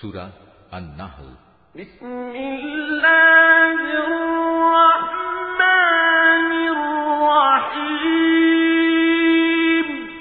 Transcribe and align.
সুরা 0.00 0.26
আন 0.70 0.84
নাহল 0.98 1.30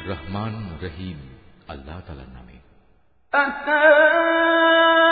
রহমান 0.08 0.56
রহিম 0.82 1.20
আল্লাহ 1.68 1.98
তালার 2.08 2.30
নামে 2.34 2.58
এ 3.34 5.03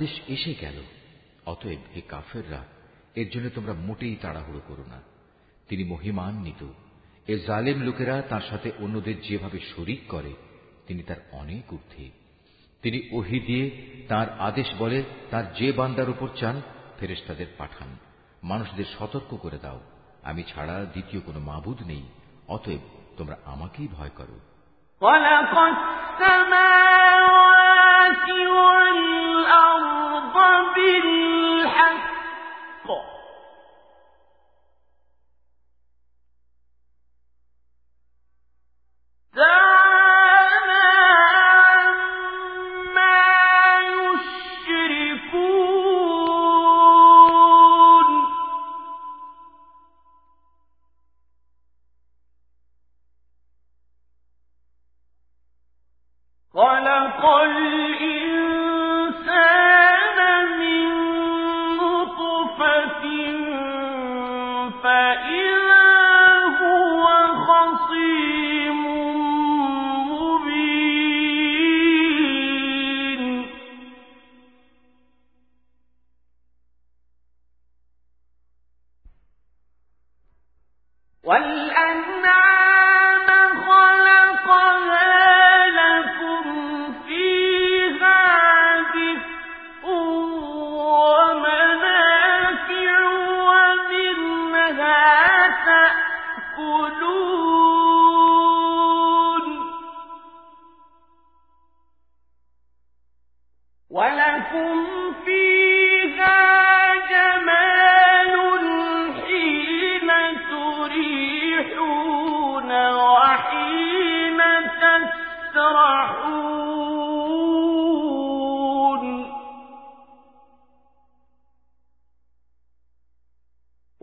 আদেশ 0.00 0.20
এসে 0.28 0.54
গেল। 0.60 0.82
অতএব 1.46 1.78
হে 1.96 2.00
কাফেররা, 2.00 2.64
এর 3.14 3.30
জন্য 3.30 3.50
তোমরা 3.54 3.72
মোটেই 3.72 4.16
তাড়াহুড়ো 4.22 4.60
করো 4.68 4.84
না। 4.88 5.00
তিনি 5.68 5.84
মহিমান্বিত। 5.84 6.66
এ 7.26 7.38
জালেম 7.46 7.82
লোকেরা 7.82 8.22
তার 8.22 8.40
সাথে 8.50 8.72
অন্যদের 8.78 9.20
যেভাবে 9.20 9.58
শরিক 9.60 10.00
করে, 10.08 10.34
তিনি 10.86 11.02
তার 11.02 11.16
অনেক 11.32 11.72
ঊর্ধ্বে। 11.72 12.10
তিনি 12.82 13.08
ওহি 13.12 13.40
দিয়ে 13.40 13.70
তার 14.08 14.40
আদেশ 14.40 14.66
বলে, 14.78 15.02
তার 15.30 15.54
যে 15.54 15.72
বান্দার 15.72 16.10
উপর 16.10 16.28
চান 16.36 16.62
ফেরেস্তাদের 17.00 17.46
পাঠান। 17.58 17.98
মানুষদের 18.42 18.84
সতর্ক 18.98 19.36
করে 19.36 19.58
দাও। 19.58 19.80
আমি 20.22 20.42
ছাড়া 20.42 20.84
দ্বিতীয় 20.84 21.22
কোনো 21.22 21.40
মাবুদ 21.40 21.82
নেই। 21.82 22.02
অতএব 22.48 22.80
তোমরা 23.16 23.36
আমাকেই 23.44 23.88
ভয় 23.88 24.10
করো। 24.16 24.40
والأرض 30.49 30.77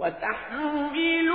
وتحمل 0.07 1.29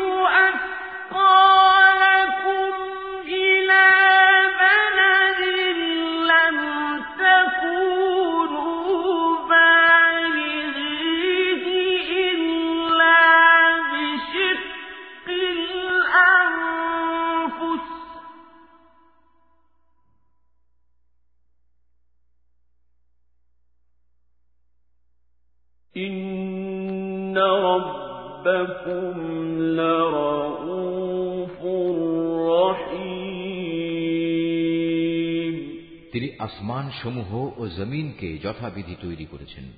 আসমান 36.52 36.90
সমূহ 37.02 37.60
ও 37.60 37.68
জমিনকে 37.68 38.38
যথাবিধি 38.38 38.96
তৈরি 39.00 39.24
করেছেন। 39.24 39.72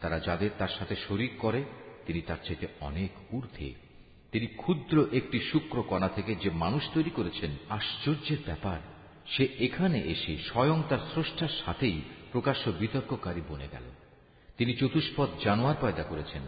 তারা 0.00 0.20
যাদের 0.20 0.50
তার 0.58 0.68
সাথে 0.78 0.96
শরিক 1.08 1.30
করে, 1.38 1.64
তিনি 2.06 2.20
তার 2.20 2.36
চাইতে 2.44 2.66
অনেক 2.80 3.34
ঊর্ধ্বে। 3.34 3.74
তিনি 4.32 4.46
ক্ষুদ্র 4.46 5.06
একটি 5.12 5.40
শুক্র 5.40 5.82
কণা 5.82 6.08
থেকে 6.08 6.34
যে 6.34 6.50
মানুষ 6.50 6.82
তৈরি 6.94 7.10
করেছেন, 7.10 7.50
আশ্চর্যের 7.68 8.36
ব্যাপার। 8.44 8.80
সে 9.26 9.48
এখানে 9.58 10.00
এসে 10.00 10.36
স্বয়ং 10.36 10.82
তার 10.88 10.98
স্রষ্টার 10.98 11.48
সাথেই 11.64 12.00
প্রকাশ্য 12.32 12.70
বিতর্ককারী 12.70 13.40
বনে 13.48 13.68
গেল। 13.72 13.82
তিনি 14.58 14.76
চতুষ্পদ 14.76 15.28
জানোয়ার 15.44 15.74
পয়দা 15.80 16.02
করেছেন। 16.02 16.42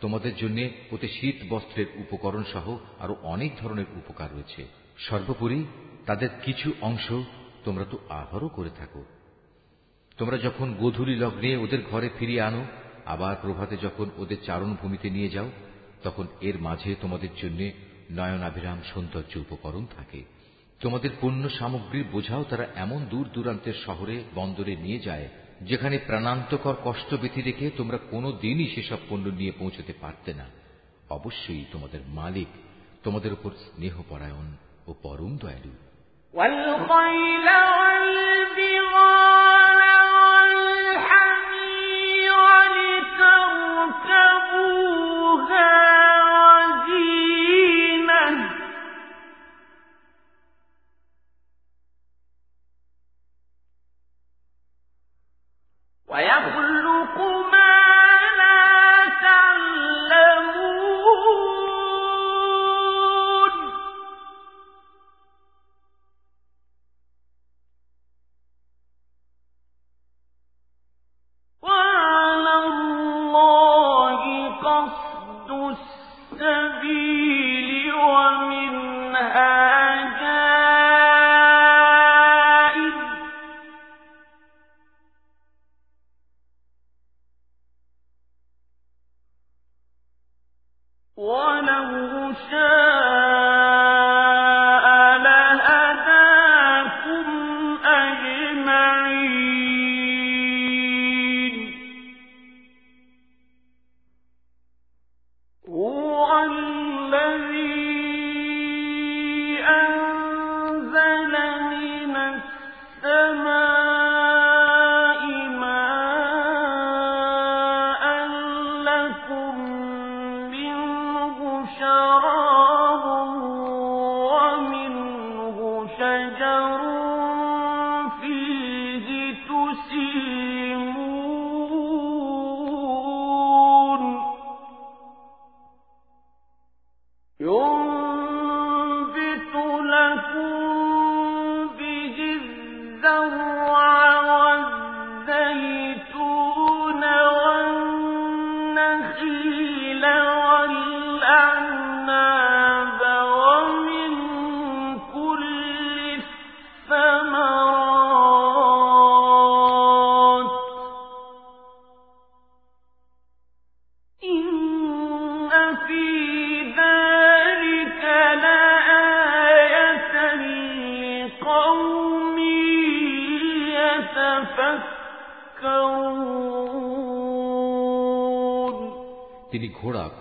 তোমাদের 0.00 0.36
জন্য 0.36 0.68
ওতে 0.92 1.08
শীত 1.08 1.36
বস্ত্রের 1.48 1.86
উপকরণ 1.94 2.44
সহ 2.52 2.78
আরও 3.00 3.16
অনেক 3.22 3.52
ধরনের 3.56 3.84
উপকার 3.96 4.32
রয়েছে। 4.32 4.66
সর্বোপরি 4.98 5.64
তাদের 6.06 6.28
কিছু 6.44 6.72
অংশ 6.80 7.12
তোমরা 7.64 7.84
তো 7.90 7.98
আহারও 8.08 8.48
করে 8.48 8.70
থাকো। 8.70 9.04
তোমরা 10.16 10.38
যখন 10.38 10.74
গোধূলি 10.74 11.16
লগ্নে 11.16 11.56
ওদের 11.56 11.82
ঘরে 11.90 12.10
ফিরিয়ে 12.18 12.40
আনো, 12.40 12.64
আবার 13.06 13.36
প্রভাতে 13.42 13.76
যখন 13.76 14.10
ওদের 14.16 14.36
চারণ 14.46 14.74
ভূমিতে 14.74 15.10
নিয়ে 15.10 15.28
যাও, 15.28 15.50
তখন 16.02 16.26
এর 16.40 16.58
মাঝে 16.58 16.94
তোমাদের 17.00 17.28
জন্য 17.42 17.70
নয়নাভিরাম 18.10 18.80
সৌন্দর্য 18.94 19.38
উপকরণ 19.38 19.86
থাকে। 19.96 20.24
তোমাদের 20.80 21.10
পণ্য 21.20 21.48
সামগ্রীর 21.48 22.04
বোঝাও 22.12 22.44
তারা 22.44 22.66
এমন 22.76 23.04
দূর 23.04 23.28
দূরান্তের 23.32 23.74
শহরে, 23.84 24.24
বন্দরে 24.34 24.76
নিয়ে 24.76 24.98
যায়, 24.98 25.28
যেখানে 25.62 25.98
প্রাণান্তকর 25.98 26.74
কষ্ট 26.84 27.14
ব্যথি 27.14 27.42
রেখে 27.42 27.70
তোমরা 27.76 27.98
কোনো 27.98 28.32
দিনই 28.32 28.68
সেসব 28.74 28.98
পণ্য 29.08 29.28
নিয়ে 29.28 29.52
পৌঁছতে 29.58 29.92
পারতে 30.00 30.34
না। 30.34 30.46
অবশ্যই 31.10 31.64
তোমাদের 31.72 32.00
মালিক 32.08 32.46
তোমাদের 33.02 33.32
উপর 33.32 33.50
স্নেহপরায়ণ 33.50 34.56
ও 34.86 34.94
পরম 35.02 35.36
দয়ালু। 35.36 35.89
والخيل 36.34 37.48
والبيت 37.48 38.69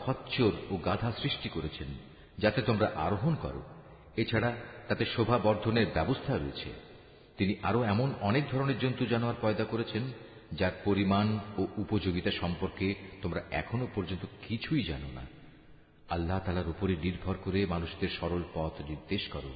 খচ্চর 0.10 0.52
ও 0.70 0.78
গাধা 0.78 1.12
সৃষ্টি 1.22 1.50
করেছেন, 1.50 1.88
যাতে 2.38 2.62
তোমরা 2.62 2.92
আরোহণ 2.96 3.36
করো। 3.36 3.64
এছাড়া 4.18 4.56
তাতে 4.88 5.06
শোভা 5.06 5.38
বর্ধনের 5.38 5.88
ব্যবস্থা 5.94 6.38
রয়েছে। 6.38 6.74
তিনি 7.38 7.56
আরও 7.64 7.84
এমন 7.84 8.14
অনেক 8.22 8.44
ধরনের 8.52 8.80
জন্তু 8.80 9.06
জানোয়ার 9.06 9.36
পয়দা 9.42 9.64
করেছেন, 9.64 10.04
যার 10.54 10.72
পরিমাণ 10.86 11.40
ও 11.58 11.68
উপযোগিতা 11.78 12.32
সম্পর্কে 12.32 12.96
তোমরা 13.22 13.42
এখনও 13.52 13.88
পর্যন্ত 13.96 14.26
কিছুই 14.48 14.84
জানো 14.84 15.08
না। 15.12 15.22
আল্লাহ 16.10 16.40
তালার 16.46 16.70
উপরে 16.70 16.96
নির্ভর 16.96 17.36
করে 17.44 17.66
মানুষদের 17.66 18.10
সরল 18.20 18.44
পথ 18.54 18.82
নির্দেশ 18.82 19.28
করো। 19.28 19.52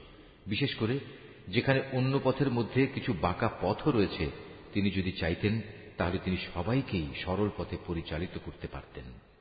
বিশেষ 0.48 0.76
করে 0.76 1.00
যেখানে 1.48 1.82
অন্য 1.94 2.20
পথের 2.24 2.52
মধ্যে 2.52 2.88
কিছু 2.88 3.14
বাঁকা 3.22 3.50
পথও 3.62 3.92
রয়েছে, 3.92 4.32
তিনি 4.74 4.92
যদি 4.92 5.12
চাইতেন, 5.12 5.62
তাহলে 5.98 6.20
তিনি 6.24 6.38
সবাইকেই 6.54 7.08
সরল 7.26 7.50
পথে 7.58 7.78
পরিচালিত 7.88 8.40
করতে 8.46 8.68
পারতেন। 8.68 9.33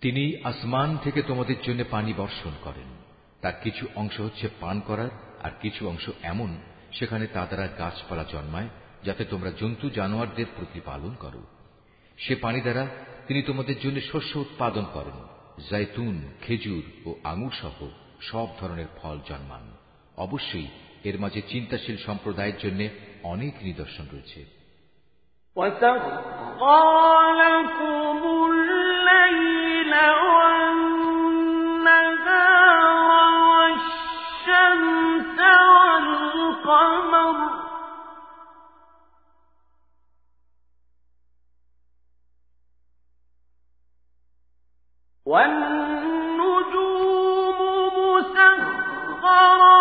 তিনি 0.00 0.36
আসমান 0.44 0.96
থেকে 1.04 1.22
তোমাদের 1.22 1.56
জন্য 1.62 1.84
পানি 1.90 2.12
বর্ষণ 2.16 2.50
করেন। 2.62 2.96
তার 3.40 3.52
কিছু 3.62 3.86
অংশ 3.94 4.20
হচ্ছে 4.20 4.48
পান 4.60 4.80
করার, 4.80 5.08
আর 5.42 5.50
কিছু 5.60 5.88
অংশ 5.88 6.10
এমন 6.22 6.56
সেখানে 6.92 7.26
তা 7.26 7.46
দ্বারা 7.46 7.66
গাছপালা 7.66 8.24
জন্মায়, 8.32 8.68
যাতে 9.04 9.24
তোমরা 9.24 9.50
জন্তু 9.60 9.90
জানোয়ারদের 9.90 10.46
প্রতিপালন 10.56 11.14
করো। 11.20 11.42
সে 12.18 12.34
পানি 12.34 12.60
দ্বারা 12.60 12.86
তিনি 13.26 13.42
তোমাদের 13.42 13.80
জন্য 13.80 14.00
শস্য 14.00 14.38
উৎপাদন 14.38 14.84
করেন। 14.92 15.18
জৈতুন 15.70 16.32
খেজুর 16.46 16.82
ও 17.08 17.14
আঙুর 17.24 17.50
সহ 17.62 17.88
সব 18.20 18.48
ধরনের 18.60 18.86
ফল 19.02 19.18
জন্মান। 19.28 19.76
অবশ্যই 20.16 20.66
এর 21.04 21.20
মাঝে 21.20 21.42
চিন্তাশীল 21.48 21.96
সম্প্রদায়ের 21.96 22.58
জন্য 22.58 22.88
অনেক 23.22 23.54
নিদর্শন 23.62 24.04
রয়েছে। 24.12 24.60
والنجوم 45.30 46.78
مسخرات 47.96 49.79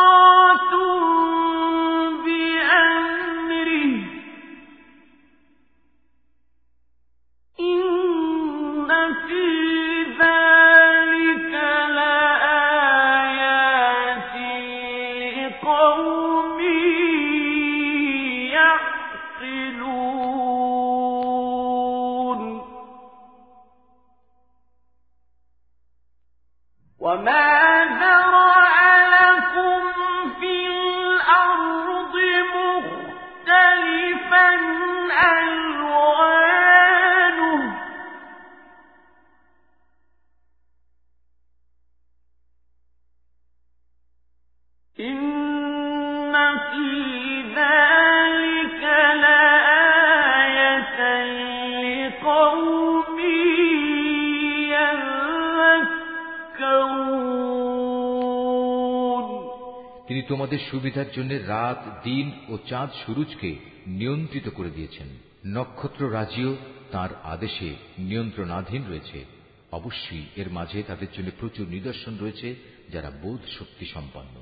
তোমাদের 60.29 60.59
সুবিধার 60.71 61.09
জন্য 61.15 61.31
রাত, 61.33 61.79
দিন 62.03 62.31
ও 62.47 62.57
চাঁদ 62.69 62.89
সুরুজকে 63.05 63.49
নিয়ন্ত্রিত 63.87 64.49
করে 64.49 64.69
দিয়েছেন। 64.69 65.07
নক্ষত্র 65.45 66.13
রাজিও 66.13 66.51
তার 66.91 67.09
আদেশে 67.23 67.69
নিয়ন্ত্রণাধীন 67.99 68.83
রয়েছে। 68.89 69.25
অবশ্যই 69.71 70.25
এর 70.35 70.49
মাঝে 70.49 70.83
তাদের 70.83 71.07
জন্য 71.17 71.29
প্রচুর 71.39 71.67
নিদর্শন 71.67 72.17
রয়েছে 72.17 72.55
যারা 72.93 73.09
বোধ 73.09 73.41
শক্তি 73.59 73.85
সম্পন্ন। 73.85 74.35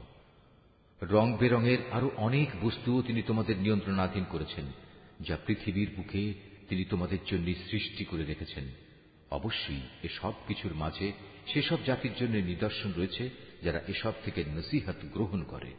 রং 1.02 1.38
বেরঙের 1.38 1.78
আরও 1.92 2.12
অনেক 2.18 2.50
বস্তুও 2.62 3.02
তিনি 3.02 3.22
তোমাদের 3.22 3.58
নিয়ন্ত্রণাধীন 3.58 4.26
করেছেন, 4.30 4.66
যা 5.22 5.36
পৃথিবীর 5.46 5.90
বুকে 5.96 6.34
তিনি 6.70 6.84
তোমাদের 6.84 7.18
জন্য 7.32 7.48
সৃষ্টি 7.72 8.04
করে 8.06 8.24
রেখেছেন। 8.26 8.66
অবশ্যই 9.32 9.82
এসব 10.04 10.34
কিছুর 10.48 10.74
মাঝে 10.74 11.08
সেসব 11.54 11.78
জাতির 11.86 12.12
জন্য 12.20 12.36
নিদর্শন 12.46 12.90
রয়েছে 12.98 13.47
যারা 13.65 13.81
এসব 13.89 14.15
থেকে 14.25 14.41
নসিহত 14.57 15.01
গ্রহণ 15.15 15.41
করে 15.45 15.71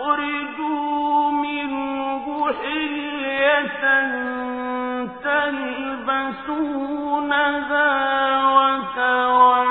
وتستخرجوا 0.00 1.30
منه 1.44 2.26
حلية 2.52 3.84
تلبسونها 6.50 7.90
وترى 8.56 9.63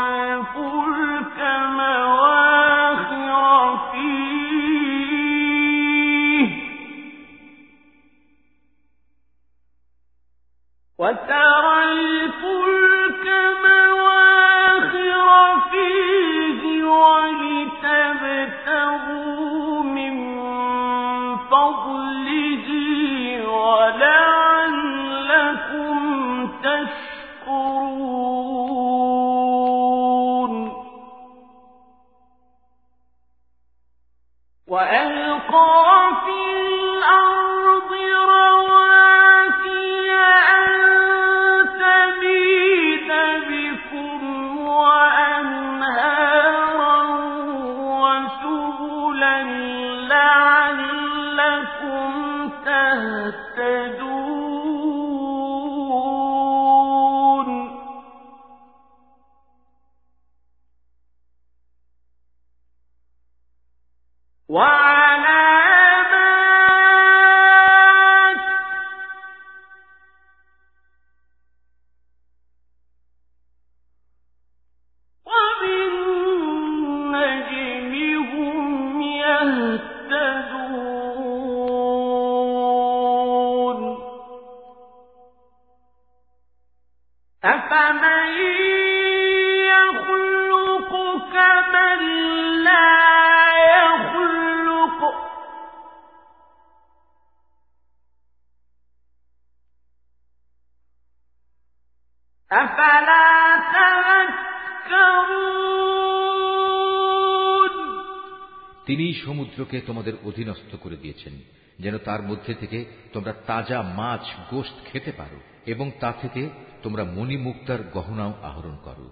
সমুদ্রকে 109.55 109.87
তোমাদের 109.87 110.15
অধীনস্থ 110.25 110.77
করে 110.81 110.97
দিয়েছেন, 110.97 111.35
যেন 111.79 111.99
তার 111.99 112.23
মধ্যে 112.23 112.55
থেকে 112.55 112.85
তোমরা 113.13 113.33
তাজা 113.47 113.83
মাছ 113.83 114.25
গোস্ত 114.51 114.77
খেতে 114.85 115.13
পারো, 115.13 115.41
এবং 115.67 115.91
তা 116.01 116.13
থেকে 116.13 116.51
তোমরা 116.83 117.05
মণিমুক্তার 117.05 117.83
গহনাও 117.83 118.33
আহরণ 118.43 118.77
করো, 118.85 119.11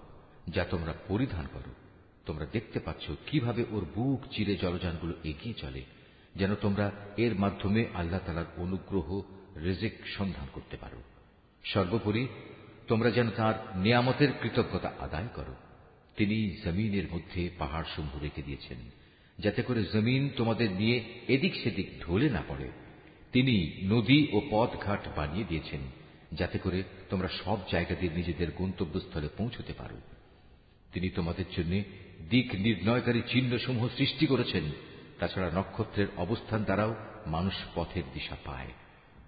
যা 0.49 0.65
তোমরা 0.65 0.93
পরিধান 1.07 1.45
করো। 1.53 1.71
তোমরা 2.25 2.45
দেখতে 2.51 2.79
পাচ্ছ 2.79 3.11
কীভাবে 3.27 3.65
ওর 3.71 3.85
বুক 3.95 4.19
চিরে 4.31 4.55
জলযানগুলো 4.55 5.13
এগিয়ে 5.23 5.53
চলে, 5.53 5.83
যেন 6.35 6.55
তোমরা 6.55 6.91
এর 7.17 7.35
মাধ্যমে 7.35 7.85
আল্লাহ 7.93 8.19
তালার 8.25 8.49
অনুগ্রহ, 8.57 9.21
রেজেক 9.57 9.93
সন্ধান 10.17 10.47
করতে 10.53 10.77
পারো। 10.77 10.99
সর্বোপরি, 11.63 12.27
তোমরা 12.87 13.11
যেন 13.11 13.29
তার 13.29 13.55
নিয়ামতের 13.75 14.31
কৃতজ্ঞতা 14.41 14.91
আদায় 14.99 15.29
করো। 15.35 15.55
তিনি 16.17 16.37
জমিনের 16.65 17.07
মধ্যে 17.11 17.49
পাহাড় 17.59 17.87
সমূহ 17.95 18.21
রেখে 18.21 18.41
দিয়েছেন। 18.41 19.02
যাতে 19.43 19.61
করে 19.61 19.83
জমিন 19.83 20.29
তোমাদের 20.37 20.71
নিয়ে 20.71 21.03
এদিক 21.27 21.53
সেদিক 21.63 21.87
ঢলে 22.01 22.29
না 22.29 22.43
পড়ে। 22.47 22.71
তিনি 23.31 23.71
নদী 23.83 24.27
ও 24.31 24.41
পথঘাট 24.49 25.07
বানিয়ে 25.15 25.45
দিয়েছেন, 25.49 25.79
যাতে 26.33 26.57
করে 26.59 26.83
তোমরা 27.09 27.29
সব 27.45 27.57
জায়গাতে 27.71 28.09
নিজেদের 28.09 28.47
গন্তব্যস্থলে 28.51 29.29
পৌঁছতে 29.37 29.73
পারো। 29.73 30.01
তিনি 30.93 31.09
তোমাদের 31.09 31.45
জন্য 31.57 31.83
দিক 32.29 32.55
নির্ণয়কারী 32.55 33.21
চিহ্নসমূহ 33.27 33.87
সৃষ্টি 33.97 34.25
করেছেন। 34.25 34.63
তাছাড়া 35.19 35.51
নক্ষত্রের 35.55 36.07
অবস্থান 36.17 36.63
দ্বারাও 36.63 36.95
মানুষ 37.27 37.53
পথের 37.75 38.03
দিশা 38.13 38.37
পায়। 38.45 38.71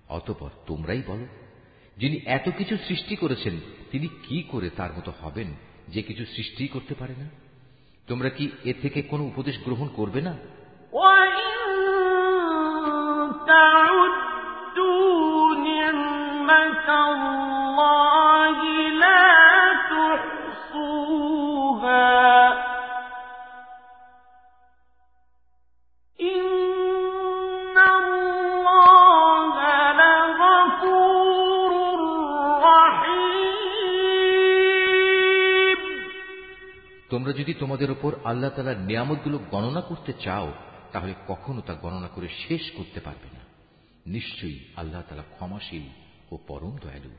অতপর 0.09 0.49
তোমরাই 0.65 1.01
বলো, 1.07 1.27
যিনি 1.97 2.19
এত 2.25 2.49
কিছু 2.57 2.77
সৃষ্টি 2.87 3.15
করেছেন, 3.15 3.59
তিনি 3.91 4.07
কি 4.07 4.43
করে 4.43 4.69
তার 4.69 4.91
মতো 4.97 5.13
হবেন 5.21 5.47
যে 5.87 6.01
কিছু 6.01 6.25
সৃষ্টি 6.25 6.67
করতে 6.67 6.93
পারে 6.95 7.13
না? 7.17 7.44
তোমরা 8.06 8.30
কি 8.30 8.44
এ 8.64 8.72
থেকে 8.82 9.02
কোনো 9.02 9.24
উপদেশ 9.24 9.56
গ্রহণ 9.64 9.88
করবে 9.96 10.20
না 10.20 10.34
الله 17.02 17.63
যদি 37.45 37.53
তোমাদের 37.53 37.91
ওপর 37.91 38.15
আল্লাহ 38.23 38.49
তালার 38.49 38.77
নিয়ামতগুলো 38.77 39.39
গণনা 39.51 39.81
করতে 39.81 40.13
চাও, 40.13 40.53
তাহলে 40.91 41.13
কখনো 41.27 41.61
তা 41.61 41.73
গণনা 41.73 42.07
করে 42.07 42.27
শেষ 42.47 42.71
করতে 42.71 42.99
পারবে 42.99 43.29
না। 43.33 43.39
নিশ্চয়ই 44.05 44.59
আল্লাহ 44.75 45.01
তালা 45.09 45.21
ক্ষমাশীল 45.21 45.89
ও 46.31 46.37
পরম 46.47 46.77
দয়ালু। 46.77 47.09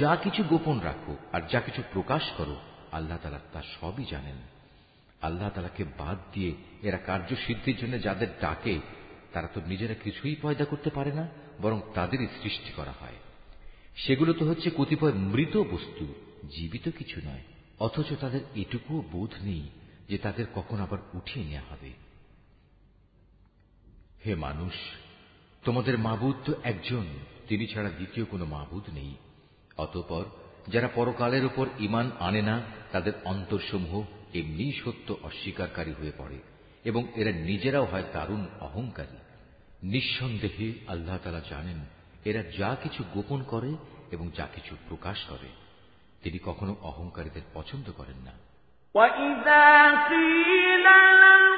যা 0.00 0.16
কিছু 0.16 0.42
গোপন 0.42 0.80
রাখো 0.80 1.16
আর 1.32 1.40
যা 1.50 1.60
কিছু 1.60 1.82
প্রকাশ 1.92 2.30
করো, 2.36 2.56
আল্লাহ 2.92 3.18
তালা 3.22 3.40
তা 3.52 3.62
সবই 3.80 4.04
জানেন। 4.10 4.36
আল্লাহ 5.22 5.50
তালাকে 5.50 5.84
বাদ 5.84 6.18
দিয়ে 6.32 6.54
এরা 6.82 6.98
কার্যসিদ্ধির 6.98 7.76
জন্য 7.76 8.02
যাদের 8.02 8.26
ডাকে, 8.40 8.80
তারা 9.32 9.48
তো 9.48 9.60
নিজেরা 9.66 9.94
কিছুই 9.94 10.36
পয়দা 10.42 10.64
করতে 10.64 10.90
পারে 10.90 11.12
না, 11.12 11.28
বরং 11.62 11.80
তাদেরই 11.94 12.28
সৃষ্টি 12.42 12.72
করা 12.76 12.92
হয়। 13.00 13.14
সেগুলো 13.96 14.32
তো 14.32 14.48
হচ্ছে 14.48 14.70
কতিপয় 14.76 15.12
মৃত 15.12 15.56
বস্তু, 15.56 16.14
জীবিত 16.50 16.88
কিছু 16.98 17.20
নয়, 17.24 17.42
অথচ 17.78 18.12
তাদের 18.20 18.40
এটুকুও 18.54 19.04
বোধ 19.12 19.30
নেই 19.42 19.68
যে 20.08 20.18
তাদের 20.18 20.46
কখন 20.54 20.80
আবার 20.80 20.98
উঠিয়ে 21.12 21.46
নেওয়া 21.46 21.64
হবে। 21.70 21.92
হে 24.26 24.34
মানুষ, 24.34 24.72
তোমাদের 25.64 25.98
মাবুদ 25.98 26.36
তো 26.44 26.52
একজন, 26.62 27.04
তিনি 27.48 27.66
ছাড়া 27.66 27.90
দ্বিতীয় 27.90 28.26
কোনো 28.26 28.44
মাবুদ 28.44 28.82
নেই। 28.94 29.14
অতঃপর 29.77 30.25
যারা 30.67 30.87
পরকালের 30.95 31.45
উপর 31.45 31.67
ইমান 31.79 32.11
আনে 32.19 32.41
না 32.41 32.61
তাদের 32.91 33.13
অন্তরসমূহ 33.25 34.05
এমনি 34.33 34.71
সত্য 34.83 35.17
অস্বীকারী 35.23 35.91
হয়ে 35.91 36.11
পড়ে 36.17 36.39
এবং 36.83 37.07
এরা 37.15 37.31
নিজেরাও 37.31 37.85
হয় 37.85 38.03
দারুণ 38.13 38.47
অহংকারী 38.59 39.17
নিঃসন্দেহে 39.83 40.73
আল্লাহ 40.87 41.17
তালা 41.23 41.41
জানেন 41.49 41.85
এরা 42.25 42.43
যা 42.57 42.75
কিছু 42.83 43.03
গোপন 43.13 43.43
করে 43.43 43.75
এবং 44.11 44.31
যা 44.37 44.47
কিছু 44.55 44.75
প্রকাশ 44.89 45.25
করে 45.29 45.49
তিনি 46.21 46.39
কখনো 46.43 46.75
অহংকারীদের 46.81 47.41
পছন্দ 47.53 47.91
করেন 47.91 48.19
না 48.25 48.33
وَإِذَا 48.95 49.67
قِيلَ 50.09 50.87
لَهُم 51.21 51.52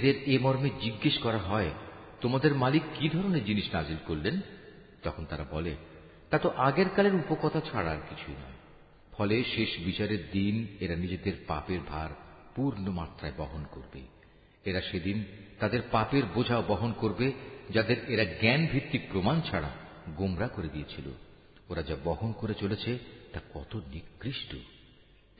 এদের 0.00 0.22
এ 0.26 0.38
মর্মে 0.38 0.70
জিজ্ঞেস 0.80 1.18
করা 1.18 1.38
হয়, 1.38 1.70
তোমাদের 2.20 2.54
মালিক 2.54 2.82
কি 2.94 3.08
ধরনের 3.08 3.44
জিনিস 3.44 3.74
নাজিল 3.74 3.96
করলেন? 4.06 4.40
তখন 5.02 5.24
তারা 5.24 5.44
বলে, 5.50 5.76
তা 6.30 6.38
তো 6.38 6.50
আগের 6.56 6.88
কালের 6.88 7.14
উপকথা 7.14 7.60
ছাড়া 7.60 7.90
আর 7.90 7.96
কিছুই 8.10 8.34
নয়। 8.34 8.56
ফলে 9.12 9.44
শেষ 9.44 9.68
বিচারের 9.84 10.30
দিন 10.32 10.66
এরা 10.80 10.96
নিজেদের 10.96 11.32
পাপের 11.46 11.80
ভার 11.88 12.10
পূর্ণ 12.56 12.90
মাত্রায় 12.90 13.32
বহন 13.36 13.64
করবে। 13.70 14.00
এরা 14.64 14.80
সেদিন 14.80 15.24
তাদের 15.58 15.80
পাপের 15.90 16.22
বোঝা 16.34 16.60
বহন 16.60 16.92
করবে, 16.92 17.32
যাদের 17.70 18.04
এরা 18.08 18.24
জ্ঞান 18.24 18.66
ভিত্তিক 18.66 19.02
প্রমাণ 19.12 19.40
ছাড়া 19.40 19.70
গোমরা 20.08 20.48
করে 20.48 20.68
দিয়েছিল। 20.68 21.10
ওরা 21.68 21.82
যা 21.82 21.96
বহন 22.04 22.32
করে 22.32 22.54
চলেছে, 22.54 22.98
তা 23.32 23.40
কত 23.54 23.76
নিকৃষ্ট। 23.76 24.54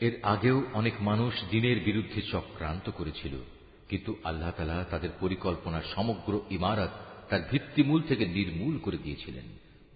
এর 0.00 0.18
আগেও 0.22 0.62
অনেক 0.72 0.94
মানুষ 1.00 1.34
দিনের 1.50 1.80
বিরুদ্ধে 1.80 2.22
চক্রান্ত 2.22 2.90
করেছিল। 2.90 3.36
কিন্তু 3.90 4.16
আল্লাহ 4.24 4.50
তালা 4.56 4.84
তাদের 4.90 5.10
পরিকল্পনার 5.20 5.82
সমগ্র 5.94 6.40
ইমারত 6.50 6.88
তার 7.28 7.40
ভিত্তিমূল 7.50 8.02
থেকে 8.02 8.26
নির্মূল 8.26 8.78
করে 8.78 8.96
দিয়েছিলেন। 8.96 9.44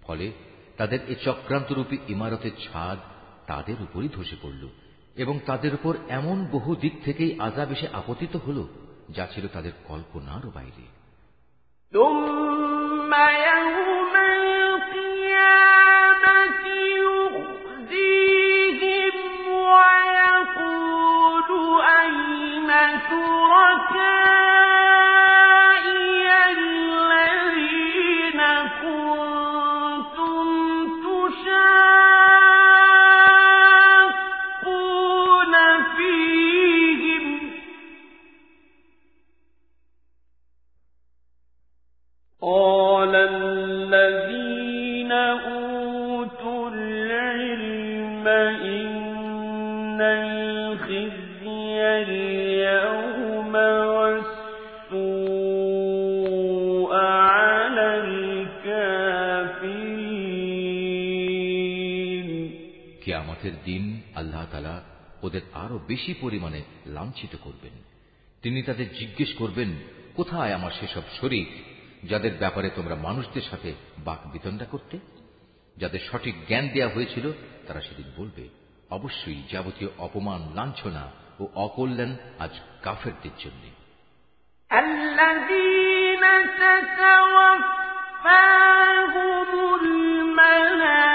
ফলে 0.02 0.32
তাদের 0.76 0.98
এ 1.08 1.14
চক্রান্তরূপী 1.24 1.98
ইমারতের 2.08 2.50
ছাদ 2.64 2.98
তাদের 3.46 3.74
উপরই 3.80 4.08
ধসে 4.08 4.36
পড়ল 4.42 4.68
এবং 5.16 5.40
তাদের 5.46 5.74
উপর 5.74 5.96
এমন 6.08 6.46
বহু 6.52 6.76
দিক 6.76 6.92
থেকেই 7.04 7.40
আজাব 7.40 7.70
এসে 7.70 7.88
আপতিত 7.88 8.36
হল, 8.36 8.66
যা 9.10 9.26
ছিল 9.34 9.46
তাদের 9.52 9.72
কল্পনারও 9.84 10.50
বাইরে। 10.50 10.84
বেশি 66.06 66.20
পরিমাণে 66.20 66.62
লাঞ্ছিত 66.86 67.36
করবেন। 67.40 67.72
তিনি 68.42 68.62
তাদের 68.62 68.92
জিজ্ঞেস 68.92 69.34
করবেন, 69.34 69.72
কোথায় 70.16 70.52
আমার 70.52 70.70
সেসব 70.80 71.02
শরীর 71.20 71.46
যাদের 72.08 72.32
ব্যাপারে 72.38 72.70
তোমরা 72.70 72.94
মানুষদের 72.94 73.42
সাথে 73.42 73.74
বাক 73.98 74.26
বিতণ্ডা 74.32 74.64
করতে? 74.64 74.98
যাদের 75.76 76.00
সঠিক 76.12 76.46
জ্ঞান 76.46 76.68
দেয়া 76.68 76.88
হয়েছিল, 76.88 77.32
তারা 77.66 77.80
সেদিন 77.80 78.12
বলবে, 78.16 78.48
অবশ্যই 78.90 79.42
যাবতীয় 79.52 79.90
অপমান, 79.98 80.54
লাঞ্ছনা 80.54 81.10
ও 81.40 81.48
অকল্যাণ 81.54 82.16
আজ 82.38 82.50
কাফেরদের 82.82 83.30
জন্য। 83.38 83.70
الذين 84.84 86.22
تتوفاهم 86.60 87.20
الملائكة 89.82 91.13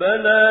بلى 0.00 0.47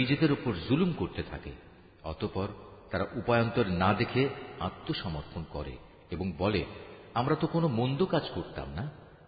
নিজেদের 0.00 0.32
উপর 0.32 0.52
জুলুম 0.68 0.92
করতে 0.92 1.22
থাকে, 1.22 1.52
অতপর 2.02 2.48
তারা 2.90 3.04
উপায়ন্তর 3.14 3.66
না 3.66 3.94
দেখে 3.94 4.28
আত্মসমর্পণ 4.60 5.42
করে 5.50 5.76
এবং 6.10 6.32
বলে, 6.38 6.64
আমরা 7.14 7.34
তো 7.34 7.46
কোনো 7.46 7.68
মন্দ 7.68 8.04
কাজ 8.04 8.24
করতাম 8.34 8.68
না। 8.74 8.84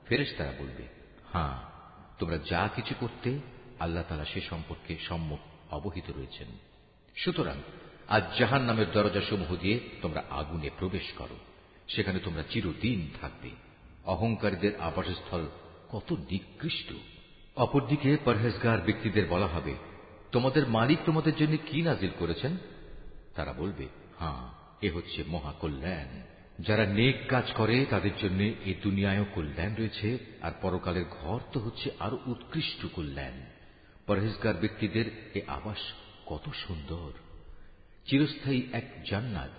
ফেরেস 0.06 0.30
তারা 0.38 0.52
বলবে 0.58 0.84
হ্যাঁ 1.32 1.56
তোমরা 2.18 2.38
যা 2.50 2.68
কিছু 2.76 2.94
করতে 3.00 3.38
আল্লাহ 3.80 4.02
তালা 4.08 4.24
সে 4.24 4.40
সম্পর্কে 4.40 4.96
সম্মুখ 5.08 5.38
অবহিত 5.70 6.08
রয়েছেন। 6.16 6.48
সুতরাং 7.16 7.56
আজ 8.08 8.24
জাহান 8.38 8.62
নামের 8.62 8.88
দরজা 8.92 9.20
সমূহ 9.20 9.56
দিয়ে 9.56 9.76
তোমরা 10.02 10.22
আগুনে 10.30 10.70
প্রবেশ 10.78 11.06
করো, 11.18 11.36
সেখানে 11.88 12.18
তোমরা 12.18 12.42
চিরদিন 12.50 13.10
থাকবে। 13.20 13.50
অহংকারীদের 14.04 14.72
আবাসস্থল 14.80 15.44
কত 15.90 16.12
নিকৃষ্ট। 16.30 16.90
অপরদিকে 17.56 18.16
পরহেজগার 18.24 18.78
ব্যক্তিদের 18.80 19.24
বলা 19.28 19.46
হবে 19.46 19.74
তোমাদের 20.32 20.68
মালিক 20.68 20.98
তোমাদের 21.06 21.36
জন্য 21.36 21.56
কি 21.66 21.82
নাজিল 21.82 22.10
করেছেন? 22.18 22.56
তারা 23.34 23.52
বলবে 23.52 23.86
হ্যাঁ 24.18 24.48
এ 24.82 24.90
হচ্ছে 24.90 25.24
মহাকল্যাণ। 25.28 26.22
যারা 26.58 26.86
নেক 26.86 27.28
কাজ 27.28 27.52
করে, 27.52 27.86
তাদের 27.90 28.10
জন্য 28.22 28.42
এই 28.42 28.74
দুনিয়ায়ও 28.82 29.24
কল্যাণ 29.34 29.74
রয়েছে, 29.74 30.18
আর 30.42 30.52
পরকালের 30.62 31.04
ঘর 31.10 31.40
তো 31.52 31.60
হচ্ছে 31.60 31.90
আরও 32.00 32.18
উৎকৃষ্ট 32.26 32.86
কল্যাণ। 32.92 33.40
পরহেজগার 34.06 34.54
ব্যক্তিদের 34.54 35.04
এ 35.34 35.40
আবাস 35.46 35.78
কত 36.26 36.48
সুন্দর। 36.66 37.12
চিরস্থায়ী 38.06 38.68
এক 38.72 39.04
জান্নাত, 39.10 39.50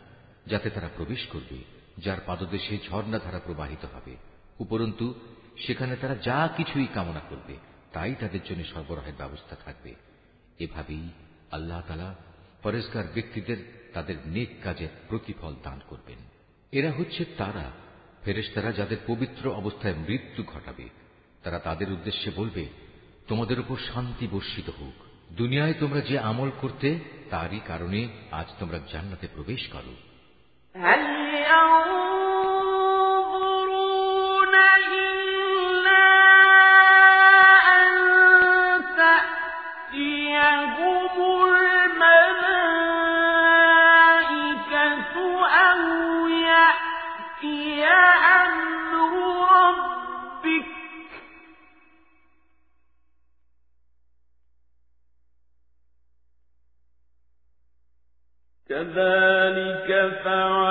যাতে 0.48 0.70
তারা 0.70 0.90
প্রবেশ 0.98 1.28
করবে, 1.28 1.58
যার 1.98 2.18
পাদদেশে 2.26 2.78
ঝর্ণাধারা 2.90 3.40
প্রবাহিত 3.40 3.86
হবে। 3.86 4.16
উপরন্তু, 4.60 5.14
সেখানে 5.68 5.96
তারা 5.96 6.16
যা 6.16 6.50
কিছুই 6.58 6.88
কামনা 6.94 7.20
করবে, 7.20 7.58
তাই 7.94 8.16
তাদের 8.16 8.40
জন্য 8.50 8.64
সরবরাহের 8.64 9.14
ব্যবস্থা 9.18 9.56
থাকবে। 9.56 9.96
এভাবেই 10.60 11.10
আল্লাহ 11.52 11.82
তালা 11.88 12.16
পরেশগার 12.64 13.04
ব্যক্তিদের 13.14 13.90
তাদের 13.94 14.16
নেক 14.26 14.50
কাজের 14.64 14.88
প্রতিফল 15.10 15.56
দান 15.64 15.80
করবেন। 15.88 16.18
এরা 16.72 16.92
হচ্ছে 16.92 17.26
তারা, 17.26 17.72
ফেরেশতারা 18.24 18.72
যাদের 18.72 18.98
পবিত্র 19.08 19.52
অবস্থায় 19.52 19.94
মৃত্যু 19.94 20.44
ঘটাবে। 20.44 20.90
তারা 21.44 21.60
তাদের 21.60 21.92
উদ্দেশ্যে 21.92 22.32
বলবে, 22.36 22.68
তোমাদের 23.28 23.60
উপর 23.60 23.78
শান্তি 23.94 24.28
বর্ষিত 24.28 24.70
হোক। 24.70 24.94
দুনিয়ায় 25.32 25.74
তোমরা 25.80 26.02
যে 26.02 26.20
আমল 26.20 26.52
করতে, 26.62 27.00
তারই 27.30 27.60
কারণে 27.68 28.08
আজ 28.32 28.48
তোমরা 28.60 28.80
জান্নাতে 28.92 29.28
প্রবেশ 29.36 29.68
করো। 29.68 29.96
ذلك 58.96 60.12
فعل 60.24 60.63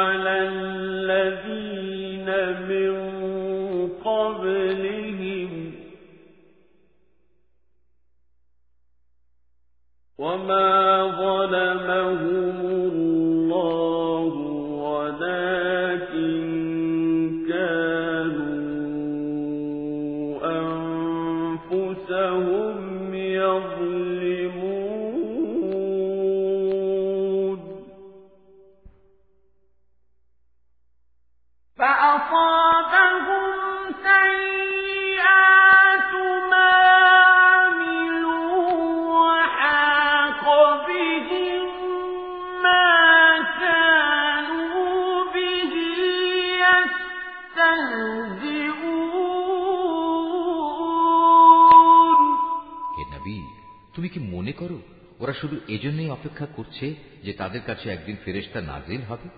মনে 54.42 54.52
করো, 54.52 54.82
ওরা 55.18 55.32
শুধু 55.32 55.60
এজন্যই 55.68 56.10
অপেক্ষা 56.10 56.46
করছে 56.46 56.94
যে 57.22 57.32
তাদের 57.32 57.60
কাছে 57.66 57.90
একদিন 57.90 58.16
ফেরেশতা 58.24 58.60
নাজিল 58.60 59.00
হবে, 59.00 59.28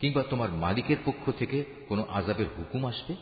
কিংবা 0.00 0.22
তোমার 0.22 0.50
মালিকের 0.50 0.96
পক্ষ 1.04 1.30
থেকে 1.38 1.64
কোনো 1.88 2.06
আজাবের 2.08 2.46
হুকুম 2.58 2.86
আসবে? 2.86 3.16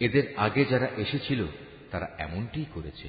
এদের 0.00 0.34
আগে 0.36 0.64
যারা 0.64 0.86
এসেছিল, 0.96 1.44
তারা 1.90 2.10
এমনটিই 2.18 2.64
করেছে। 2.74 3.08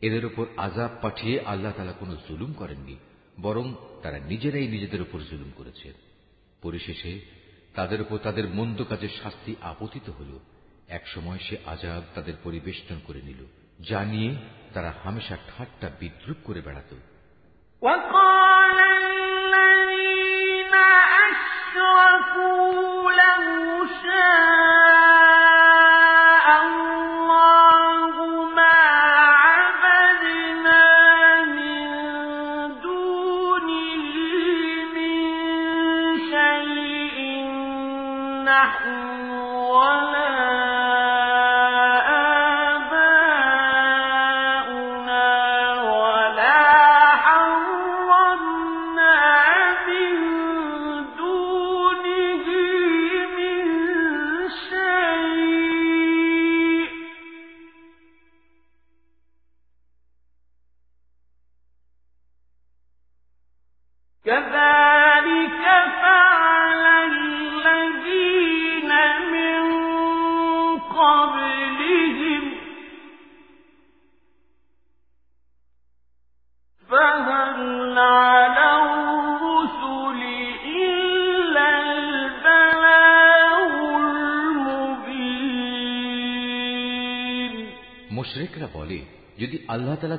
এদের 0.00 0.26
উপর 0.26 0.46
আজাব 0.56 0.90
পাঠিয়ে 1.02 1.40
আল্লাহ 1.40 1.72
তালা 1.76 1.92
কোনো 1.92 2.16
জুলুম 2.28 2.52
করেননি, 2.52 2.96
বরং 3.40 3.74
তারা 4.02 4.18
নিজেরাই 4.18 4.66
নিজেদের 4.66 5.02
উপর 5.02 5.20
জুলুম 5.30 5.52
করেছে। 5.56 5.92
পরিশেষে 6.62 7.20
তাদের 7.74 8.00
উপর 8.00 8.18
তাদের 8.18 8.48
মন্দ 8.48 8.84
কাজের 8.84 9.08
শাস্তি 9.22 9.54
আপতিত 9.60 10.10
হল। 10.10 10.38
একসময় 10.88 11.38
সে 11.48 11.56
আজাব 11.66 12.02
তাদের 12.14 12.34
পরিবেষ্টন 12.44 13.00
করে 13.06 13.22
নিল। 13.22 13.61
যা 13.81 14.01
নিয়ে 14.05 14.31
তারা 14.73 14.93
হামেশা 15.03 15.37
ঠাট্টা 15.49 15.87
বিদ্রুপ 15.99 16.37
করে 16.43 16.61
বেড়াত 16.61 16.91
وقال 17.81 18.77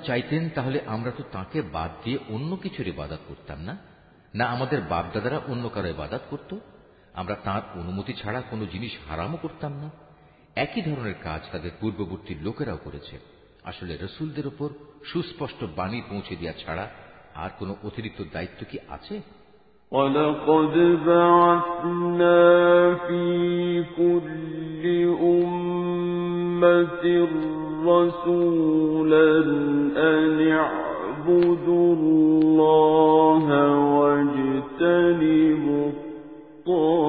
চাইতেন 0.02 0.50
তাহলে 0.54 0.78
আমরা 0.86 1.10
তো 1.10 1.22
তাকে 1.32 1.62
বাদ 1.62 1.90
দিয়ে 2.04 2.18
অন্য 2.28 2.56
কিছুর 2.56 2.86
ইবাদত 2.86 3.20
করতাম 3.28 3.58
না 3.62 3.74
না 4.34 4.44
আমাদের 4.46 4.80
বাপদাদারা 4.80 5.38
অন্য 5.48 5.68
কারো 5.68 5.88
ইবাদত 5.88 6.22
করত 6.30 6.50
আমরা 7.14 7.34
তার 7.44 7.62
অনুমতি 7.74 8.12
ছাড়া 8.12 8.40
কোনো 8.40 8.66
জিনিস 8.66 8.92
হারামও 9.08 9.38
করতাম 9.38 9.72
না 9.72 9.88
একই 10.56 10.82
ধরনের 10.82 11.14
কাজ 11.24 11.40
তাদের 11.52 11.70
পূর্ববর্তী 11.80 12.34
লোকেরাও 12.34 12.76
করেছে 12.76 13.16
আসলে 13.64 13.96
রসুলদের 13.96 14.46
ওপর 14.46 14.68
সুস্পষ্ট 15.04 15.60
বাণী 15.76 16.02
পৌঁছে 16.10 16.34
দেওয়া 16.36 16.52
ছাড়া 16.52 16.84
আর 17.34 17.50
কোনো 17.58 17.76
অতিরিক্ত 17.84 18.20
দায়িত্ব 18.32 18.60
কি 18.70 18.78
আছে 18.88 19.16
ولقد 19.92 20.74
بعثنا 21.06 22.40
في 22.96 23.24
كل 23.96 24.84
أمة 25.22 27.04
رسولا 27.87 29.39
أن 29.97 30.47
اعبدوا 30.47 31.95
الله 31.95 33.45
واجتنبوا 33.99 35.87
الطاغوت. 35.87 37.02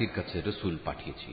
জাতির 0.00 0.16
কাছে 0.16 0.36
রসুল 0.40 0.74
পাঠিয়েছি, 0.84 1.30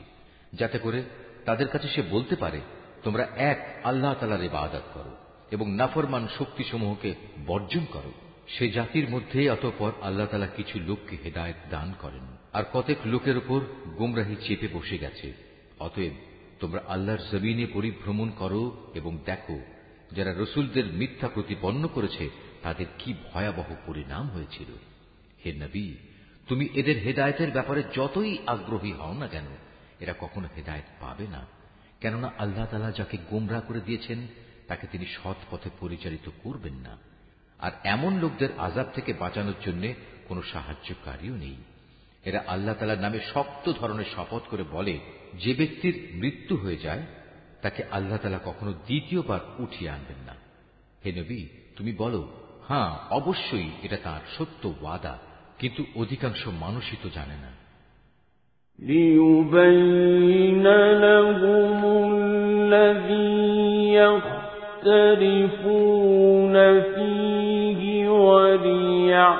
যাতে 0.54 0.78
করে 0.80 1.00
তাদের 1.46 1.68
কাছে 1.68 1.88
সে 1.88 2.02
বলতে 2.02 2.36
পারে, 2.36 2.60
তোমরা 3.04 3.24
এক 3.52 3.60
আল্লাহ 3.84 4.12
তালার 4.20 4.44
ইবাদত 4.44 4.86
করো 4.94 5.14
এবং 5.52 5.68
নাফরমান 5.72 6.28
শক্তিসমূহকে 6.38 7.12
বর্জন 7.46 7.84
করো। 7.94 8.12
সে 8.48 8.66
জাতির 8.70 9.10
মধ্যে 9.10 9.40
অতঃপর 9.50 9.92
আল্লাহ 10.02 10.28
তালা 10.28 10.48
কিছু 10.48 10.76
লোককে 10.80 11.16
হেদায়ত 11.24 11.60
দান 11.70 11.94
করেন। 12.02 12.26
আর 12.54 12.64
কতেক 12.74 13.00
লোকের 13.06 13.38
উপর 13.38 13.60
গুমরাহি 13.98 14.36
চেপে 14.36 14.68
বসে 14.74 14.98
গেছে, 14.98 15.28
অতএব 15.80 16.14
তোমরা 16.60 16.82
আল্লাহর 16.88 17.24
জমিনে 17.32 17.66
পরিভ্রমণ 17.74 18.30
করো 18.32 18.64
এবং 18.94 19.14
দেখো, 19.26 19.58
যারা 20.12 20.32
রসুলদের 20.38 20.86
মিথ্যা 21.00 21.28
প্রতিপন্ন 21.28 21.84
করেছে, 21.88 22.26
তাদের 22.64 22.88
কি 23.00 23.10
ভয়াবহ 23.34 23.70
পরিণাম 23.86 24.26
হয়েছিল। 24.30 24.70
হে 25.46 25.52
নবী 25.64 25.88
তুমি 26.48 26.70
এদের 26.74 26.98
হেদায়তের 26.98 27.52
ব্যাপারে 27.52 27.84
যতই 27.96 28.38
আগ্রহী 28.48 28.92
হও 28.92 29.14
না 29.14 29.28
কেন, 29.28 29.46
এরা 30.00 30.14
কখনো 30.20 30.48
হেদায়ত 30.58 30.84
পাবে 31.00 31.28
না। 31.28 31.46
কেননা 32.02 32.32
আল্লাহ 32.38 32.66
তালা 32.66 32.92
যাকে 32.92 33.18
গোমরা 33.30 33.60
করে 33.60 33.82
দিয়েছেন, 33.82 34.28
তাকে 34.68 34.88
তিনি 34.88 35.06
সৎ 35.06 35.36
পথে 35.52 35.70
পরিচালিত 35.80 36.30
করবেন 36.44 36.74
না। 36.74 36.98
আর 37.60 37.72
এমন 37.84 38.20
লোকদের 38.20 38.50
আজাব 38.58 38.86
থেকে 38.94 39.14
বাঁচানোর 39.14 39.54
জন্য 39.66 39.94
কোনো 40.28 40.42
সাহায্যকারীও 40.42 41.36
নেই। 41.36 41.56
এরা 42.26 42.44
আল্লাহ 42.48 42.76
তালার 42.76 43.00
নামে 43.00 43.20
শক্ত 43.34 43.72
ধরনের 43.72 44.06
শপথ 44.16 44.42
করে 44.50 44.64
বলে, 44.64 45.00
যে 45.34 45.54
ব্যক্তির 45.54 46.10
মৃত্যু 46.14 46.58
হয়ে 46.58 46.78
যায়, 46.78 47.06
তাকে 47.62 47.84
আল্লাহ 47.84 48.18
তালা 48.18 48.40
কখনো 48.46 48.74
দ্বিতীয়বার 48.74 49.40
উঠিয়ে 49.58 49.92
আনবেন 49.92 50.18
না। 50.26 50.36
হে 51.06 51.12
নবী, 51.12 51.48
তুমি 51.76 51.92
বলো 51.92 52.42
হ্যাঁ 52.68 52.98
অবশ্যই 53.10 53.70
এটা 53.82 53.98
তার 54.04 54.22
সত্য 54.38 54.74
ওয়াদা। 54.82 55.27
কিন্তু 55.61 55.83
অধিকাংশ 56.03 56.43
মানুষই 56.65 56.99
তো 57.05 57.09
জানে 57.17 57.37
না 57.45 57.51
ليبين 58.79 60.67
لهم 61.07 61.81
الذي 62.12 63.95
يختلفون 64.83 66.57
فيه 66.95 67.81
وليعلم 68.29 69.37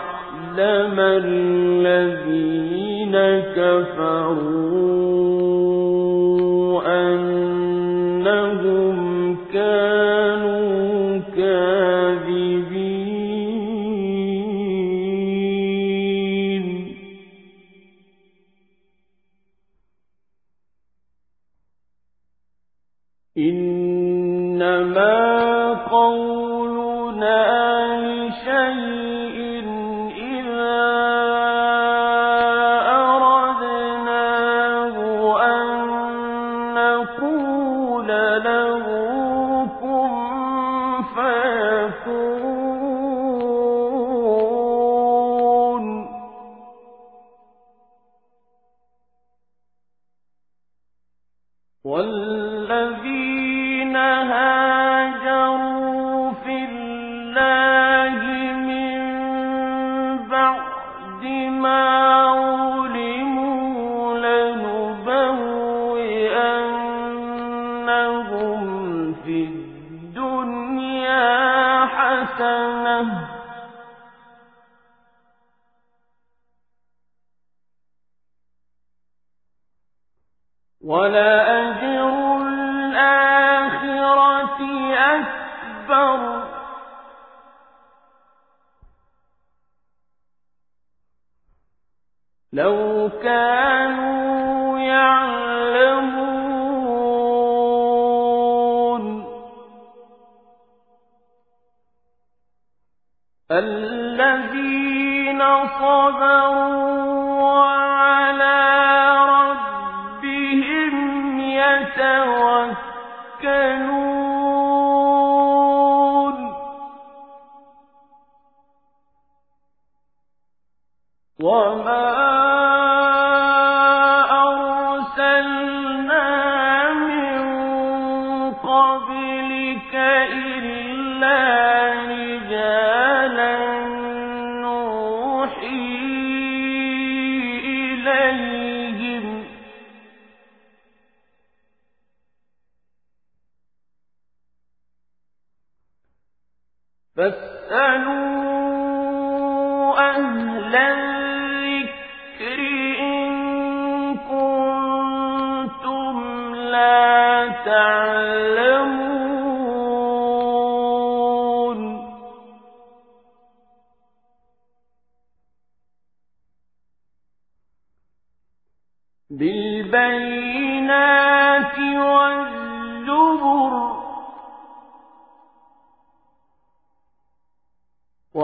الذين 1.25 3.17
كفروا 3.57 4.96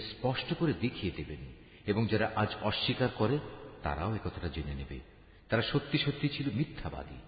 স্পষ্ট 0.00 0.54
করে 0.58 0.72
দেখিয়ে 0.72 1.12
দেবেন 1.16 1.38
এবং 1.86 2.06
যারা 2.06 2.32
আজ 2.36 2.48
অস্বীকার 2.62 3.08
করে, 3.14 3.38
তারাও 3.82 4.14
একথাটা 4.14 4.48
জেনে 4.48 4.74
নেবে। 4.74 5.00
তারা 5.48 5.62
সত্যি 5.62 5.98
সত্যি 5.98 6.28
ছিল 6.28 6.46
মিথ্যাবাদী। 6.54 7.18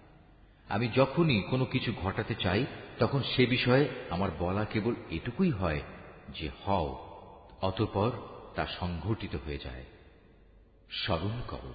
আমি 0.69 0.89
যখনই 0.95 1.41
কোনো 1.41 1.65
কিছু 1.65 1.93
ঘটাতে 2.01 2.35
চাই, 2.39 2.65
তখন 2.99 3.23
সে 3.35 3.45
বিষয়ে 3.45 3.89
আমার 4.09 4.29
বলা 4.39 4.65
কেবল 4.65 4.93
এটুকুই 5.09 5.51
হয় 5.51 5.81
যে, 6.39 6.49
হও, 6.65 7.09
অতপর 7.61 8.11
তা 8.55 8.65
সংঘটিত 8.65 9.35
হয়ে 9.35 9.57
যায়। 9.57 9.85
স্মরণ 10.91 11.41
করো, 11.47 11.73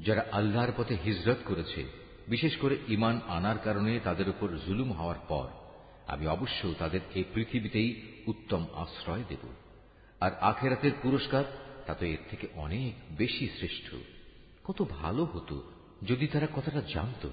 যারা 0.00 0.26
আল্লাহর 0.32 0.72
পথে 0.76 0.96
হিজরত 1.04 1.36
করেছে, 1.44 1.84
বিশেষ 2.28 2.56
করে 2.56 2.76
ইমান 2.88 3.20
আনার 3.28 3.58
কারণে 3.58 4.00
তাদের 4.00 4.28
উপর 4.28 4.48
জুলুম 4.66 4.92
হওয়ার 4.92 5.16
পর। 5.28 5.48
আমি 6.06 6.26
অবশ্য 6.26 6.74
তাদের 6.78 7.00
এই 7.14 7.24
পৃথিবীতেই 7.34 8.02
উত্তম 8.26 8.66
আশ্রয় 8.74 9.24
দেব। 9.28 9.48
আর 10.20 10.30
আখেরাতের 10.40 10.92
পুরস্কার 11.02 11.44
তা 11.86 11.94
তো 11.94 12.06
এর 12.06 12.18
থেকে 12.30 12.46
অনেক 12.54 13.16
বেশি 13.16 13.48
শ্রেষ্ঠ। 13.48 13.94
কত 14.64 14.82
ভালো 14.90 15.24
হতো 15.24 15.62
যদি 16.02 16.26
তারা 16.26 16.46
কথাটা 16.56 16.82
জানত। 16.94 17.28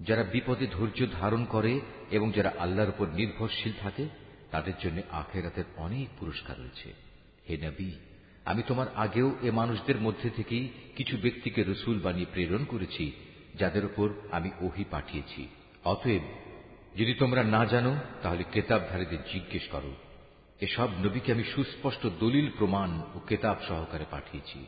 যারা 0.00 0.22
বিপদে 0.22 0.66
ধৈর্য 0.66 1.06
ধারণ 1.12 1.44
করে 1.44 1.80
এবং 2.10 2.32
যারা 2.32 2.52
আল্লাহর 2.58 2.88
উপর 2.88 3.08
নির্ভরশীল 3.08 3.72
থাকে, 3.80 4.08
তাদের 4.50 4.72
জন্য 4.82 5.02
আখেরাতের 5.10 5.64
অনেক 5.76 6.08
পুরস্কার 6.18 6.58
রয়েছে। 6.58 6.94
হে 7.48 7.56
নবী, 7.56 7.90
আমি 8.44 8.62
তোমার 8.66 8.86
আগেও 8.94 9.36
এ 9.42 9.50
মানুষদের 9.50 10.00
মধ্যে 10.00 10.30
থেকেই 10.30 10.68
কিছু 10.96 11.16
ব্যক্তিকে 11.16 11.64
রসুল 11.64 11.98
বানিয়ে 11.98 12.26
প্রেরণ 12.32 12.64
করেছি, 12.64 13.12
যাদের 13.54 13.84
উপর 13.84 14.10
আমি 14.32 14.50
ওহি 14.60 14.84
পাঠিয়েছি। 14.90 15.48
অতএব 15.84 16.20
যদি 16.96 17.14
তোমরা 17.14 17.42
না 17.42 17.64
জানো, 17.64 17.96
তাহলে 18.22 18.44
কেতাবধারীদের 18.52 19.18
জিজ্ঞেস 19.32 19.62
করো। 19.70 19.94
এসব 20.60 20.88
নবীকে 21.04 21.32
আমি 21.32 21.44
সুস্পষ্ট 21.44 22.06
দলিল, 22.20 22.50
প্রমাণ 22.58 23.02
ও 23.14 23.18
কেতাব 23.18 23.56
সহকারে 23.68 24.04
পাঠিয়েছি। 24.10 24.66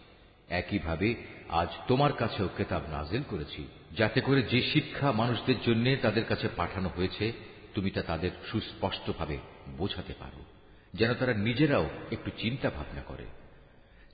একইভাবে 0.49 1.14
আজ 1.49 1.68
তোমার 1.89 2.12
কাছেও 2.12 2.49
কেতাব 2.57 2.83
নাজেল 2.91 3.22
করেছি, 3.29 3.66
যাতে 3.93 4.20
করে 4.20 4.43
যে 4.43 4.62
শিক্ষা 4.62 5.12
মানুষদের 5.12 5.55
জন্য 5.66 5.97
তাদের 6.03 6.24
কাছে 6.24 6.49
পাঠানো 6.57 6.91
হয়েছে, 6.97 7.33
তুমি 7.74 7.91
তা 7.91 8.03
তাদের 8.03 8.31
সুস্পষ্টভাবে 8.51 9.39
বোঝাতে 9.77 10.14
পারো, 10.18 10.45
যেন 10.95 11.14
তারা 11.14 11.35
নিজেরাও 11.35 11.89
একটু 12.11 12.31
চিন্তা 12.39 12.70
ভাবনা 12.70 13.03
করে। 13.03 13.24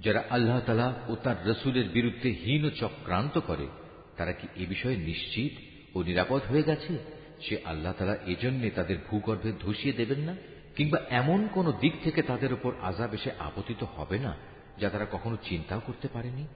যারা 0.00 0.24
আল্লাহ 0.30 0.60
তালা 0.60 0.94
ও 1.08 1.16
তার 1.16 1.46
রসুলের 1.46 1.88
বিরুদ্ধে 1.88 2.30
হীন 2.30 2.70
চক্রান্ত 2.70 3.38
করে, 3.38 3.66
তারা 4.16 4.32
কি 4.32 4.48
এ 4.56 4.66
বিষয়ে 4.66 4.96
নিশ্চিত 4.96 5.52
ও 5.96 6.02
নিরাপদ 6.02 6.42
হয়ে 6.50 6.62
গেছে? 6.62 7.21
সে 7.49 7.59
আল্লাহ 7.64 7.93
তালা 7.93 8.16
এজন্যে 8.26 8.70
তাদের 8.70 8.97
ভূগর্ভে 9.11 9.53
ধসিয়ে 9.61 9.93
দেবেন 9.93 10.18
না, 10.18 10.34
কিংবা 10.76 10.99
এমন 11.11 11.49
কোন 11.55 11.72
দিক 11.80 11.93
থেকে 12.05 12.22
তাদের 12.22 12.53
উপর 12.53 12.72
আজাব 12.82 13.14
এসে 13.14 13.30
আপতিত 13.38 13.84
হবে 13.97 14.18
না, 14.18 14.34
যা 14.78 14.88
তারা 14.90 15.07
কখনো 15.12 15.36
চিন্তাও 15.43 15.80
করতে 15.86 16.09
পারেনি? 16.09 16.47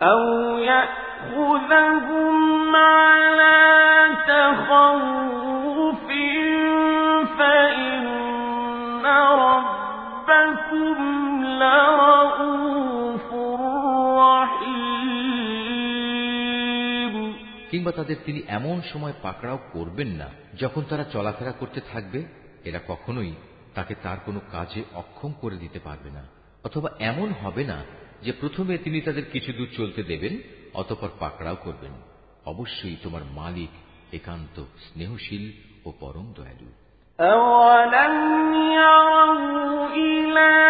أو 0.00 0.22
يأخذهم 0.58 2.36
على 2.76 3.58
تخوف 4.28 6.06
فإن 7.38 9.04
ربكم 9.46 10.96
لرؤوف 11.60 13.28
رحيم 16.00 17.14
কিংবা 17.70 17.92
তাদের 17.92 18.18
তিনি 18.24 18.40
এমন 18.48 18.76
সময় 18.92 19.14
পাকড়াও 19.22 19.58
করবেন 19.72 20.10
না 20.20 20.28
যখন 20.56 20.82
তারা 20.88 21.04
চলাফেরা 21.12 21.52
করতে 21.52 21.80
থাকবে 21.92 22.20
এরা 22.64 22.80
কখনোই 22.88 23.32
তাকে 23.74 23.94
তার 24.02 24.18
কোনো 24.24 24.40
কাজে 24.52 24.80
অক্ষম 24.94 25.30
করে 25.40 25.56
দিতে 25.56 25.78
পারবে 25.78 26.10
না 26.10 26.22
অথবা 26.64 26.88
এমন 27.00 27.28
হবে 27.42 27.64
না 27.64 27.78
যে 28.22 28.32
প্রথমে 28.32 28.74
তিনি 28.78 28.98
তাদের 29.00 29.24
কিছু 29.24 29.50
দূর 29.52 29.68
চলতে 29.76 30.02
দেবেন 30.02 30.34
অতপর 30.74 31.10
পাকড়াও 31.18 31.56
করবেন 31.56 31.92
অবশ্যই 32.44 32.96
তোমার 33.02 33.24
মালিক 33.34 33.72
একান্ত 34.12 34.56
স্নেহশীল 34.84 35.44
ও 35.84 35.88
পরম 36.00 36.26
দয়ালু 36.36 36.70
أولم 37.18 38.14
يروا 38.74 39.88
إلى 39.94 40.63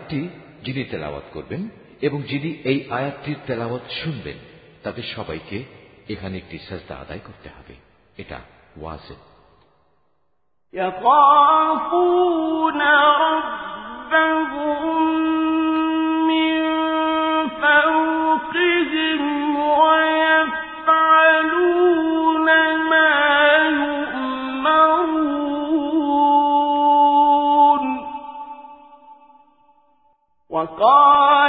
আয়াতটি 0.00 0.28
যিনি 0.62 0.84
তেলাওয়াত 0.84 1.24
করবেন 1.32 1.68
এবং 2.00 2.22
যিনি 2.22 2.60
এই 2.64 2.88
আয়াতটির 2.90 3.36
তেলাওয়াত 3.46 3.82
শুনবেন 4.02 4.36
তাদের 4.82 5.04
সবাইকে 5.16 5.64
এখানে 6.08 6.38
একটি 6.38 6.58
সাজদা 6.58 6.96
আদায় 6.96 7.18
করতে 7.18 7.48
হবে 7.48 7.74
এটা 8.16 8.40
ওয়াজে 8.76 9.14
يخافون 10.74 12.80
ربهم 13.20 15.29
وقال 30.80 31.39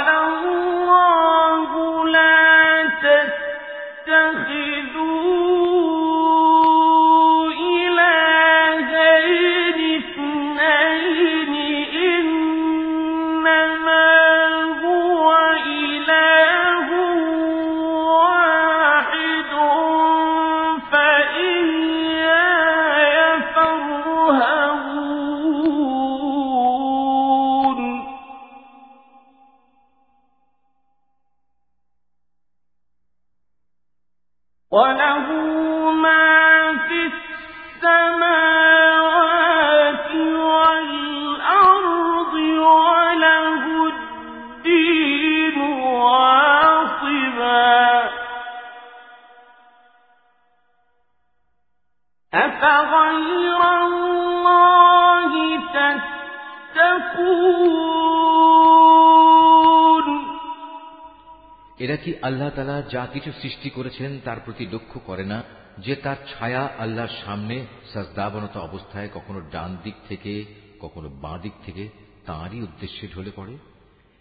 এরা 61.83 61.95
কি 61.95 62.13
আল্লাহ 62.21 62.49
তালা 62.49 62.81
যা 62.81 63.07
কিছু 63.13 63.31
সৃষ্টি 63.41 63.69
করেছেন 63.69 64.19
তার 64.25 64.37
প্রতি 64.45 64.67
লক্ষ্য 64.71 64.99
করে 64.99 65.25
না, 65.25 65.43
যে 65.77 65.95
তার 65.95 66.15
ছায়া 66.33 66.69
আল্লাহর 66.79 67.13
সামনে 67.25 67.65
সাজদাবনত 67.93 68.57
অবস্থায় 68.57 69.09
কখনো 69.13 69.41
ডান 69.51 69.77
দিক 69.83 69.93
থেকে, 70.09 70.45
কখনো 70.79 71.09
বাঁ 71.09 71.39
দিক 71.39 71.53
থেকে 71.65 71.89
তাঁরই 72.25 72.61
উদ্দেশ্যে 72.61 73.07
ঢলে 73.07 73.31
পড়ে? 73.35 73.57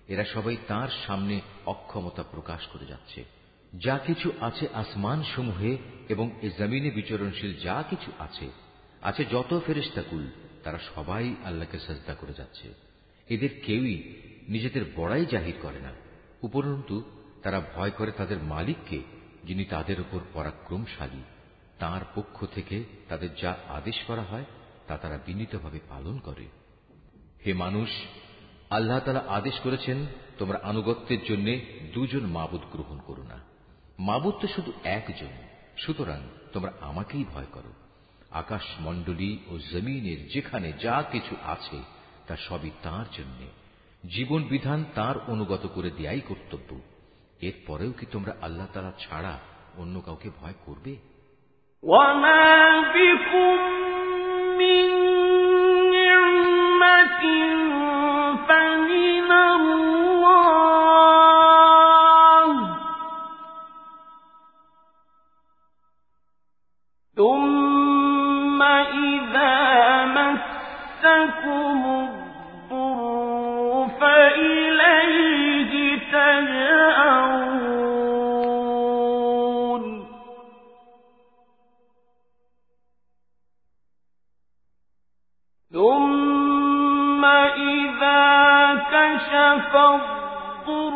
এরা 0.09 0.25
সবাই 0.25 0.57
তার 0.69 0.89
সামনে 1.07 1.41
অক্ষমতা 1.67 2.23
প্রকাশ 2.23 2.67
করে 2.67 2.87
যাচ্ছে। 2.87 3.25
যা 3.73 3.99
কিছু 3.99 4.33
আছে 4.41 4.69
আসমান 4.75 5.23
সমূহে 5.37 5.77
এবং 6.09 6.31
এ 6.43 6.51
জমিনে 6.59 6.91
বিচরণশীল 6.91 7.55
যা 7.55 7.85
কিছু 7.91 8.13
আছে 8.19 8.49
আছে 9.03 9.25
যত 9.25 9.61
ফেরেস্তাকুল 9.67 10.27
তারা 10.65 10.79
সবাই 10.95 11.35
আল্লাহকে 11.45 11.79
সাজদা 11.79 12.15
করে 12.15 12.33
যাচ্ছে। 12.33 12.75
এদের 13.29 13.49
কেউই 13.67 14.15
নিজেদের 14.49 14.85
বড়াই 14.97 15.27
জাহির 15.27 15.55
করে 15.63 15.81
না। 15.81 15.93
উপরন্তু 16.43 17.22
তারা 17.43 17.63
ভয় 17.75 17.91
করে 17.91 18.13
তাদের 18.13 18.43
মালিককে, 18.43 19.03
যিনি 19.45 19.65
তাদের 19.65 20.01
উপর 20.01 20.21
পরাক্রমশালী। 20.33 21.23
তার 21.79 22.01
পক্ষ 22.15 22.45
থেকে 22.55 22.85
তাদের 23.09 23.35
যা 23.35 23.57
আদেশ 23.69 23.95
করা 24.07 24.23
হয়, 24.23 24.45
তা 24.89 24.97
তারা 24.97 25.19
বিনীতভাবে 25.27 25.81
পালন 25.89 26.19
করে। 26.19 26.47
হে 27.47 27.53
মানুষ, 27.53 27.89
আল্লাহ 28.71 29.01
তালা 29.01 29.25
আদেশ 29.29 29.61
করেছেন, 29.61 30.07
তোমরা 30.39 30.61
আনুগত্যের 30.63 31.25
জন্য 31.25 31.59
দুজন 31.95 32.27
মাবুদ 32.27 32.61
গ্রহণ 32.73 32.99
করো 32.99 33.23
না। 33.23 33.39
মাবুদ 33.99 34.35
তো 34.35 34.49
শুধু 34.49 34.73
একজন, 34.85 35.29
সুতরাং 35.79 36.21
তোমরা 36.53 36.73
আমাকেই 36.81 37.25
ভয় 37.25 37.47
করো। 37.53 37.73
আকাশ 38.31 38.63
মণ্ডলী 38.81 39.39
ও 39.49 39.59
জমিনের 39.59 40.29
যেখানে 40.29 40.73
যা 40.73 41.05
কিছু 41.13 41.37
আছে, 41.43 41.83
তা 42.27 42.37
সবই 42.37 42.71
তার 42.83 43.05
জন্য। 43.19 43.47
জীবন 44.09 44.43
বিধান 44.43 44.85
তার 44.95 45.31
অনুগত 45.31 45.67
করে 45.75 45.91
দেয়াই 45.91 46.21
কর্তব্য। 46.21 46.81
এরপরেও 47.42 47.92
কি 47.92 48.06
তোমরা 48.12 48.34
আল্লাহ 48.42 48.68
তালা 48.74 48.94
ছাড়া 49.00 49.34
অন্য 49.78 49.96
কাউকে 50.02 50.30
ভয় 50.40 50.58
করবে 50.66 50.94
وما 51.84 52.46
بكم 52.94 53.58
من 54.60 54.86
نعمة 55.96 57.24
فالضر 89.61 90.95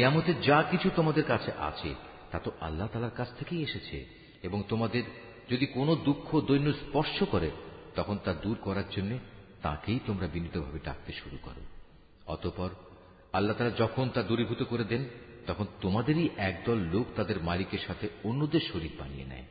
নিয়ামতের 0.00 0.40
যা 0.40 0.64
কিছু 0.70 0.90
তোমাদের 0.96 1.24
কাছে 1.24 1.52
আছে, 1.58 1.94
তা 2.30 2.38
তো 2.38 2.52
আল্লাহ 2.60 2.88
তালার 2.92 3.10
কাছ 3.10 3.28
থেকেই 3.38 3.62
এসেছে। 3.62 4.06
এবং 4.42 4.62
তোমাদের 4.68 5.02
যদি 5.50 5.66
কোনো 5.66 5.94
দুঃখ 5.94 6.40
দৈন্য 6.40 6.72
স্পর্শ 6.72 7.22
করে, 7.22 7.50
তখন 7.96 8.18
তা 8.24 8.34
দূর 8.34 8.56
করার 8.60 8.82
জন্য 8.90 9.18
তাকেই 9.62 10.00
তোমরা 10.06 10.26
বিনীতভাবে 10.26 10.78
ডাকতে 10.84 11.12
শুরু 11.12 11.38
করো। 11.42 11.60
অতপর 12.26 12.70
আল্লাহ 13.32 13.56
তালা 13.56 13.70
যখন 13.70 14.08
তা 14.08 14.22
দূরীভূত 14.22 14.62
করে 14.62 14.84
দেন, 14.84 15.04
তখন 15.46 15.66
তোমাদেরই 15.80 16.28
একদল 16.36 16.78
লোক 16.78 17.06
তাদের 17.16 17.42
মালিকের 17.42 17.78
সাথে 17.86 18.08
অন্যদের 18.24 18.60
শরীর 18.72 18.90
বানিয়ে 18.98 19.24
নেয়। 19.24 19.44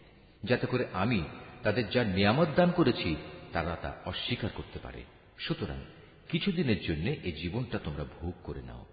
যাতে 0.43 0.67
করে 0.67 0.85
আমি 0.93 1.23
তাদের 1.63 1.89
যা 1.89 2.03
নিয়ামত 2.03 2.47
দান 2.55 2.71
করেছি, 2.71 3.15
তারা 3.53 3.77
তা 3.81 3.95
অস্বীকার 4.05 4.49
করতে 4.55 4.79
পারে। 4.79 5.03
সুতরাং 5.39 5.77
কিছুদিনের 6.29 6.81
জন্য 6.81 7.09
এই 7.09 7.31
জীবনটা 7.31 7.79
তোমরা 7.79 8.05
ভোগ 8.21 8.33
করে 8.43 8.61
নাও। 8.61 8.85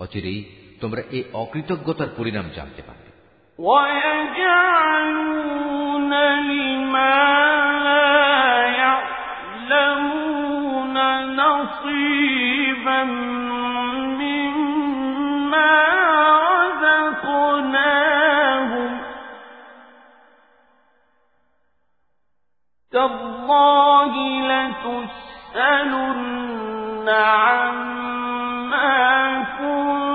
অচিরেই 0.00 0.38
তোমরা 0.80 1.02
এই 1.16 1.22
অকৃতজ্ঞতার 1.42 2.10
পরিণাম 2.18 2.46
জানতে 2.58 2.82
পারবে 2.88 3.08
ويجعلون 4.80 6.12
لما 6.50 7.16
لا 7.86 8.16
يعلمون 9.70 10.96
نصيبا 11.40 13.00
مما 14.20 15.72
رزقناهم 17.60 18.90
تالله 22.92 24.12
لتسألن 25.60 26.28
عما 27.08 28.03
كنتم 28.84 30.13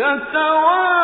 يتوارى 0.00 0.99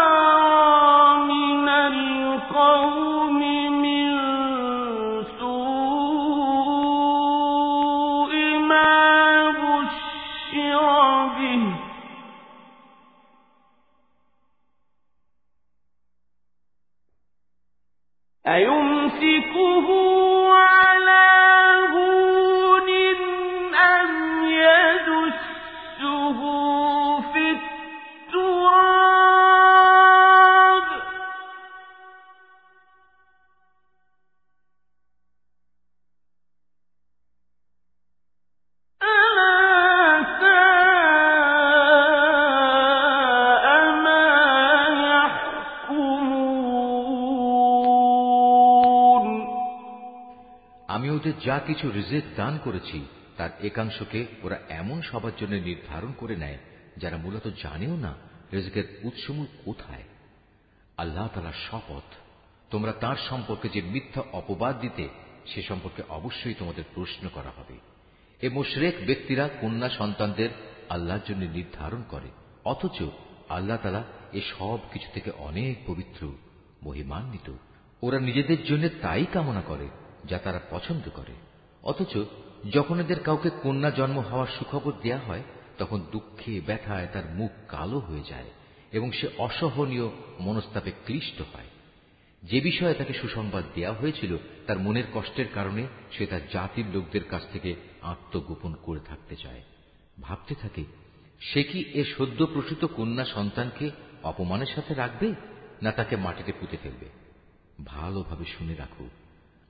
যা 51.45 51.59
কিছু 51.59 51.91
রিজেক 51.91 52.23
দান 52.35 52.59
করেছি, 52.63 53.05
তার 53.37 53.49
একাংশকে 53.63 54.25
ওরা 54.43 54.59
এমন 54.69 55.01
সবার 55.01 55.31
জন্য 55.37 55.55
নির্ধারণ 55.55 56.11
করে 56.17 56.35
নেয় 56.35 56.57
যারা 56.97 57.17
মূলত 57.17 57.47
জানেও 57.63 57.95
না 57.95 58.13
রিজকের 58.53 58.99
উৎসমূল 59.03 59.45
কোথায়। 59.65 60.03
আল্লাহ 60.97 61.27
তালার 61.27 61.53
শপথ, 61.71 62.03
তোমরা 62.69 62.91
তার 62.91 63.15
সম্পর্কে 63.29 63.69
যে 63.69 63.81
মিথ্যা 63.81 64.23
অপবাদ 64.31 64.79
দিতে, 64.79 65.09
সে 65.45 65.61
সম্পর্কে 65.61 66.03
অবশ্যই 66.09 66.53
তোমাদের 66.53 66.83
প্রশ্ন 66.95 67.29
করা 67.33 67.49
হবে। 67.57 67.77
এ 68.41 68.49
মোশরেক 68.49 69.05
ব্যক্তিরা 69.05 69.49
কন্যা 69.61 69.89
সন্তানদের 69.89 70.49
আল্লাহর 70.89 71.19
জন্য 71.27 71.45
নির্ধারণ 71.45 72.03
করে, 72.09 72.29
অথচ 72.65 73.03
আল্লাহ 73.49 73.77
তালা 73.77 74.03
এ 74.33 74.41
সব 74.59 74.79
কিছু 74.93 75.07
থেকে 75.13 75.31
অনেক 75.31 75.77
পবিত্র, 75.87 76.33
মহিমান্বিত। 76.83 77.53
ওরা 78.01 78.19
নিজেদের 78.19 78.63
জন্য 78.63 78.89
তাই 79.01 79.25
কামনা 79.33 79.61
করে 79.61 79.87
যা 80.27 80.37
তারা 80.37 80.59
পছন্দ 80.69 81.09
করে। 81.13 81.33
অথচ 81.83 82.17
যখন 82.73 82.99
এদের 82.99 83.19
কাউকে 83.19 83.49
কন্যা 83.49 83.89
জন্ম 83.89 84.19
হওয়ার 84.19 84.47
সুখবর 84.47 84.93
দেয়া 85.01 85.17
হয়, 85.17 85.43
তখন 85.77 85.99
দুঃখে, 86.11 86.61
ব্যথায় 86.61 87.07
তার 87.13 87.25
মুখ 87.25 87.51
কালো 87.67 87.99
হয়ে 87.99 88.23
যায় 88.29 88.49
এবং 88.91 89.11
সে 89.11 89.27
অসহনীয় 89.37 90.09
মনস্তাপে 90.39 90.91
ক্লিষ্ট 90.91 91.41
হয়। 91.55 91.65
যে 92.43 92.61
বিষয়ে 92.61 92.93
তাকে 92.93 93.13
সুসংবাদ 93.13 93.65
দেওয়া 93.75 93.97
হয়েছিল, 93.97 94.37
তার 94.67 94.79
মনের 94.79 95.03
কষ্টের 95.13 95.45
কারণে 95.53 95.87
সে 96.11 96.25
তার 96.25 96.41
জাতির 96.53 96.85
লোকদের 96.93 97.23
কাছ 97.23 97.41
থেকে 97.51 97.75
আত্মগোপন 98.01 98.73
করে 98.73 98.99
থাকতে 98.99 99.35
চায়। 99.35 99.61
ভাবতে 100.21 100.55
থাকে, 100.55 100.83
সে 101.39 101.63
কি 101.63 101.85
এ 101.93 102.03
সদ্য 102.17 102.45
প্রসূত 102.45 102.85
কন্যা 102.85 103.25
সন্তানকে 103.25 103.89
অপমানের 104.23 104.67
সাথে 104.75 104.93
রাখবে, 104.93 105.33
না 105.81 105.91
তাকে 105.91 106.15
মাটিতে 106.15 106.51
পুঁতে 106.51 106.77
ফেলবে? 106.83 107.09
ভালোভাবে 107.85 108.45
শুনে 108.45 108.75
রাখো 108.75 109.09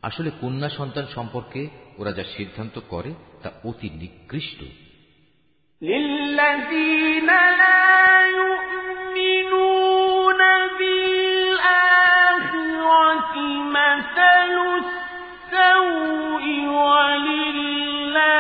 আসলে 0.03 0.31
কন্যা 0.41 0.69
সন্তান 0.79 1.07
সম্পর্কে 1.17 1.61
ওরা 2.01 2.13
যা 2.13 2.25
সিদ্ধান্ত 2.37 2.77
করে 2.93 3.11
তা 3.43 3.49
অতি 3.69 3.89
নিকৃষ্ট 4.01 4.61
للذين 5.83 7.29
لا 7.63 7.87
يؤمنون 8.41 10.41
بالآخرة 12.03 13.35
مثل 13.79 14.51
السوء 14.83 16.45
ولله 16.83 18.31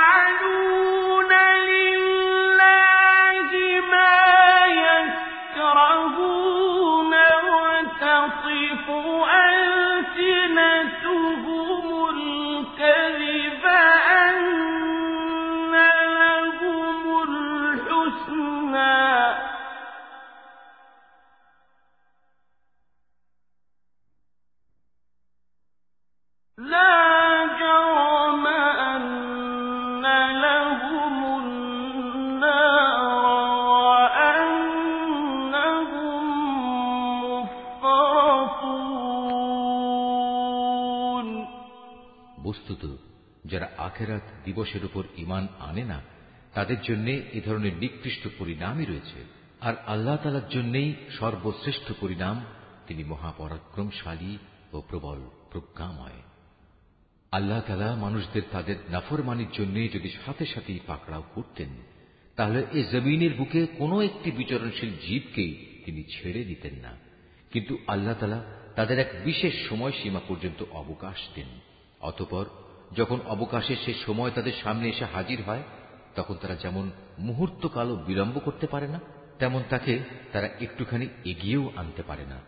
আখেরাত 43.99 44.21
দিবসের 44.45 44.85
উপর 44.85 45.03
ইমান 45.17 45.47
আনে 45.59 45.83
না, 45.83 46.01
তাদের 46.53 46.81
জন্য 46.81 47.09
এ 47.09 47.41
ধরনের 47.45 47.73
নিকৃষ্ট 47.73 48.27
পরিণামই 48.39 48.85
রয়েছে। 48.85 49.23
আর 49.61 49.73
আল্লাহ 49.87 50.17
তালার 50.17 50.49
জন্যই 50.49 50.93
সর্বশ্রেষ্ঠ 51.19 51.91
পরিণাম, 52.01 52.45
তিনি 52.87 53.03
মহাপরাক্রমশালী 53.03 54.37
ও 54.73 54.81
প্রবল 54.87 55.29
প্রজ্ঞাময়। 55.51 56.21
আল্লাহ 57.31 57.61
তালা 57.67 57.95
মানুষদের 57.95 58.41
তাদের 58.51 58.75
নাফরমানির 58.89 59.51
জন্য 59.53 59.93
যদি 59.93 60.09
সাথে 60.25 60.45
সাথেই 60.45 60.79
পাকড়াও 60.87 61.23
করতেন, 61.35 61.69
তাহলে 62.35 62.65
এ 62.73 62.83
জমিনের 62.91 63.33
বুকে 63.33 63.67
কোনো 63.67 64.01
একটি 64.01 64.31
বিচরণশীল 64.31 64.91
জীবকেই 65.07 65.81
তিনি 65.85 66.03
ছেড়ে 66.03 66.43
দিতেন 66.43 66.73
না। 66.73 66.97
কিন্তু 67.51 67.77
আল্লাহ 67.87 68.13
তালা 68.19 68.43
তাদের 68.75 68.99
এক 68.99 69.11
বিশেষ 69.25 69.69
সময়সীমা 69.69 70.21
পর্যন্ত 70.27 70.63
অবকাশ 70.71 71.17
দেন, 71.35 71.47
অতপর 72.01 72.45
যখন 72.95 73.19
অবকাশের 73.27 73.75
সে 73.85 73.93
সময় 73.93 74.31
তাদের 74.31 74.53
সামনে 74.63 74.89
এসে 74.89 75.05
হাজির 75.05 75.41
হয়, 75.41 75.63
তখন 76.15 76.35
তারা 76.41 76.55
যেমন 76.55 76.91
মুহূর্তকালও 77.19 77.95
বিলম্ব 77.95 78.39
করতে 78.39 78.67
পারে 78.67 78.87
না, 78.87 78.99
তেমন 79.39 79.63
তাকে 79.69 79.99
তারা 80.31 80.49
একটুখানি 80.59 81.07
এগিয়েও 81.25 81.71
আনতে 81.75 82.03
পারে 82.03 82.25
না। 82.25 82.39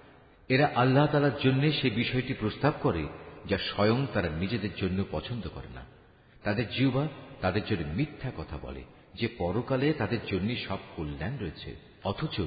এরা 0.50 0.72
আল্লাহ 0.76 1.08
তালার 1.08 1.40
জন্য 1.44 1.72
সে 1.72 1.90
বিষয়টি 1.90 2.34
প্রস্তাব 2.34 2.74
করে 2.82 3.08
যা 3.46 3.58
স্বয়ং 3.58 4.08
তারা 4.14 4.30
নিজেদের 4.30 4.76
জন্য 4.76 5.04
পছন্দ 5.12 5.48
করে 5.54 5.68
না। 5.76 5.84
তাদের 6.44 6.70
জিউবা 6.70 7.08
তাদের 7.42 7.66
জন্য 7.66 7.84
মিথ্যা 7.96 8.32
কথা 8.38 8.58
বলে, 8.62 8.84
যে 9.14 9.28
পরকালে 9.38 9.94
তাদের 9.94 10.20
জন্য 10.28 10.56
সব 10.68 10.78
কল্যাণ 10.96 11.38
রয়েছে, 11.38 11.76
অথচ 12.04 12.42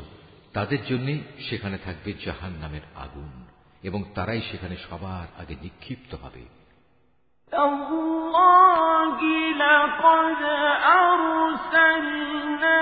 তাদের 0.53 0.79
জন্য 0.89 1.19
সেখানে 1.51 1.79
থাকবে 1.85 2.13
জাহান 2.25 2.53
নামের 2.53 2.81
আগুন, 2.95 3.45
এবং 3.83 4.05
তারাই 4.15 4.41
সেখানে 4.51 4.77
সবার 4.91 5.43
আগে 5.43 5.55
নিক্ষিপ্ত 5.63 6.15
হবে। 6.15 6.64
تالله 7.55 9.19
لقد 9.55 10.43
أرسلنا 11.05 12.81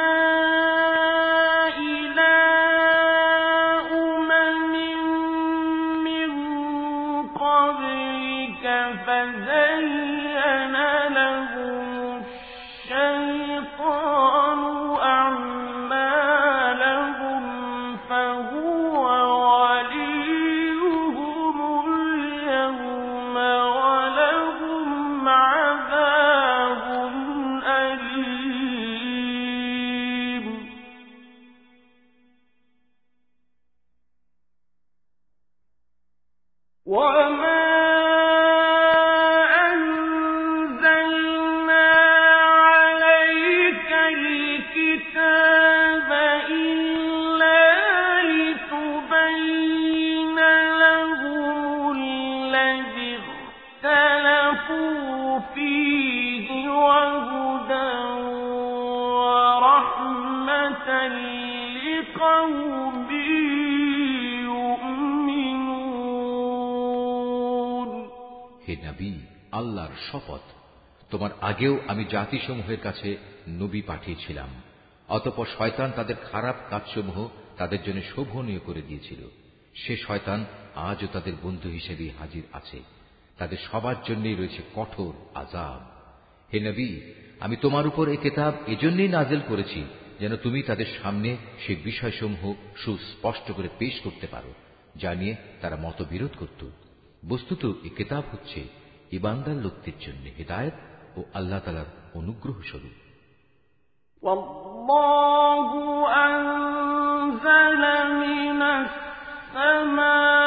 শপথ। 70.12 70.40
তোমার 71.10 71.30
আগেও 71.40 71.80
আমি 71.88 72.04
জাতিসমূহের 72.04 72.80
কাছে 72.82 73.16
নবী 73.48 73.82
পাঠিয়েছিলাম। 73.82 74.48
অতপর 75.08 75.46
শয়তান 75.58 75.92
তাদের 75.96 76.14
খারাপ 76.32 76.56
কাজসমূহ 76.70 77.28
তাদের 77.56 77.82
জন্য 77.82 78.02
শোভনীয় 78.02 78.58
করে 78.58 78.82
দিয়েছিল। 78.82 79.28
সে 79.74 79.96
শয়তান 79.96 80.44
আজও 80.74 81.06
তাদের 81.12 81.32
বন্ধু 81.42 81.68
হিসেবে 81.68 82.10
হাজির 82.18 82.42
আছে। 82.52 82.80
তাদের 83.38 83.58
সবার 83.72 83.94
জন্যই 84.08 84.34
রয়েছে 84.34 84.62
কঠোর 84.74 85.14
আজাব 85.34 85.80
হে 86.52 86.60
নবী, 86.60 87.00
আমি 87.40 87.56
তোমার 87.56 87.86
উপর 87.86 88.08
এ 88.08 88.16
কেতাব 88.16 88.54
এজন্যই 88.66 89.08
নাজেল 89.08 89.40
করেছি 89.48 89.84
যেন 90.20 90.36
তুমি 90.36 90.62
তাদের 90.62 90.86
সামনে 91.02 91.36
সেই 91.66 91.76
বিষয়সমূহ 91.76 92.54
সুস্পষ্ট 92.76 93.52
করে 93.52 93.68
পেশ 93.78 94.00
করতে 94.00 94.26
পারো, 94.26 94.54
যা 94.96 95.14
নিয়ে 95.14 95.36
তারা 95.60 95.76
মতবিরোধ 95.76 96.30
করত। 96.38 96.68
বস্তুত 97.28 97.84
এ 97.84 97.88
কেতাব 97.96 98.24
হচ্ছে 98.32 98.82
ইবান্দার 99.11 99.57
লোকদের 99.61 99.95
জন্য 99.99 100.23
হেদায়ত 100.38 100.75
ও 101.17 101.19
আল্লাহ 101.34 101.59
তালার 101.59 101.89
অনুগ্রহ 102.13 102.57
স্বরূপ 102.61 102.95
والله 104.23 105.69
أنزل 106.28 107.84
من 108.15 108.61
السماء 108.80 110.40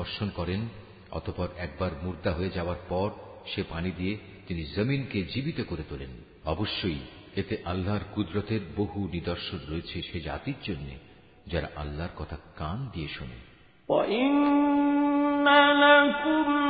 বর্ষণ 0.00 0.30
করেন 0.30 0.68
অতপর 1.10 1.48
একবার 1.58 1.90
মুর্দা 2.02 2.32
হয়ে 2.32 2.50
যাওয়ার 2.50 2.76
পর 2.88 3.10
সে 3.54 3.62
পানি 3.70 3.90
দিয়ে 3.90 4.18
তিনি 4.46 4.62
জমিনকে 4.64 5.24
জীবিত 5.24 5.60
করে 5.60 5.82
তোলেন 5.88 6.10
অবশ্যই 6.44 7.00
এতে 7.36 7.56
আল্লাহর 7.64 8.04
কুদরতের 8.14 8.60
বহু 8.76 9.08
নিদর্শন 9.08 9.60
রয়েছে 9.68 10.02
সে 10.02 10.20
জাতির 10.20 10.56
জন্য 10.62 10.88
যারা 11.46 11.68
আল্লাহর 11.76 12.10
কথা 12.16 12.36
কান 12.56 12.88
দিয়ে 12.92 13.08
শোনে 13.08 13.38
وإن 13.88 15.46
لكم 15.74 16.69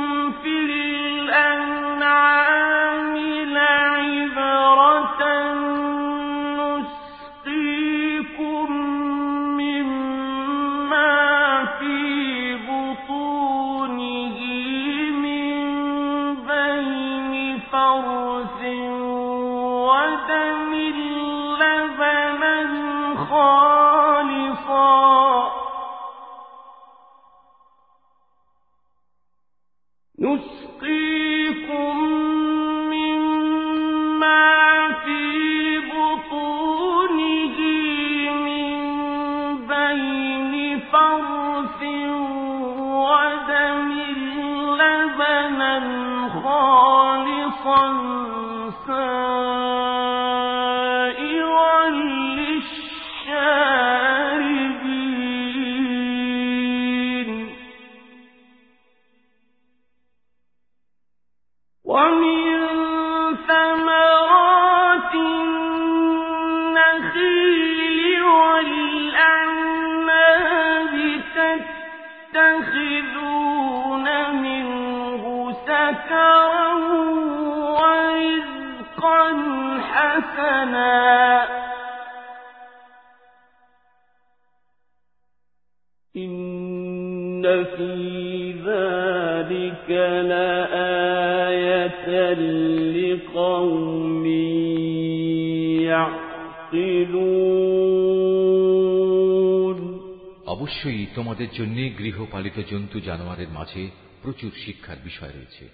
অবশ্যই 100.82 101.06
তোমাদের 101.14 101.50
জন্য 101.50 101.76
গৃহপালিত 101.98 102.58
জন্তু 102.70 103.00
জানোয়ারের 103.00 103.48
মাঝে 103.48 103.90
প্রচুর 104.22 104.52
শিক্ষার 104.64 104.96
বিষয় 105.04 105.28
রয়েছে। 105.28 105.68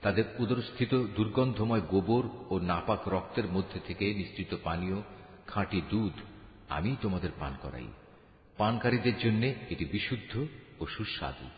তাদের 0.00 0.24
উদরস্থিত 0.38 0.94
দুর্গন্ধময় 1.16 1.80
গোবর 1.80 2.24
ও 2.50 2.58
নাপাক 2.58 3.08
রক্তের 3.08 3.46
মধ্যে 3.46 3.80
থেকে 3.86 4.14
নিশ্চিত 4.14 4.56
পানীয়, 4.64 5.02
খাঁটি 5.46 5.80
দুধ 5.90 6.12
আমি 6.68 6.96
তোমাদের 7.02 7.30
পান 7.40 7.56
করাই। 7.62 7.86
পানকারীদের 8.56 9.18
জন্য 9.18 9.44
এটি 9.70 9.84
বিশুদ্ধ 9.84 10.46
ও 10.80 10.86
সুস্বাদু। 10.86 11.48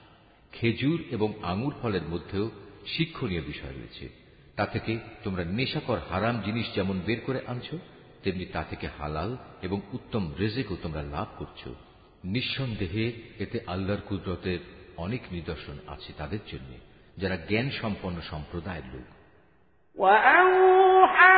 খেজুর 0.53 1.05
এবং 1.11 1.35
আঙুর 1.43 1.75
ফলের 1.83 2.03
মধ্যেও 2.03 2.51
শিক্ষণীয় 2.87 3.43
বিষয় 3.43 3.73
রয়েছে। 3.73 4.09
তা 4.57 4.67
থেকে 4.67 4.99
তোমরা 5.25 5.45
নেশাকর 5.45 5.99
হারাম 6.11 6.43
জিনিস 6.43 6.67
যেমন 6.75 7.01
বের 7.07 7.21
করে 7.27 7.41
আনছ, 7.47 7.75
তেমনি 8.23 8.45
তা 8.45 8.63
থেকে 8.71 8.89
হালাল 8.99 9.37
এবং 9.63 9.81
উত্তম 9.93 10.33
রেজেকও 10.39 10.77
তোমরা 10.83 11.03
লাভ 11.03 11.27
করছ। 11.39 11.69
নিঃসন্দেহে 12.26 13.06
এতে 13.40 13.58
আল্লাহর 13.68 14.02
কুদরতের 14.02 14.60
অনেক 14.98 15.22
নিদর্শন 15.32 15.78
আছে 15.88 16.12
তাদের 16.18 16.44
জন্য 16.52 16.72
যারা 17.18 17.38
জ্ঞান 17.50 17.68
সম্পন্ন 17.82 18.18
সম্প্রদায়ের 18.32 18.88
লোক 18.94 19.08
وأوحى 19.98 21.38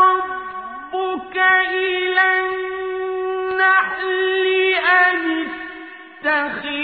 ربك 0.00 1.36
إلى 1.72 2.26
النحل 2.40 4.04
أن 4.96 5.18
اتخذي 6.20 6.83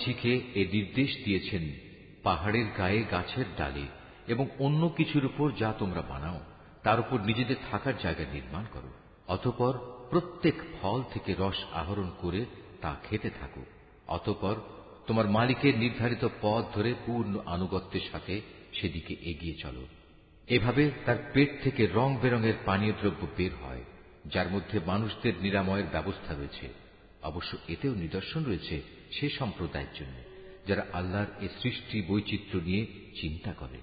মৌমাছিকে 0.00 0.32
এ 0.54 0.62
নির্দেশ 0.72 1.10
দিয়েছেন, 1.24 1.64
পাহাড়ের 2.22 2.66
গায়ে 2.78 3.02
গাছের 3.10 3.44
ডালে 3.56 3.86
এবং 4.28 4.46
অন্য 4.58 4.82
কিছুর 4.88 5.24
উপর 5.24 5.46
যা 5.58 5.72
তোমরা 5.78 6.02
বানাও, 6.02 6.40
তার 6.82 6.98
উপর 7.00 7.18
নিজেদের 7.20 7.56
থাকার 7.70 7.92
জায়গা 8.02 8.24
নির্মাণ 8.32 8.64
করো। 8.72 8.90
অতপর 9.28 9.72
প্রত্যেক 10.10 10.54
ফল 10.82 11.00
থেকে 11.12 11.34
রস 11.38 11.60
আহরণ 11.72 12.08
করে 12.18 12.40
তা 12.80 12.96
খেতে 13.10 13.30
থাকো। 13.30 13.62
অতপর 14.06 14.54
তোমার 15.06 15.26
মালিকের 15.28 15.74
নির্ধারিত 15.78 16.28
পথ 16.40 16.64
ধরে 16.74 16.94
পূর্ণ 17.06 17.32
আনুগত্যের 17.46 18.04
সাথে 18.12 18.40
সেদিকে 18.72 19.14
এগিয়ে 19.20 19.56
চলো। 19.62 19.82
এভাবে 20.48 20.90
তার 21.06 21.30
পেট 21.32 21.50
থেকে 21.62 21.82
রং 21.86 22.16
বেরঙের 22.22 22.56
পানীয় 22.64 22.92
দ্রব্য 22.92 23.26
বের 23.36 23.54
হয়, 23.64 23.84
যার 24.26 24.48
মধ্যে 24.50 24.80
মানুষদের 24.86 25.32
নিরাময়ের 25.40 25.88
ব্যবস্থা 25.92 26.32
রয়েছে। 26.34 26.66
অবশ্য 27.22 27.52
এতেও 27.68 27.94
নিদর্শন 27.94 28.44
রয়েছে 28.44 28.99
সে 29.11 29.27
সম্প্রদায়ের 29.39 29.91
জন্য 29.99 30.15
যারা 30.67 30.83
আল্লাহর 30.93 31.29
এ 31.41 31.47
সৃষ্টি 31.61 31.97
বৈচিত্র্য 32.09 32.59
নিয়ে 32.67 32.83
চিন্তা 33.21 33.51
করে 33.53 33.79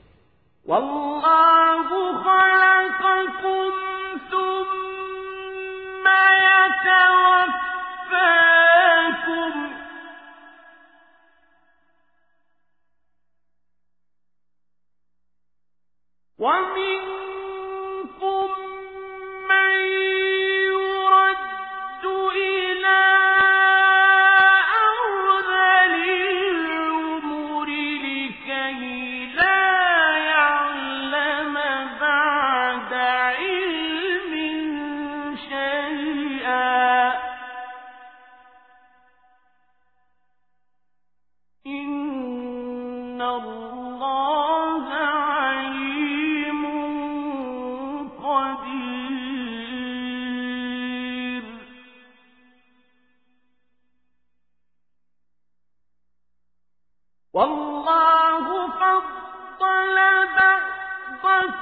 والله 0.67 1.89
خلقكم 2.25 3.71
ثم 4.33 6.07
يتوفاكم 8.23 9.53
ومنكم 17.13 18.49
من 19.51 20.06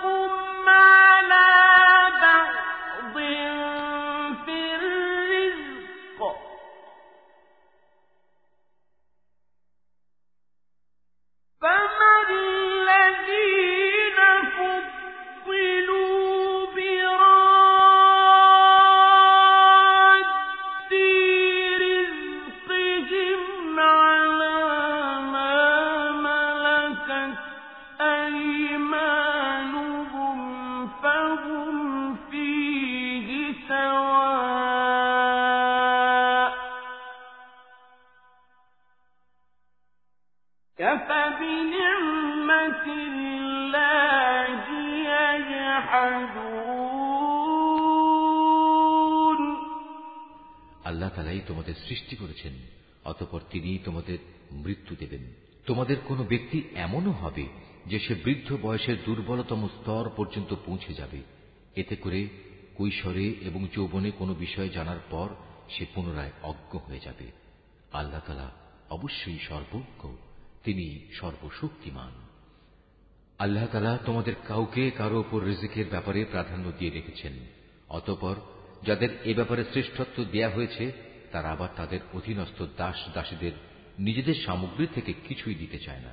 لكم 0.06 1.05
তোমাদের 51.48 51.76
সৃষ্টি 51.88 52.16
করেছেন, 52.16 52.54
অতপর 53.06 53.42
তিনি 53.50 53.78
তোমাদের 53.78 54.18
মৃত্যু 54.52 54.96
দেবেন। 55.00 55.34
তোমাদের 55.66 55.98
কোনো 56.06 56.24
ব্যক্তি 56.24 56.62
এমনও 56.76 57.12
হবে 57.12 57.48
যে 57.88 58.00
সে 58.00 58.16
বৃদ্ধ 58.16 58.58
বয়সের 58.62 58.98
দুর্বলতম 59.06 59.68
স্তর 59.68 60.10
পর্যন্ত 60.16 60.56
পৌঁছে 60.66 60.94
যাবে। 60.94 61.22
এতে 61.76 61.96
করে 61.96 62.28
কৈশোরে 62.78 63.30
এবং 63.30 63.68
যৌবনে 63.76 64.12
কোনো 64.12 64.34
বিষয় 64.34 64.70
জানার 64.70 65.00
পর 65.10 65.30
সে 65.70 65.86
পুনরায় 65.96 66.32
অজ্ঞ 66.44 66.78
হয়ে 66.78 67.00
যাবে। 67.00 67.32
আল্লাহ 67.94 68.50
অবশ্যই 68.90 69.40
সর্বজ্ঞ, 69.40 70.16
তিনি 70.64 71.00
সর্বশক্তিমান। 71.14 72.12
আল্লাহ 73.40 73.68
তালা 73.72 73.98
তোমাদের 74.06 74.34
কাউকে 74.48 74.92
কারও 74.92 75.20
ওপর 75.20 75.44
রিজিকের 75.44 75.86
ব্যাপারে 75.90 76.26
প্রাধান্য 76.26 76.72
দিয়ে 76.80 76.92
রেখেছেন, 76.92 77.34
অতপর 77.90 78.36
যাদের 78.84 79.10
এ 79.24 79.34
ব্যাপারে 79.34 79.64
শ্রেষ্ঠত্ব 79.64 80.24
দেয়া 80.24 80.50
হয়েছে 80.50 81.05
তারা 81.33 81.49
আবার 81.51 81.71
তাদের 81.77 82.01
অধীনস্থ 82.15 82.59
দাস 82.77 82.99
দাসীদের 83.15 83.55
নিজেদের 83.99 84.39
সামগ্রী 84.47 84.87
থেকে 84.87 85.13
কিছুই 85.27 85.55
দিতে 85.55 85.79
চায় 85.79 86.03
না 86.03 86.13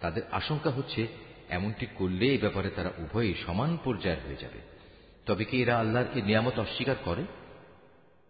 তাদের 0.00 0.22
আশঙ্কা 0.30 0.70
হচ্ছে 0.70 1.02
এমনটি 1.48 1.86
করলে 1.98 2.26
এ 2.28 2.38
ব্যাপারে 2.38 2.68
তারা 2.70 2.90
উভয়ই 2.98 3.34
সমান 3.44 3.70
পর্যায়ের 3.84 4.22
হয়ে 4.26 4.42
যাবে 4.44 4.60
তবে 5.26 5.44
কি 5.44 5.56
এরা 5.62 5.74
আল্লাহর 5.78 6.08
এই 6.14 6.22
নিয়ামত 6.22 6.56
অস্বীকার 6.58 6.98
করে 7.04 7.24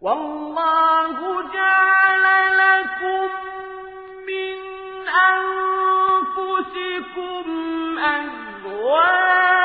والله 0.01 1.17
جعل 1.53 2.25
لكم 2.57 3.27
من 4.29 4.57
أنفسكم 6.11 7.45
أزواجا 8.09 9.64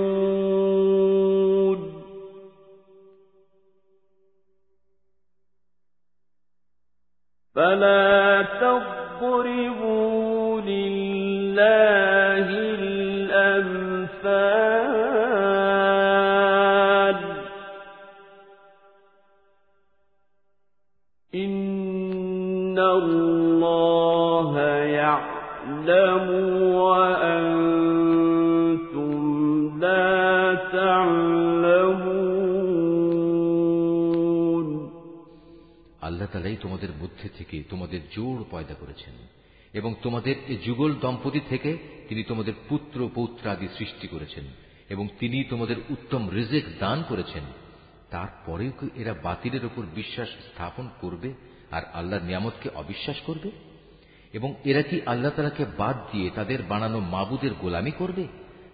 فلا 7.71 8.45
تضربوا 8.61 9.80
তোমাদের 36.61 36.91
মধ্যে 37.01 37.27
থেকে 37.37 37.57
তোমাদের 37.69 38.01
জোড় 38.11 38.41
পয়দা 38.51 38.73
করেছেন, 38.73 39.15
এবং 39.73 39.91
তোমাদের 40.03 40.35
এ 40.47 40.55
যুগল 40.65 40.91
দম্পতি 40.95 41.41
থেকে 41.49 41.71
তিনি 42.09 42.23
তোমাদের 42.23 42.53
পুত্র 42.69 43.09
পৌত্রাদি 43.15 43.67
সৃষ্টি 43.77 44.07
করেছেন, 44.07 44.45
এবং 44.89 45.07
তিনি 45.19 45.43
তোমাদের 45.43 45.77
উত্তম 45.89 46.21
রিজেক 46.29 46.65
দান 46.79 47.03
করেছেন। 47.09 47.45
তারপরেও 48.09 48.71
কি 48.79 48.87
এরা 48.95 49.13
বাতিলের 49.23 49.63
উপর 49.65 49.83
বিশ্বাস 49.95 50.29
স্থাপন 50.29 50.85
করবে 51.01 51.29
আর 51.71 51.83
আল্লাহর 51.93 52.23
নিয়ামতকে 52.23 52.67
অবিশ্বাস 52.75 53.17
করবে? 53.25 53.49
এবং 54.33 54.49
এরা 54.65 54.81
কি 54.81 54.97
আল্লাহ 55.05 55.31
তালাকে 55.35 55.65
বাদ 55.77 55.95
দিয়ে 56.11 56.27
তাদের 56.29 56.59
বানানো 56.63 56.99
মাবুদের 56.99 57.53
গোলামি 57.53 57.91
করবে, 57.91 58.23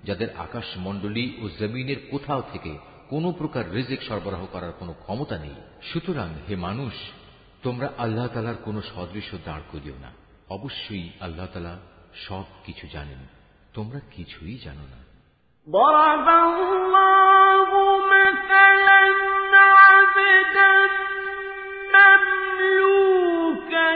যাদের 0.04 0.30
আকাশ 0.38 0.68
মণ্ডলী 0.78 1.26
ও 1.42 1.50
জমিনের 1.60 2.00
কোথাও 2.12 2.42
থেকে 2.54 2.72
কোনো 3.10 3.32
প্রকার 3.32 3.64
রিজিক 3.76 4.02
সরবরাহ 4.02 4.44
করার 4.46 4.74
কোনো 4.80 4.94
ক্ষমতা 4.94 5.36
নেই? 5.38 5.58
সুতরাং 5.94 6.30
হে 6.48 6.56
মানুষ 6.56 6.94
তোমরা 7.67 7.89
আল্লাহ 7.99 8.27
তালার 8.29 8.59
কোনো 8.65 8.81
সদৃশ্য 8.93 9.33
দাঁড় 9.45 9.65
করিও 9.73 9.97
না 9.99 10.11
অবশ্যই 10.49 11.07
আল্লাহ 11.21 11.47
তালা 11.47 11.75
সব 12.27 12.47
কিছু 12.65 12.85
জানেন 12.93 13.21
তোমরা 13.75 13.99
কিছুই 14.11 14.57
জানো 14.59 14.87
না 14.87 14.99
ضرب 15.67 16.29
الله 16.45 17.69
مثلا 18.09 19.03
عبدا 19.79 20.73
مملوكا 21.95 23.89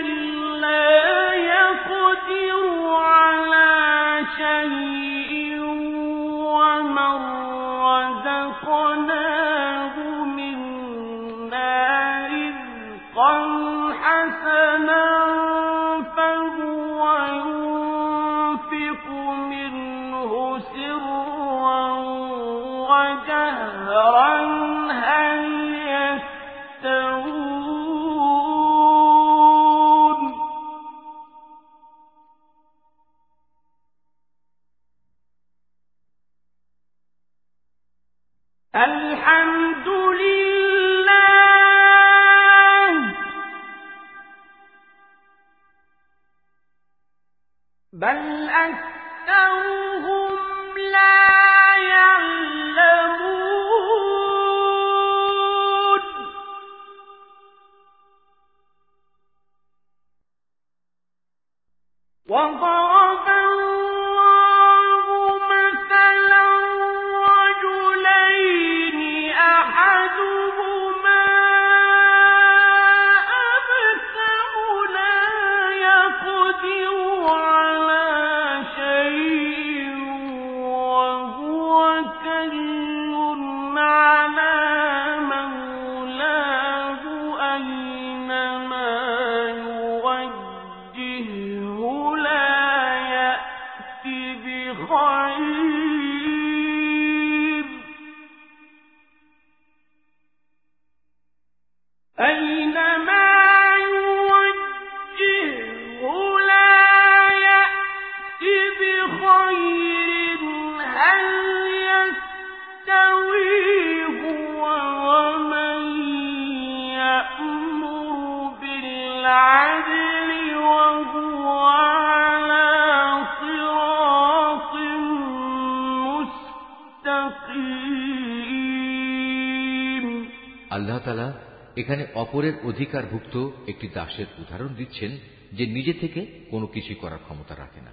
অপরের 132.16 132.54
অধিকারভুক্ত 132.64 133.50
একটি 133.68 133.88
দাসের 133.88 134.26
উদাহরণ 134.38 134.68
দিচ্ছেন 134.68 135.18
যে 135.54 135.66
নিজে 135.66 135.94
থেকে 135.94 136.26
কোনো 136.50 136.68
কিছু 136.68 136.96
করার 136.96 137.18
ক্ষমতা 137.18 137.56
রাখে 137.56 137.82
না। 137.82 137.92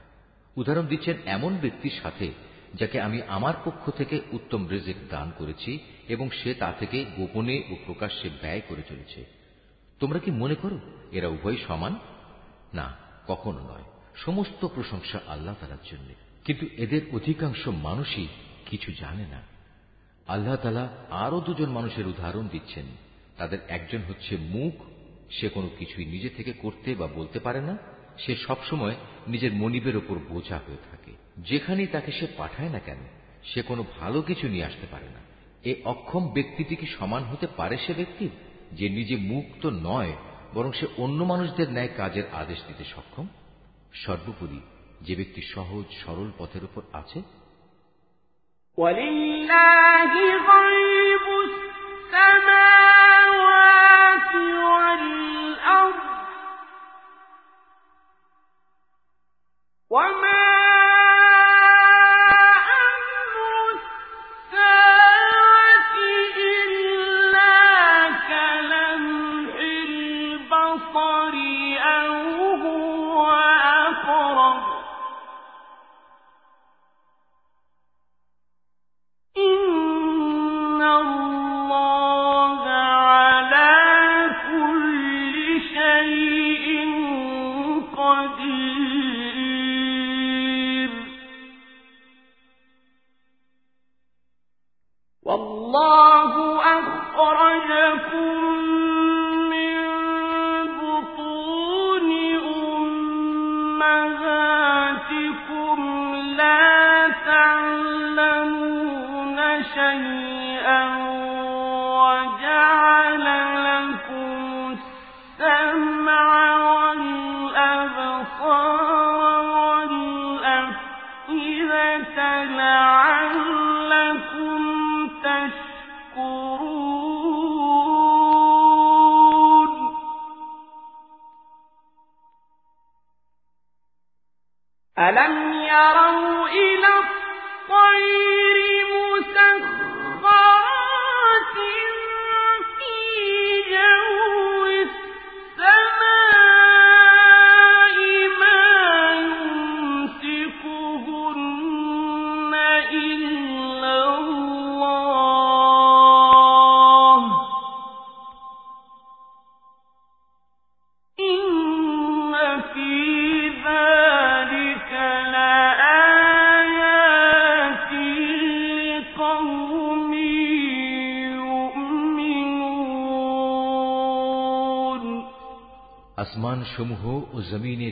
উদাহরণ 0.56 0.86
দিচ্ছেন 0.86 1.16
এমন 1.26 1.56
ব্যক্তির 1.56 1.90
সাথে 2.02 2.32
যাকে 2.74 3.00
আমি 3.00 3.22
আমার 3.22 3.54
পক্ষ 3.64 3.90
থেকে 3.90 4.20
উত্তম 4.32 4.68
রেজেক 4.68 4.96
দান 5.10 5.32
করেছি 5.38 5.78
এবং 6.08 6.30
সে 6.30 6.54
তা 6.54 6.72
থেকে 6.78 7.04
গোপনে 7.04 7.62
ও 7.70 7.76
প্রকাশ্যে 7.86 8.30
ব্যয় 8.40 8.60
করে 8.68 8.82
চলেছে। 8.88 9.24
তোমরা 10.00 10.18
কি 10.18 10.30
মনে 10.30 10.54
করো 10.54 10.78
এরা 11.12 11.28
উভয় 11.28 11.56
সমান? 11.68 11.96
না, 12.74 12.96
কখনো 13.28 13.58
নয়। 13.58 13.82
সমস্ত 14.16 14.66
প্রশংসা 14.66 15.20
আল্লাহ 15.28 15.54
তালার 15.60 15.78
জন্য। 15.90 16.14
কিন্তু 16.44 16.66
এদের 16.76 17.00
অধিকাংশ 17.12 17.68
মানুষই 17.68 18.26
কিছু 18.66 18.92
জানে 18.92 19.26
না। 19.26 19.42
আল্লাহ 20.28 20.56
তালা 20.56 20.88
আরও 21.10 21.40
দুজন 21.40 21.70
মানুষের 21.70 22.06
উদাহরণ 22.06 22.48
দিচ্ছেন। 22.48 22.84
তাদের 23.37 23.59
একজন 23.67 24.01
হচ্ছে 24.09 24.37
মুখ 24.49 24.73
সে 25.31 25.49
কোনো 25.49 25.69
কিছুই 25.79 26.05
নিজে 26.05 26.29
থেকে 26.29 26.53
করতে 26.53 26.95
বা 26.95 27.07
বলতে 27.07 27.39
পারে 27.39 27.61
না 27.61 27.77
সে 28.17 28.35
সবসময় 28.35 28.95
নিজের 29.27 29.53
মনিবের 29.53 29.97
ওপর 29.97 30.15
বোঝা 30.29 30.57
হয়ে 30.57 30.81
থাকে 30.91 31.11
যেখানেই 31.37 31.87
তাকে 31.87 32.11
সে 32.11 32.27
পাঠায় 32.37 32.69
না 32.69 32.79
কেন 32.79 32.97
সে 33.43 33.61
কোনো 33.61 33.83
ভালো 33.99 34.21
কিছু 34.21 34.47
নিয়ে 34.47 34.65
আসতে 34.65 34.87
পারে 34.91 35.05
না 35.05 35.21
এ 35.63 35.73
অক্ষম 35.85 36.23
ব্যক্তিটি 36.33 36.75
কি 36.75 36.87
সমান 36.99 37.23
হতে 37.23 37.47
পারে 37.57 37.77
সে 37.77 37.93
ব্যক্তির 37.93 38.29
যে 38.71 38.89
নিজে 38.89 39.15
মুখ 39.15 39.45
তো 39.61 39.69
নয় 39.83 40.13
বরং 40.53 40.71
সে 40.71 40.85
অন্য 40.97 41.23
মানুষদের 41.23 41.69
ন্যায় 41.71 41.91
কাজের 41.97 42.23
আদেশ 42.31 42.59
দিতে 42.67 42.83
সক্ষম 42.83 43.25
সর্বোপরি 43.93 44.59
যে 45.01 45.15
ব্যক্তি 45.15 45.41
সহজ 45.53 45.85
সরল 46.05 46.29
পথের 46.37 46.63
উপর 46.63 46.81
আছে 46.93 47.19
ولله 48.77 50.13
غيب 50.49 51.25
السماوات 51.43 52.86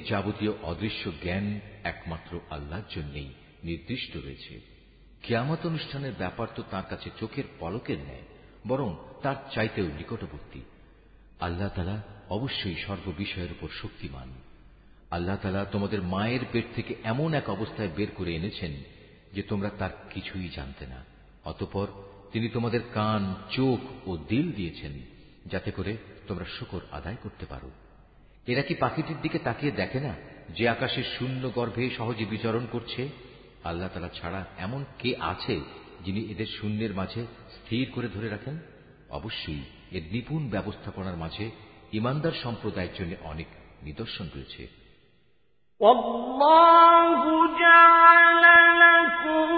যাবতীয় 0.09 0.53
অদৃশ্য 0.63 1.11
জ্ঞান 1.23 1.61
একমাত্র 1.85 2.41
আল্লাহর 2.51 2.83
জন্যই 2.97 3.33
নির্দিষ্ট 3.65 4.17
রয়েছে। 4.17 4.61
কিয়ামত 5.23 5.67
অনুষ্ঠানের 5.67 6.13
ব্যাপার 6.19 6.49
তো 6.55 6.63
তার 6.71 6.83
কাছে 6.91 7.11
চোখের 7.21 7.45
পলকের 7.59 7.99
ন্যায়, 7.99 8.23
বরং 8.67 8.97
তার 9.23 9.37
চাইতেও 9.55 9.85
নিকটবর্তী। 9.85 10.61
আল্লাহ 11.41 11.69
তালা 11.69 12.03
অবশ্যই 12.31 12.75
সর্ববিষয়ের 12.75 13.53
উপর 13.53 13.69
শক্তিমান। 13.83 14.35
আল্লাহ 15.11 15.37
তালা 15.37 15.65
তোমাদের 15.65 16.03
মায়ের 16.03 16.41
পেট 16.53 16.65
থেকে 16.75 16.95
এমন 17.05 17.35
এক 17.35 17.51
অবস্থায় 17.51 17.89
বের 17.89 18.09
করে 18.15 18.35
এনেছেন 18.35 18.73
যে 19.33 19.43
তোমরা 19.43 19.71
তার 19.79 19.91
কিছুই 20.15 20.49
জানতে 20.49 20.87
না। 20.87 21.05
অতপর 21.45 21.87
তিনি 22.33 22.49
তোমাদের 22.49 22.81
কান, 22.95 23.35
চোখ 23.51 24.09
ও 24.09 24.17
দিল 24.17 24.53
দিয়েছেন, 24.53 24.93
যাতে 25.47 25.71
করে 25.71 25.97
তোমরা 26.27 26.45
শুকর 26.45 26.81
আদায় 26.91 27.17
করতে 27.23 27.47
পারো। 27.47 27.71
এরা 28.48 28.62
কি 28.62 28.74
পাখিটির 28.76 29.20
দিকে 29.22 29.40
তাকিয়ে 29.40 29.72
দেখে 29.72 30.00
না 30.00 30.14
যে 30.50 30.64
আকাশের 30.70 31.04
শূন্য 31.18 31.44
গর্ভে 31.50 31.90
সহজে 31.90 32.26
বিচরণ 32.26 32.66
করছে 32.66 33.02
আল্লাহ 33.64 33.90
তালা 33.94 34.10
ছাড়া 34.10 34.46
এমন 34.58 34.86
কে 35.00 35.12
আছে 35.22 35.56
যিনি 36.02 36.22
এদের 36.32 36.50
শূন্যের 36.58 36.94
মাঝে 36.94 37.22
স্থির 37.50 37.86
করে 37.92 38.08
ধরে 38.08 38.28
রাখেন 38.30 38.56
অবশ্যই 39.10 39.64
এর 39.92 40.04
নিপুণ 40.12 40.42
ব্যবস্থাপনার 40.50 41.18
মাঝে 41.18 41.46
ইমানদার 41.92 42.36
সম্প্রদায়ের 42.44 42.94
জন্য 42.94 43.14
অনেক 43.24 43.48
নিদর্শন 43.84 44.28
রয়েছে 44.36 44.64
والله 45.82 47.22
جعل 47.60 48.44
لكم 48.86 49.55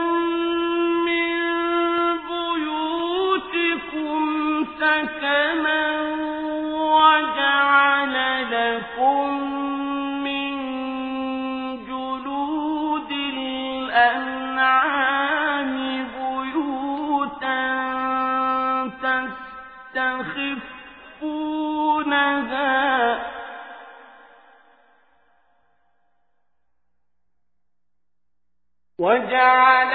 وجعل 29.38 29.87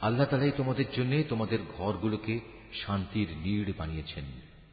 আল্লাহ 0.00 0.26
তালাই 0.26 0.52
তোমাদের 0.56 0.84
জন্য 0.96 1.22
তোমাদের 1.28 1.58
ঘরগুলোকে 1.78 2.40
শান্তির 2.86 3.28
নীড় 3.36 3.72
বানিয়েছেন। 3.76 4.24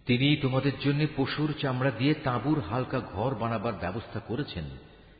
তিনি 0.05 0.35
তোমাদের 0.35 0.71
জন্য 0.85 1.05
পশুর 1.17 1.53
চামড়া 1.61 1.91
দিয়ে 1.91 2.13
তাঁবুর 2.13 2.59
হালকা 2.59 2.99
ঘর 2.99 3.35
বানাবার 3.35 3.73
ব্যবস্থা 3.73 4.19
করেছেন, 4.19 4.63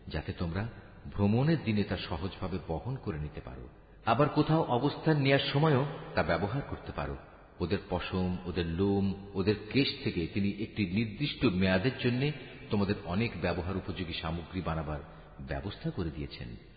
যাতে 0.08 0.34
তোমরা 0.34 0.70
ভ্রমণের 1.16 1.58
দিনে 1.66 1.84
তা 1.84 1.98
সহজভাবে 1.98 2.58
বহন 2.68 2.96
করে 2.96 3.20
নিতে 3.20 3.42
পারো। 3.42 3.68
আবার 4.06 4.30
কোথাও 4.30 4.64
অবস্থান 4.64 5.18
নেওয়ার 5.18 5.52
সময়ও 5.54 5.86
তা 6.16 6.24
ব্যবহার 6.24 6.62
করতে 6.62 6.92
পারো। 6.92 7.18
ওদের 7.60 7.78
পশম, 7.90 8.38
ওদের 8.46 8.66
লোম, 8.66 9.14
ওদের 9.34 9.56
কেশ 9.74 9.88
থেকে 10.04 10.28
তিনি 10.34 10.50
একটি 10.50 10.86
নির্দিষ্ট 10.86 11.46
মেয়াদের 11.46 11.92
জন্য 12.04 12.32
তোমাদের 12.70 12.96
অনেক 13.06 13.32
ব্যবহার 13.42 13.78
উপযোগী 13.78 14.14
সামগ্রী 14.14 14.62
বানাবার 14.62 15.00
ব্যবস্থা 15.48 15.90
করে 15.90 16.10
দিয়েছেন। 16.10 16.73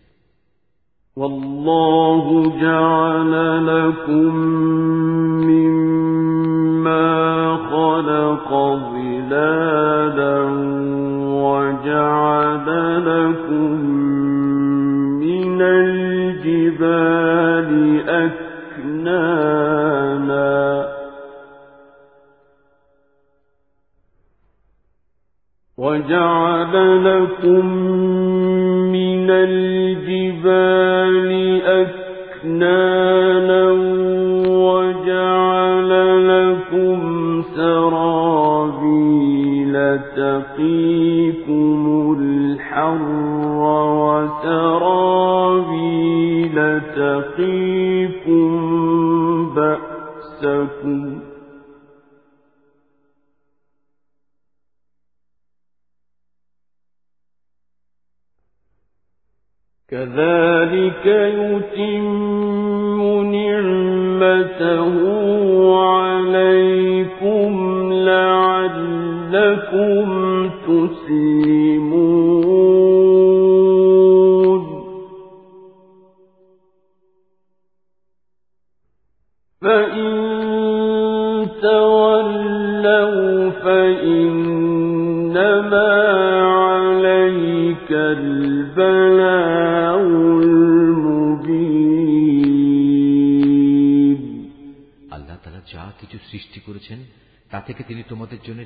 والله 1.17 2.53
جعل 2.61 3.33
لكم 3.67 4.33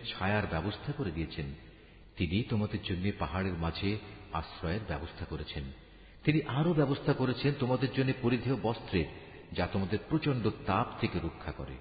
ছায়ার 0.10 0.46
ব্যবস্থা 0.50 0.92
করে 0.92 1.12
দিয়েছেন। 1.12 1.48
তিনি 2.16 2.44
তোমাদের 2.44 2.82
জন্য 2.84 3.12
পাহাড়ের 3.20 3.54
মাঝে 3.54 3.98
আশ্রয়ের 4.34 4.80
ব্যবস্থা 4.88 5.26
করেছেন। 5.26 5.64
তিনি 6.24 6.42
আরও 6.48 6.74
ব্যবস্থা 6.74 7.14
করেছেন 7.14 7.54
তোমাদের 7.60 7.90
জন্য 7.98 8.14
পরিধেয় 8.22 8.58
বস্ত্রের 8.62 9.06
যা 9.52 9.68
তোমাদের 9.74 10.00
প্রচণ্ড 10.10 10.50
তাপ 10.66 10.88
থেকে 11.00 11.20
রক্ষা 11.20 11.52
করে। 11.52 11.76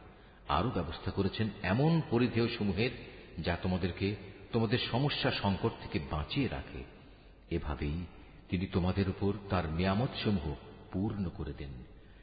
আরও 0.48 0.70
ব্যবস্থা 0.70 1.10
করেছেন 1.10 1.48
এমন 1.62 2.00
পরিধেয় 2.10 2.48
সমূহের, 2.58 2.90
যা 3.38 3.56
তোমাদেরকে 3.62 4.16
তোমাদের 4.52 4.78
সমস্যা 4.90 5.30
সংকট 5.30 5.72
থেকে 5.82 5.98
বাঁচিয়ে 6.10 6.48
রাখে। 6.48 6.84
এভাবেই 7.50 8.04
তিনি 8.48 8.66
তোমাদের 8.66 9.08
উপর 9.08 9.32
তার 9.50 9.64
নিয়ামত 9.72 10.12
সমূহ 10.24 10.54
পূর্ণ 10.92 11.28
করে 11.28 11.52
দেন, 11.58 11.72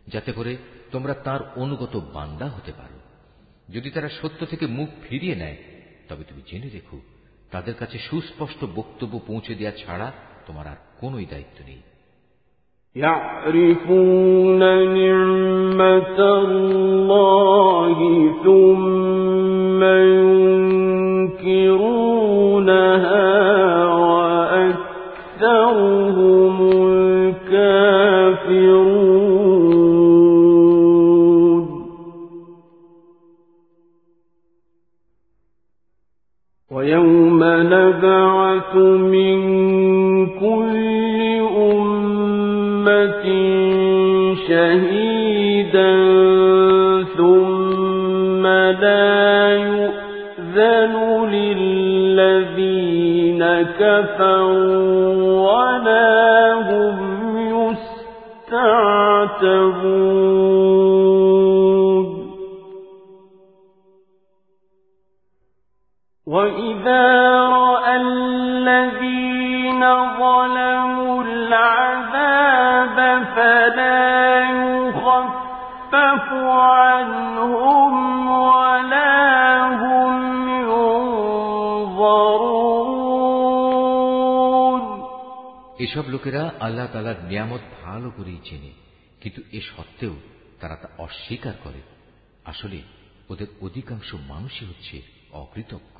যাতে 0.07 0.32
করে 0.32 0.57
তোমরা 0.91 1.14
তার 1.14 1.53
অনুগত 1.56 1.95
বান্দা 2.14 2.45
হতে 2.45 2.72
পারো। 2.72 2.99
যদি 3.69 3.90
তারা 3.90 4.10
সত্য 4.22 4.45
থেকে 4.45 4.65
মুখ 4.68 4.90
ফিরিয়ে 5.10 5.36
নেয় 5.36 5.57
তবে 6.09 6.23
তুমি 6.24 6.43
জেনে 6.47 6.69
রেখো 6.69 6.99
তাদের 7.51 7.74
কাছে 7.74 7.97
সুস্পষ্ট 7.99 8.61
বক্তব্য 8.74 9.15
পৌঁছে 9.27 9.53
দেওয়া 9.55 9.74
ছাড়া 9.77 10.09
তোমার 10.47 10.66
আর 10.66 10.78
কোনোই 11.01 11.27
দায়িত্ব 11.27 11.59
নেই 11.66 11.82
يعرفون 12.97 14.62
نعمة 14.94 16.19
الله 16.39 17.99
ثم 18.44 18.95
এসব 85.88 86.05
লোকেরা 86.07 86.53
আল্লাহ 86.59 86.88
তালার 86.93 87.19
নিয়ামত 87.23 87.64
ভালো 87.84 88.07
করেই 88.09 88.39
চেনে, 88.43 88.72
কিন্তু 89.22 89.41
এ 89.51 89.59
সত্ত্বেও 89.61 90.15
তারা 90.59 90.76
তা 90.76 90.88
অস্বীকার 90.97 91.53
করে। 91.64 91.81
আসলে 92.45 92.77
ওদের 93.30 93.47
অধিকাংশ 93.61 94.09
মানুষই 94.27 94.65
হচ্ছে 94.65 95.01
অকৃতজ্ঞ। 95.31 95.99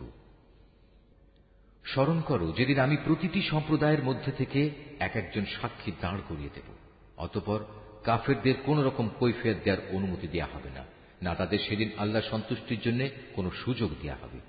স্মরণ 1.86 2.22
করো, 2.22 2.52
যেদিন 2.52 2.80
আমি 2.80 2.98
প্রতিটি 3.06 3.42
সম্প্রদায়ের 3.42 4.04
মধ্যে 4.04 4.32
থেকে 4.32 4.62
এক 5.00 5.14
একজন 5.16 5.46
সাক্ষী 5.62 5.92
দাঁড় 6.02 6.22
করিয়ে 6.30 6.54
দেব, 6.54 6.70
অতপর 7.18 7.60
কাফেরদের 8.04 8.58
কোন 8.66 8.78
রকম 8.84 9.10
কৈফিয়ত 9.20 9.58
দেওয়ার 9.64 9.84
অনুমতি 9.96 10.28
দেওয়া 10.28 10.50
হবে 10.54 10.70
না 10.70 10.84
না 11.22 11.32
তাদের 11.36 11.60
সেদিন 11.60 11.90
আল্লাহ 11.98 12.22
সন্তুষ্টির 12.32 12.82
জন্য 12.82 13.02
কোনো 13.36 13.50
সুযোগ 13.52 13.90
দেওয়া 14.02 14.18
হবে। 14.24 14.40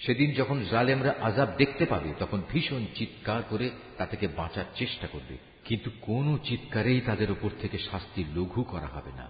সেদিন 0.00 0.30
যখন 0.34 0.58
জালেমরা 0.70 1.12
আজাব 1.22 1.48
দেখতে 1.56 1.84
পাবে 1.86 2.10
তখন 2.18 2.38
ভীষণ 2.52 2.82
চিৎকার 2.94 3.40
করে 3.50 3.66
তা 3.98 4.04
থেকে 4.06 4.26
বাঁচার 4.36 4.66
চেষ্টা 4.74 5.06
করবে 5.06 5.36
কিন্তু 5.64 5.88
কোনো 6.00 6.32
চিৎকারেই 6.44 7.00
তাদের 7.00 7.28
উপর 7.30 7.50
থেকে 7.60 7.78
শাস্তি 7.90 8.22
লঘু 8.36 8.60
করা 8.62 8.86
হবে 8.86 9.12
না 9.16 9.26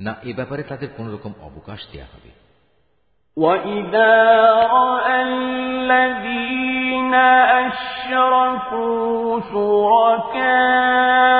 না 0.00 0.12
এ 0.24 0.32
ব্যাপারে 0.32 0.62
তাদের 0.62 0.88
কোন 0.96 1.06
রকম 1.12 1.32
অবকাশ 1.40 1.80
দেওয়া 1.92 2.10
হবে 2.14 2.30
وَإِذَا 3.36 4.14
رَأَى 4.72 5.16
الَّذِينَ 5.22 7.14
أشركوا 7.64 9.40
شركاءهم 9.52 11.39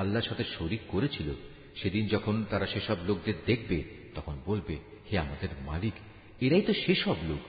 আল্লাহর 0.00 0.28
সাথে 0.28 0.44
শরিক 0.58 0.80
করেছিল, 0.88 1.34
সেদিন 1.82 2.06
যখন 2.06 2.44
তারা 2.50 2.66
সেসব 2.66 2.96
লোকদের 3.06 3.34
দেখবে, 3.46 3.82
তখন 4.14 4.38
বলবে, 4.46 4.76
হে 5.12 5.18
আমাদের 5.18 5.48
মালিক, 5.60 5.92
এরাই 6.40 6.62
তো 6.62 6.72
সেসব 6.72 7.16
লোক, 7.22 7.40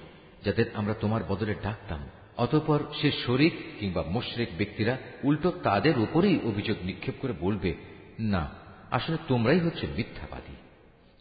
যাদের 0.45 0.65
আমরা 0.73 0.93
তোমার 0.93 1.23
বদলে 1.23 1.55
ডাকতাম। 1.63 2.09
অতঃপর 2.37 2.79
সে 3.01 3.11
শরিক 3.25 3.53
কিংবা 3.79 4.01
মুশরেক 4.01 4.49
ব্যক্তিরা 4.57 4.97
উল্টো 5.23 5.51
তাদের 5.63 5.99
উপরেই 5.99 6.39
অভিযোগ 6.43 6.77
নিক্ষেপ 6.83 7.15
করে 7.21 7.33
বলবে, 7.33 7.73
না, 8.19 8.49
আসলে 8.91 9.17
তোমরাই 9.27 9.59
হচ্ছে 9.59 9.87
মিথ্যাবাদী। 9.97 10.55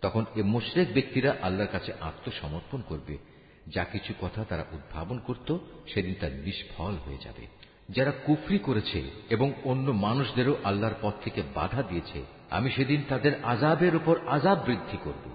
তখন 0.00 0.24
এ 0.36 0.42
মুশরেক 0.42 0.92
ব্যক্তিরা 0.92 1.36
আল্লাহর 1.42 1.72
কাছে 1.72 1.92
আত্মসমর্পণ 2.00 2.82
করবে। 2.88 3.18
যা 3.66 3.84
কিছু 3.84 4.14
কথা 4.20 4.44
তারা 4.44 4.64
উদ্ভাবন 4.72 5.18
করত, 5.18 5.58
সেদিন 5.94 6.14
তা 6.20 6.28
নিষ্ফল 6.28 6.94
হয়ে 6.94 7.18
যাবে। 7.24 7.46
যারা 7.89 8.11
কুফরি 8.25 8.59
করেছে 8.59 8.99
এবং 9.29 9.47
অন্য 9.63 9.87
মানুষদেরও 10.05 10.53
আল্লাহর 10.63 10.97
পথ 11.01 11.13
থেকে 11.23 11.41
বাধা 11.55 11.81
দিয়েছে 11.81 12.19
আমি 12.49 12.69
সেদিন 12.71 13.01
তাদের 13.09 13.33
আজাবের 13.43 13.93
উপর 13.95 14.15
আজাব 14.27 14.57
বৃদ্ধি 14.65 14.97
করব 14.97 15.25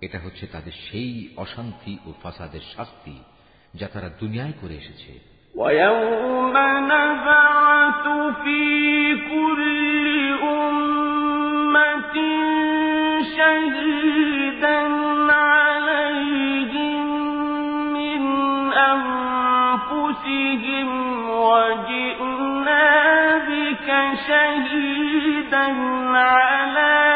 এটা 0.00 0.18
হচ্ছে 0.18 0.44
তাদের 0.46 0.74
সেই 0.86 1.12
অশান্তি 1.36 1.94
ও 2.06 2.10
ফাসাদের 2.22 2.64
শাস্তি 2.76 3.16
যা 3.74 3.86
তারা 3.88 4.08
দুনিয়ায় 4.20 4.54
করে 4.60 4.74
এসেছে 4.76 5.12
ويوم 5.54 6.56
نبعث 6.88 8.04
في 8.42 8.60
كل 9.30 9.60
شهيدا 24.31 25.65
على 26.17 27.10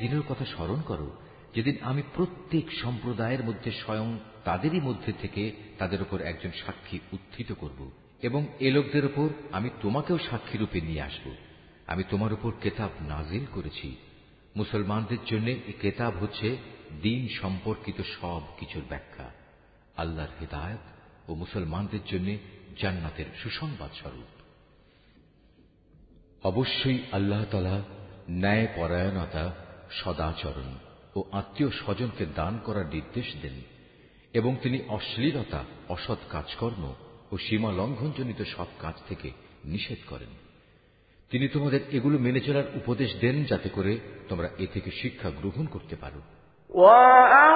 সেদিনের 0.00 0.24
কথা 0.28 0.44
স্মরণ 0.44 0.82
করো, 0.82 1.10
যেদিন 1.54 1.76
আমি 1.80 2.02
প্রত্যেক 2.14 2.72
সম্প্রদায়ের 2.72 3.44
মধ্যে 3.44 3.70
স্বয়ং 3.70 4.18
তাদেরই 4.44 4.80
মধ্যে 4.80 5.12
থেকে 5.20 5.52
তাদের 5.78 6.02
উপর 6.02 6.20
একজন 6.20 6.50
সাক্ষী 6.66 6.98
উত্থিত 7.12 7.52
করব 7.52 7.90
এবং 8.22 8.46
এ 8.60 8.70
লোকদের 8.70 9.04
উপর 9.04 9.28
আমি 9.52 9.70
তোমাকেও 9.82 10.18
সাক্ষী 10.18 10.58
রূপে 10.58 10.80
নিয়ে 10.80 11.02
আসব। 11.02 11.30
আমি 11.86 12.04
তোমার 12.10 12.32
উপর 12.32 12.52
কেতাব 12.60 12.90
নাজিল 13.00 13.44
করেছি। 13.52 13.96
মুসলমানদের 14.56 15.18
জন্য 15.26 15.48
এই 15.48 15.72
কেতাব 15.80 16.16
হচ্ছে 16.16 16.56
দিন 17.02 17.28
সম্পর্কিত 17.28 18.02
সব 18.20 18.42
কিছুর 18.58 18.82
ব্যাখ্যা। 18.88 19.30
আল্লাহর 19.96 20.28
হেদায়ত 20.40 21.30
ও 21.30 21.34
মুসলমানদের 21.34 22.00
জন্য 22.06 22.36
জান্নাতের 22.80 23.24
সুসংবাদ 23.42 23.90
স্বরূপ। 24.00 24.30
অবশ্যই 26.46 26.98
আল্লাহ 27.12 27.44
তালা 27.50 27.82
ন্যায় 28.30 28.66
পরায়ণতা 28.76 29.69
সদাচরণ 29.91 30.69
ও 31.15 31.19
আত্মীয় 31.31 31.69
স্বজনকে 31.71 32.23
দান 32.35 32.53
করার 32.63 32.87
নির্দেশ 32.87 33.27
দেন 33.41 33.57
এবং 34.33 34.51
তিনি 34.61 34.77
অশ্লীলতা 34.87 35.61
অসৎ 35.89 36.21
কাজকর্ম 36.29 36.83
ও 37.31 37.33
সীমা 37.37 37.71
লঙ্ঘনজনিত 37.71 38.41
সব 38.55 38.69
কাজ 38.79 38.95
থেকে 39.07 39.29
নিষেধ 39.65 40.01
করেন 40.09 40.31
তিনি 41.31 41.45
তোমাদের 41.47 41.81
এগুলো 41.91 42.15
মেনে 42.19 42.41
চলার 42.41 42.67
উপদেশ 42.75 43.09
দেন 43.21 43.35
যাতে 43.43 43.69
করে 43.69 43.93
তোমরা 44.29 44.47
এ 44.57 44.65
থেকে 44.73 44.89
শিক্ষা 44.91 45.29
গ্রহণ 45.31 45.65
করতে 45.65 45.95
পারো 45.95 46.21
ولا 46.69 47.55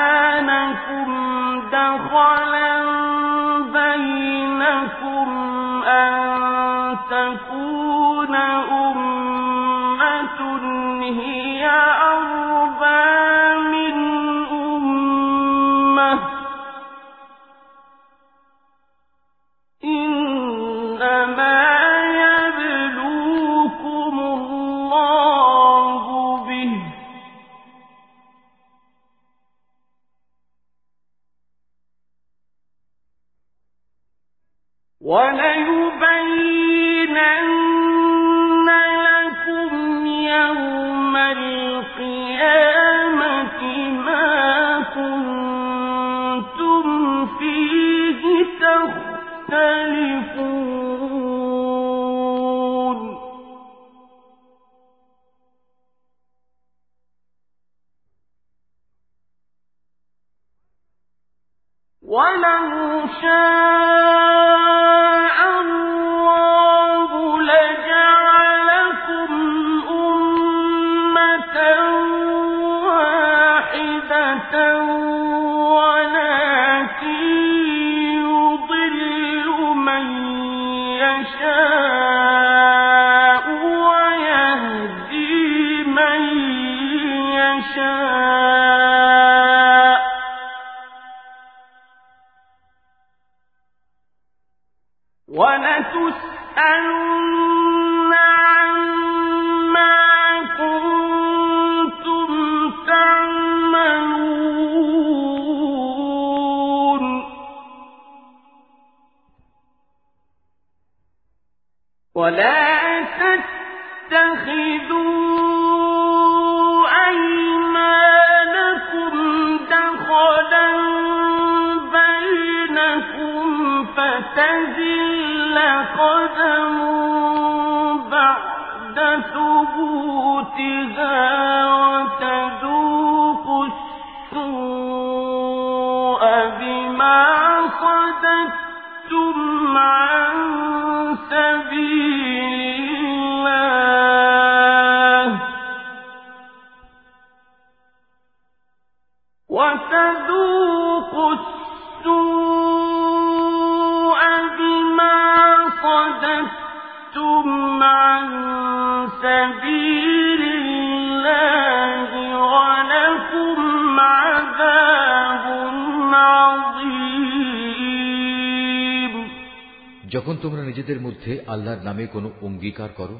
মধ্যে 171.21 171.41
আল্লাহর 171.47 171.81
নামে 171.83 172.05
কোনো 172.07 172.29
অঙ্গীকার 172.41 172.89
করো, 172.97 173.17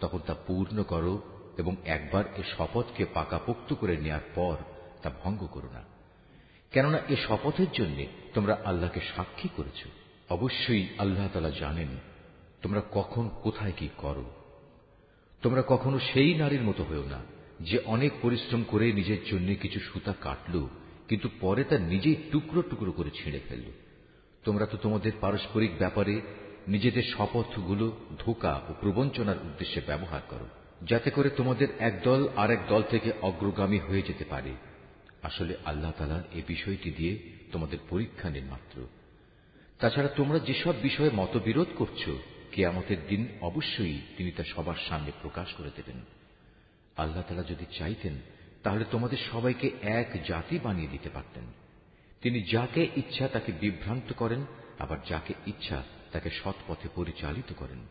তখন 0.00 0.20
তা 0.26 0.34
পূর্ণ 0.46 0.82
করো 0.82 1.14
এবং 1.58 1.76
একবার 1.84 2.24
এ 2.36 2.42
শপথকে 2.56 3.04
পাকাপোক্ত 3.14 3.68
করে 3.74 3.94
নেয়ার 3.96 4.26
পর 4.34 4.56
তা 5.02 5.08
ভঙ্গ 5.24 5.40
করো 5.50 5.68
না। 5.72 5.82
কেননা 6.72 6.98
এ 7.08 7.16
শপথের 7.28 7.70
জন্য 7.72 7.98
তোমরা 8.34 8.54
আল্লাহকে 8.64 9.00
সাক্ষী 9.16 9.48
করেছ। 9.56 9.80
অবশ্যই 10.30 10.84
আল্লাহ 10.98 11.26
তালা 11.32 11.52
জানেন 11.60 11.90
তোমরা 12.62 12.80
কখন 12.92 13.24
কোথায় 13.42 13.72
কি 13.76 13.88
করো। 13.96 14.24
তোমরা 15.42 15.62
কখনো 15.68 15.98
সেই 16.12 16.32
নারীর 16.34 16.62
মতো 16.62 16.82
হয়েও 16.84 17.04
না 17.04 17.20
যে 17.60 17.76
অনেক 17.84 18.12
পরিশ্রম 18.22 18.62
করে 18.68 18.86
নিজের 18.92 19.20
জন্য 19.30 19.48
কিছু 19.60 19.78
সুতা 19.80 20.14
কাটল, 20.20 20.54
কিন্তু 21.08 21.28
পরে 21.40 21.62
তা 21.64 21.76
নিজেই 21.78 22.16
টুকরো 22.32 22.60
টুকরো 22.62 22.92
করে 22.92 23.10
ছিঁড়ে 23.10 23.40
ফেলল। 23.48 23.68
তোমরা 24.44 24.66
তো 24.66 24.76
তোমাদের 24.82 25.12
পারস্পরিক 25.20 25.72
ব্যাপারে 25.78 26.14
নিজেদের 26.68 27.02
শপথগুলো 27.02 28.00
ধোকা 28.18 28.60
ও 28.68 28.74
প্রবঞ্চনার 28.80 29.36
উদ্দেশ্যে 29.36 29.80
ব্যবহার 29.86 30.20
করো, 30.28 30.48
যাতে 30.82 31.10
করে 31.10 31.30
তোমাদের 31.30 31.68
একদল 31.78 32.28
আরেক 32.36 32.58
দল 32.68 32.82
থেকে 32.90 33.12
অগ্রগামী 33.22 33.78
হয়ে 33.78 34.02
যেতে 34.02 34.24
পারে। 34.24 34.54
আসলে 35.22 35.56
আল্লাহ 35.64 35.92
তালা 35.98 36.22
এ 36.32 36.42
বিষয়টি 36.46 36.90
দিয়ে 36.90 37.18
তোমাদের 37.52 37.78
পরীক্ষা 37.90 38.30
নেন 38.30 38.44
মাত্র 38.44 38.86
তাছাড়া 39.78 40.08
তোমরা 40.08 40.38
যেসব 40.38 40.74
বিষয়ে 40.82 41.10
মতবিরোধ 41.14 41.66
করছ, 41.76 42.10
কেয়ামতের 42.52 42.96
দিন 43.08 43.28
অবশ্যই 43.40 44.00
তিনি 44.16 44.30
তা 44.30 44.44
সবার 44.44 44.74
সামনে 44.88 45.12
প্রকাশ 45.22 45.52
করে 45.52 45.70
দেবেন। 45.76 46.00
আল্লাহ 46.96 47.22
তালা 47.22 47.42
যদি 47.42 47.64
চাইতেন, 47.78 48.12
তাহলে 48.62 48.84
তোমাদের 48.90 49.18
সবাইকে 49.32 49.70
এক 49.82 50.24
জাতি 50.28 50.58
বানিয়ে 50.58 50.88
দিতে 50.88 51.08
পারতেন। 51.08 51.44
তিনি 52.20 52.42
যাকে 52.42 52.88
ইচ্ছা 52.96 53.28
তাকে 53.28 53.52
বিভ্রান্ত 53.52 54.12
করেন, 54.12 54.46
আবার 54.78 54.98
যাকে 55.08 55.34
ইচ্ছা 55.46 55.82
তাকে 56.12 56.30
সৎ 56.30 56.54
পথে 56.68 56.88
পরিচালিত 56.94 57.52
করেন। 57.56 57.86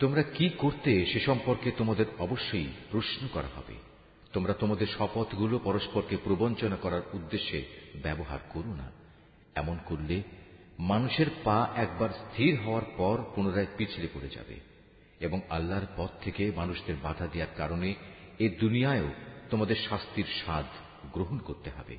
তোমরা 0.00 0.22
কি 0.22 0.48
করতে 0.48 1.06
সে 1.06 1.20
সম্পর্কে 1.20 1.70
তোমাদের 1.70 2.06
অবশ্যই 2.18 2.66
প্রশ্ন 2.90 3.28
করা 3.32 3.48
হবে। 3.56 3.74
তোমরা 4.32 4.52
তোমাদের 4.52 4.86
শপথগুলো 4.98 5.58
পরস্পরকে 5.58 6.16
প্রবঞ্চনা 6.24 6.76
করার 6.76 7.02
উদ্দেশ্যে 7.12 7.64
ব্যবহার 8.02 8.38
করো 8.48 8.74
না। 8.74 8.90
এমন 9.54 9.78
করলে 9.86 10.22
মানুষের 10.78 11.26
পা 11.44 11.68
একবার 11.76 12.08
স্থির 12.10 12.60
হওয়ার 12.60 12.82
পর 12.96 13.22
পুনরায় 13.34 13.66
পিছলে 13.76 14.08
পড়ে 14.14 14.28
যাবে 14.28 14.60
এবং 15.20 15.40
আল্লাহর 15.50 15.86
পথ 15.96 16.10
থেকে 16.24 16.52
মানুষদের 16.56 16.96
বাধা 17.02 17.26
দেওয়ার 17.26 17.56
কারণে 17.56 17.94
এ 18.38 18.48
দুনিয়ায়ও 18.60 19.08
তোমাদের 19.50 19.76
শাস্তির 19.88 20.24
স্বাদ 20.44 20.64
গ্রহণ 21.12 21.38
করতে 21.38 21.70
হবে 21.70 21.96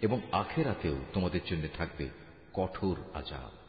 এবং 0.00 0.20
আখেরাতেও 0.32 0.96
তোমাদের 1.12 1.40
জন্য 1.50 1.68
থাকবে 1.78 2.08
কঠোর 2.52 2.96
আজাব 3.14 3.59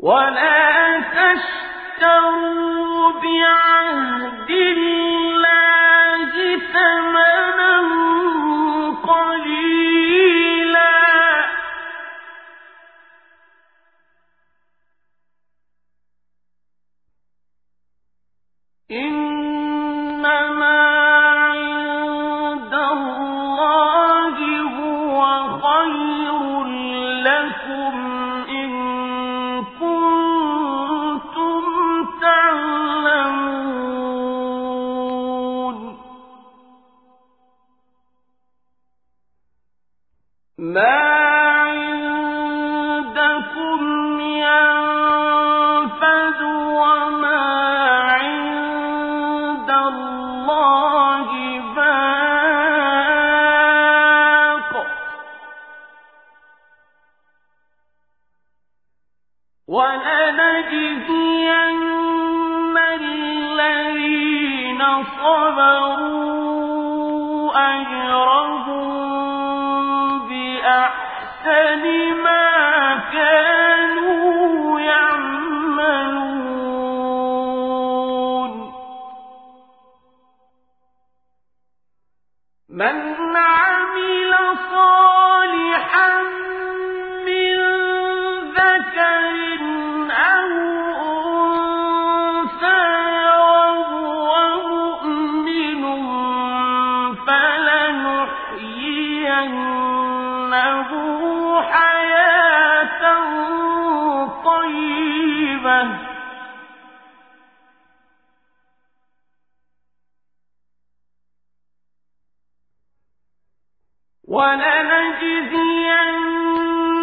ولا 0.00 1.00
تشتروا 1.00 3.12
بعهد 3.22 4.50
الله 4.50 6.32
ثمنا 6.72 7.37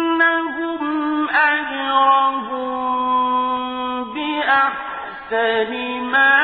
ولنجزينهم 0.01 0.81
أجرهم 1.29 2.69
بأحسن 4.13 5.71
ما 6.05 6.37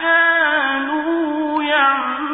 كانوا 0.00 1.62
يعملون 1.64 2.32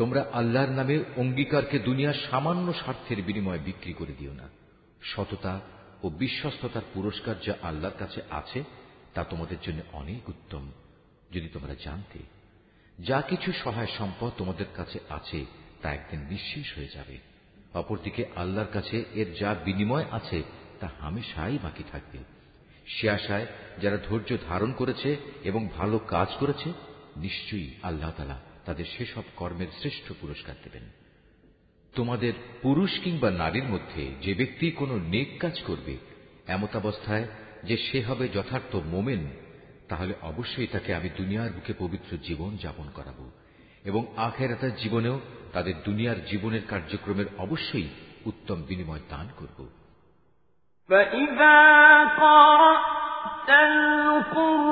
তোমরা 0.00 0.22
আল্লাহর 0.32 0.72
নামে 0.78 0.96
অঙ্গীকারকে 1.16 1.76
দুনিয়ার 1.78 2.18
সামান্য 2.30 2.66
স্বার্থের 2.72 3.18
বিনিময়ে 3.22 3.64
বিক্রি 3.64 3.92
করে 3.92 4.14
দিও 4.18 4.32
না 4.34 4.46
সততা 5.02 5.54
ও 6.02 6.06
বিশ্বস্ততার 6.18 6.86
পুরস্কার 6.94 7.34
যা 7.46 7.54
আল্লাহর 7.62 7.96
কাছে 7.98 8.20
আছে 8.30 8.60
তা 9.14 9.20
তোমাদের 9.24 9.58
জন্য 9.62 9.80
অনেক 9.92 10.22
উত্তম 10.28 10.62
যদি 11.30 11.48
তোমরা 11.48 11.74
জানতে 11.84 12.18
যা 12.99 13.21
কিছু 13.21 13.51
সহায় 13.51 13.87
সম্পদ 13.97 14.31
তোমাদের 14.37 14.65
কাছে 14.75 14.99
আছে, 15.09 15.45
তা 15.81 15.93
একদিন 15.93 16.19
নিঃশেষ 16.19 16.77
হয়ে 16.77 16.87
যাবে। 16.93 17.17
অপরদিকে 17.73 18.25
আল্লাহর 18.35 18.67
কাছে 18.67 19.03
এর 19.13 19.33
যা 19.33 19.55
বিনিময় 19.65 20.05
আছে, 20.11 20.43
তা 20.79 20.89
হামেশাই 20.99 21.57
বাকি 21.63 21.83
থাকবে। 21.91 22.17
সে 22.87 23.09
আশায় 23.09 23.45
যারা 23.81 23.97
ধৈর্য 23.97 24.37
ধারণ 24.47 24.73
করেছে 24.73 25.17
এবং 25.43 25.67
ভালো 25.77 25.99
কাজ 25.99 26.27
করেছে, 26.39 26.73
নিশ্চয়ই 27.17 27.73
আল্লাহ 27.83 28.11
তালা 28.17 28.39
তাদের 28.65 28.85
সেসব 28.97 29.23
কর্মের 29.35 29.67
শ্রেষ্ঠ 29.79 30.11
পুরস্কার 30.21 30.55
দেবেন। 30.63 30.83
তোমাদের 31.95 32.33
পুরুষ 32.61 32.99
কিংবা 32.99 33.31
নারীর 33.31 33.63
মধ্যে 33.63 34.11
যে 34.21 34.33
ব্যক্তি 34.33 34.71
কোনো 34.71 34.97
নেক 34.97 35.39
কাজ 35.39 35.61
করবে, 35.61 35.97
এমতাবস্থায় 36.47 37.27
যে 37.63 37.77
সে 37.77 38.01
হবে 38.01 38.27
যথার্থ 38.27 38.75
মোমেন 38.75 39.27
তাহলে 39.88 40.14
অবশ্যই 40.22 40.66
তাকে 40.66 40.90
আমি 40.94 41.08
দুনিয়ার 41.16 41.52
বুকে 41.52 41.72
পবিত্র 41.78 42.10
জীবন 42.16 42.56
যাপন 42.56 42.86
করাবো 42.94 43.24
এবং 43.84 44.02
আখেরাতার 44.16 44.74
জীবনেও 44.76 45.20
তাদের 45.52 45.74
দুনিয়ার 45.84 46.24
জীবনের 46.24 46.62
কার্যক্রমের 46.68 47.28
অবশ্যই 47.38 47.88
উত্তম 48.26 48.58
বিনিময় 48.62 49.04
দান 49.10 49.28
করব 49.36 49.58
فإذا 50.90 51.58
قرأت 52.18 53.50
القرآن 53.68 54.67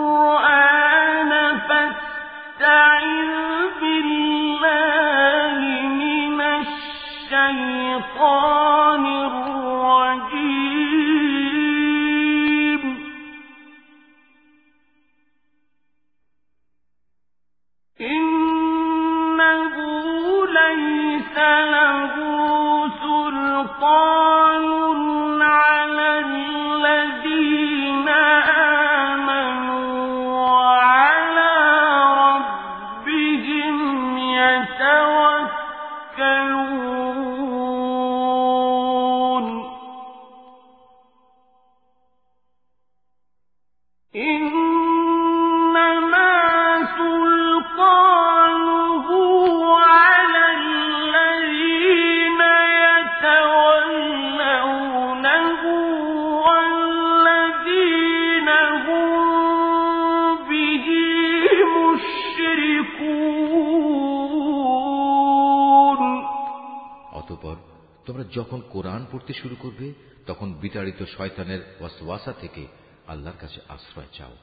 কোরআন 69.26 69.26
পড়তে 69.26 69.32
শুরু 69.32 69.56
করবে 69.56 69.86
তখন 70.26 70.48
বিতাড়িত 70.60 71.00
শয়তানের 71.16 71.60
ওয়াসওয়াসা 71.78 72.32
থেকে 72.32 72.62
আল্লাহর 73.06 73.40
কাছে 73.40 73.58
আশ্রয় 73.68 74.10
চাও 74.18 74.34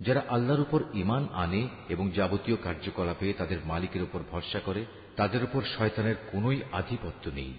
যারা 0.00 0.22
আল্লাহর 0.28 0.60
উপর 0.60 0.80
ইমান 0.94 1.24
আনে 1.34 1.62
এবং 1.88 2.04
যাবতীয় 2.10 2.56
কার্যকলাপে 2.62 3.28
তাদের 3.32 3.58
মালিকের 3.64 4.02
উপর 4.02 4.20
ভরসা 4.30 4.60
করে 4.60 4.82
তাদের 5.16 5.42
উপর 5.44 5.62
শয়তানের 5.76 6.16
কোনোই 6.32 6.58
আধিপত্য 6.72 7.24
নেই 7.30 7.52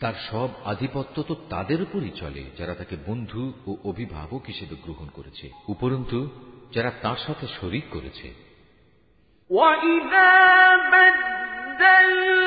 তার 0.00 0.16
সব 0.30 0.48
আধিপত্য 0.64 1.16
তো 1.22 1.34
তাদের 1.50 1.78
উপরই 1.82 2.12
চলে 2.16 2.42
যারা 2.58 2.74
তাকে 2.74 2.96
বন্ধু 3.06 3.42
ও 3.66 3.70
অভিভাবক 3.84 4.42
হিসেবে 4.46 4.74
গ্রহণ 4.84 5.08
করেছে 5.12 5.46
উপরন্তু 5.68 6.18
যারা 6.72 6.90
তার 7.02 7.18
সাথে 7.26 7.46
শরিক 7.58 7.86
করেছে 7.90 8.28
وَإِذَا 9.50 10.30
بَدَّلْنَا 10.92 12.45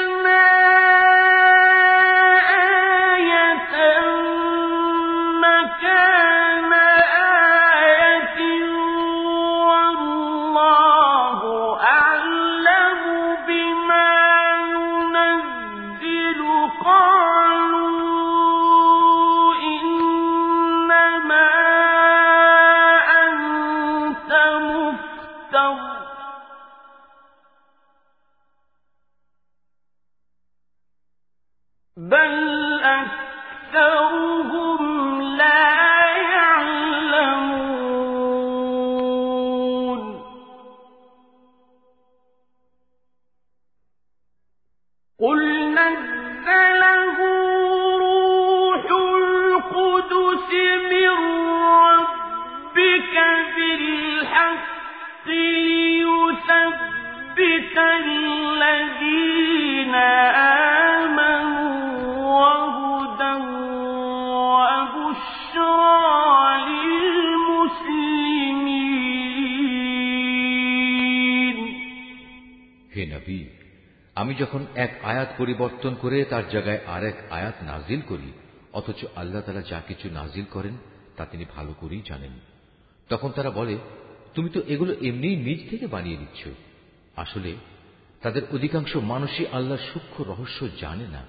পরিবর্তন 75.40 75.92
করে 75.94 76.24
তার 76.24 76.48
জায়গায় 76.48 76.80
আর 76.86 77.02
এক 77.04 77.18
আয়াত 77.30 77.54
নাজিল 77.62 78.00
করি, 78.08 78.32
অথচ 78.72 79.00
আল্লাহ 79.16 79.42
তালা 79.42 79.62
যা 79.62 79.78
কিছু 79.88 80.06
নাজিল 80.10 80.44
করেন 80.50 80.74
তা 81.16 81.26
তিনি 81.26 81.44
ভালো 81.56 81.74
করেই 81.80 82.02
জানেন। 82.06 82.34
তখন 83.08 83.30
তারা 83.30 83.50
বলে, 83.50 83.78
তুমি 84.34 84.48
তো 84.48 84.60
এগুলো 84.68 84.92
এমনিই 84.92 85.36
নিজ 85.36 85.70
থেকে 85.70 85.86
বানিয়ে 85.86 86.16
দিচ্ছ। 86.16 86.48
আসলে 87.16 87.54
তাদের 88.22 88.42
অধিকাংশ 88.52 88.96
মানুষই 88.96 89.46
আল্লাহর 89.52 89.84
সূক্ষ্ম 89.92 90.24
রহস্য 90.30 90.68
জানে 90.80 91.06
না। 91.08 91.26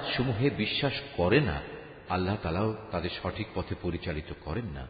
আল্লাহর 0.00 0.16
সমূহে 0.16 0.50
বিশ্বাস 0.50 0.92
করে 1.16 1.40
না, 1.40 1.60
আল্লাহ 2.08 2.36
তালাও 2.42 2.76
তাদের 2.90 3.10
সঠিক 3.22 3.46
পথে 3.54 3.74
পরিচালিত 3.82 4.30
করেন 4.44 4.64
না, 4.64 4.88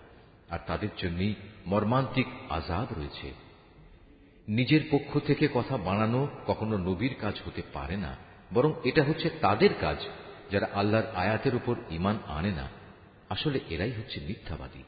আর 0.50 0.58
তাদের 0.66 0.88
জন্যই 0.98 1.34
মর্মান্তিক 1.66 2.26
আজাব 2.50 2.86
রয়েছে। 2.98 3.34
নিজের 4.48 4.80
পক্ষ 4.90 5.18
থেকে 5.26 5.48
কথা 5.54 5.76
বানানো 5.76 6.28
কখনো 6.46 6.78
নবীর 6.78 7.14
কাজ 7.20 7.34
হতে 7.46 7.62
পারে 7.72 7.96
না, 7.96 8.16
বরং 8.54 8.72
এটা 8.84 9.02
হচ্ছে 9.04 9.30
তাদের 9.40 9.72
কাজ, 9.80 9.96
যারা 10.50 10.68
আল্লাহর 10.74 11.06
আয়াতের 11.14 11.54
উপর 11.54 11.74
ইমান 11.90 12.18
আনে 12.26 12.50
না। 12.50 12.68
আসলে 13.28 13.60
এরাই 13.68 13.92
হচ্ছে 13.92 14.20
মিথ্যাবাদী। 14.20 14.82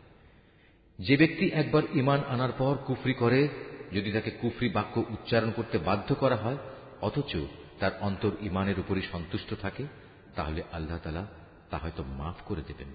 যে 0.99 1.17
ব্যক্তি 1.17 1.51
একবার 1.53 1.83
ইমান 1.95 2.21
আনার 2.29 2.53
পর 2.59 2.75
কুফরি 2.87 3.15
করে, 3.15 3.49
যদি 3.93 4.13
তাকে 4.13 4.31
কুফরি 4.31 4.69
বাক্য 4.69 5.05
উচ্চারণ 5.11 5.51
করতে 5.51 5.79
বাধ্য 5.79 6.15
করা 6.15 6.37
হয়, 6.37 6.59
অথচ 7.01 7.37
তার 7.81 7.91
অন্তর 8.01 8.31
ইমানের 8.41 8.79
উপরই 8.79 9.03
সন্তুষ্ট 9.13 9.55
থাকে 9.61 10.02
তাহলে 10.36 10.62
আল্লাহ 10.72 10.98
তালা 10.98 11.24
তা 11.70 11.76
হয়তো 11.78 12.02
মাফ 12.20 12.38
করে 12.42 12.64
দেবেন 12.64 12.90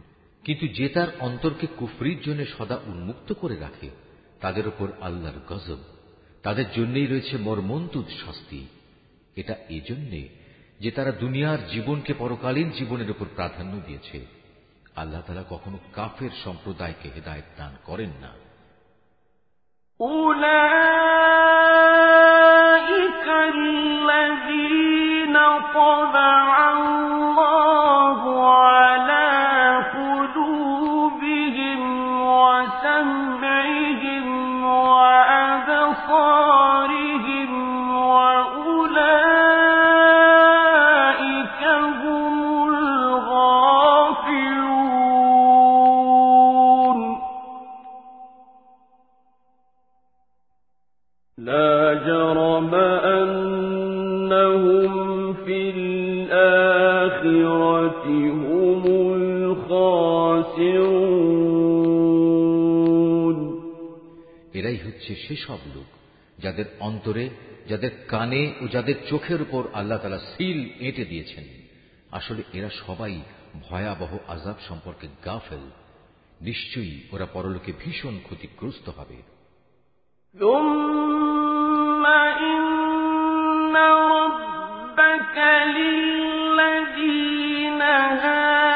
কিন্তু 0.45 0.65
যে 0.69 0.87
তার 0.89 1.09
অন্তরকে 1.21 1.67
কুফরির 1.79 2.19
জন্য 2.21 2.41
সদা 2.47 2.77
উন্মুক্ত 2.87 3.29
করে 3.33 3.57
রাখে 3.57 3.89
তাদের 4.41 4.65
উপর 4.69 4.89
আল্লাহর 5.01 5.39
গজব 5.49 5.81
তাদের 6.43 6.67
জন্যই 6.73 7.07
রয়েছে 7.07 7.35
মর্মন্তুদ 7.39 8.07
শাস্তি 8.21 8.61
এটা 9.37 9.55
এজন্যে 9.71 10.23
যে 10.81 10.91
তারা 10.91 11.13
দুনিয়ার 11.21 11.61
জীবনকে 11.69 12.13
পরকালীন 12.15 12.69
জীবনের 12.71 13.11
উপর 13.11 13.27
প্রাধান্য 13.37 13.75
দিয়েছে 13.87 14.19
আল্লাহ 14.97 15.23
তালা 15.27 15.45
কখনো 15.51 15.79
কাফের 15.93 16.33
সম্প্রদায়কে 16.45 17.09
হেদায়ত 17.09 17.49
দান 17.59 17.73
করেন 17.85 18.13
না 18.25 18.33
أولئك 21.93 23.27
الذين 23.55 25.37
طبع 25.75 26.53
এরাই 65.07 65.07
হচ্ছে 65.07 65.15
সেসব 65.27 65.59
লোক 65.75 65.87
যাদের 66.39 66.65
অন্তরে 66.81 67.31
যাদের 67.69 67.91
কানে 68.09 68.55
ও 68.61 68.69
যাদের 68.69 68.95
চোখের 69.11 69.43
উপর 69.43 69.69
আল্লাহ 69.73 69.99
তালা 69.99 70.21
সিল 70.33 70.71
এঁটে 70.81 71.05
দিয়েছেন 71.05 71.45
আসলে 72.11 72.43
এরা 72.53 72.71
সবাই 72.87 73.23
ভয়াবহ 73.69 74.19
আজাব 74.29 74.57
সম্পর্কে 74.69 75.09
গাফেল 75.25 75.65
নিশ্চয়ই 76.41 77.01
ওরা 77.13 77.27
পরলোকে 77.27 77.73
ভীষণ 77.83 78.19
ক্ষতিগ্রস্ত 78.27 78.89
হবে 78.99 79.19
ثم 80.37 82.07
إن 82.43 83.77
ربك 84.15 85.37
للذين 85.77 87.83
هاجروا 88.23 88.76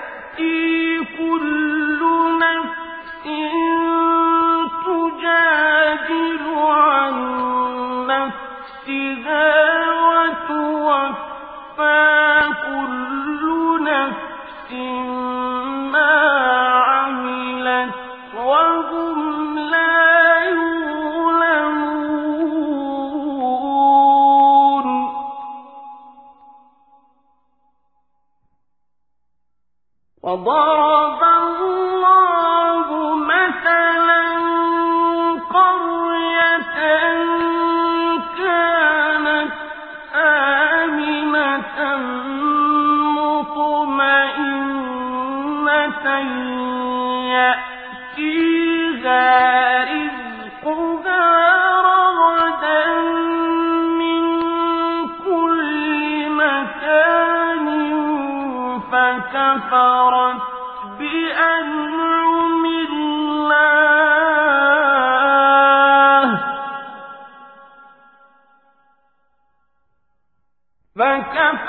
وضرب 30.40 31.19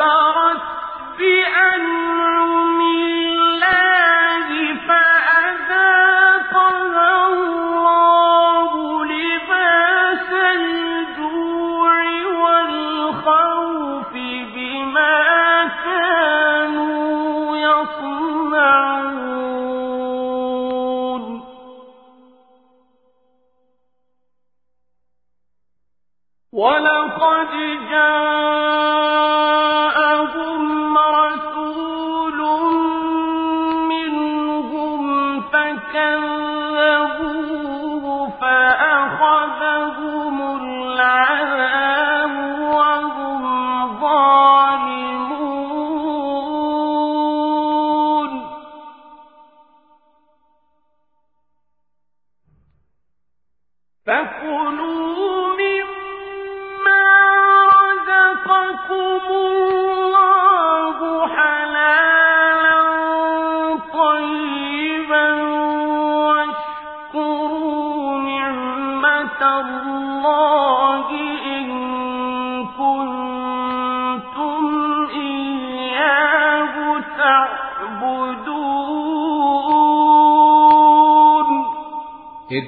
كفرت 0.02 0.62
بأنعم 1.18 3.01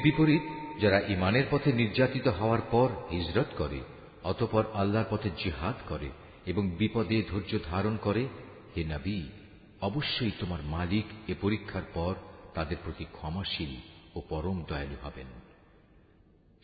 বিপরীত, 0.04 0.44
যারা 0.82 0.98
ইমানের 1.08 1.46
পথে 1.50 1.70
নির্যাতিত 1.72 2.26
হওয়ার 2.28 2.62
পর 2.70 2.88
হিজরত 3.10 3.50
করে, 3.58 3.80
অতপর 4.24 4.64
আল্লাহর 4.74 5.10
পথে 5.10 5.30
জিহাদ 5.38 5.76
করে 5.88 6.08
এবং 6.46 6.70
বিপদে 6.70 7.18
ধৈর্য 7.30 7.52
ধারণ 7.64 7.94
করে, 7.96 8.22
হে 8.76 8.82
নবী, 8.84 9.18
অবশ্যই 9.80 10.34
তোমার 10.40 10.62
মালিক 10.62 11.06
এ 11.30 11.34
পরীক্ষার 11.40 11.86
পর 11.94 12.14
তাদের 12.54 12.76
প্রতি 12.84 13.04
ক্ষমাশীল 13.12 13.72
ও 14.14 14.22
পরম 14.28 14.64
দয়ালু 14.68 14.96
হবেন। 15.02 15.28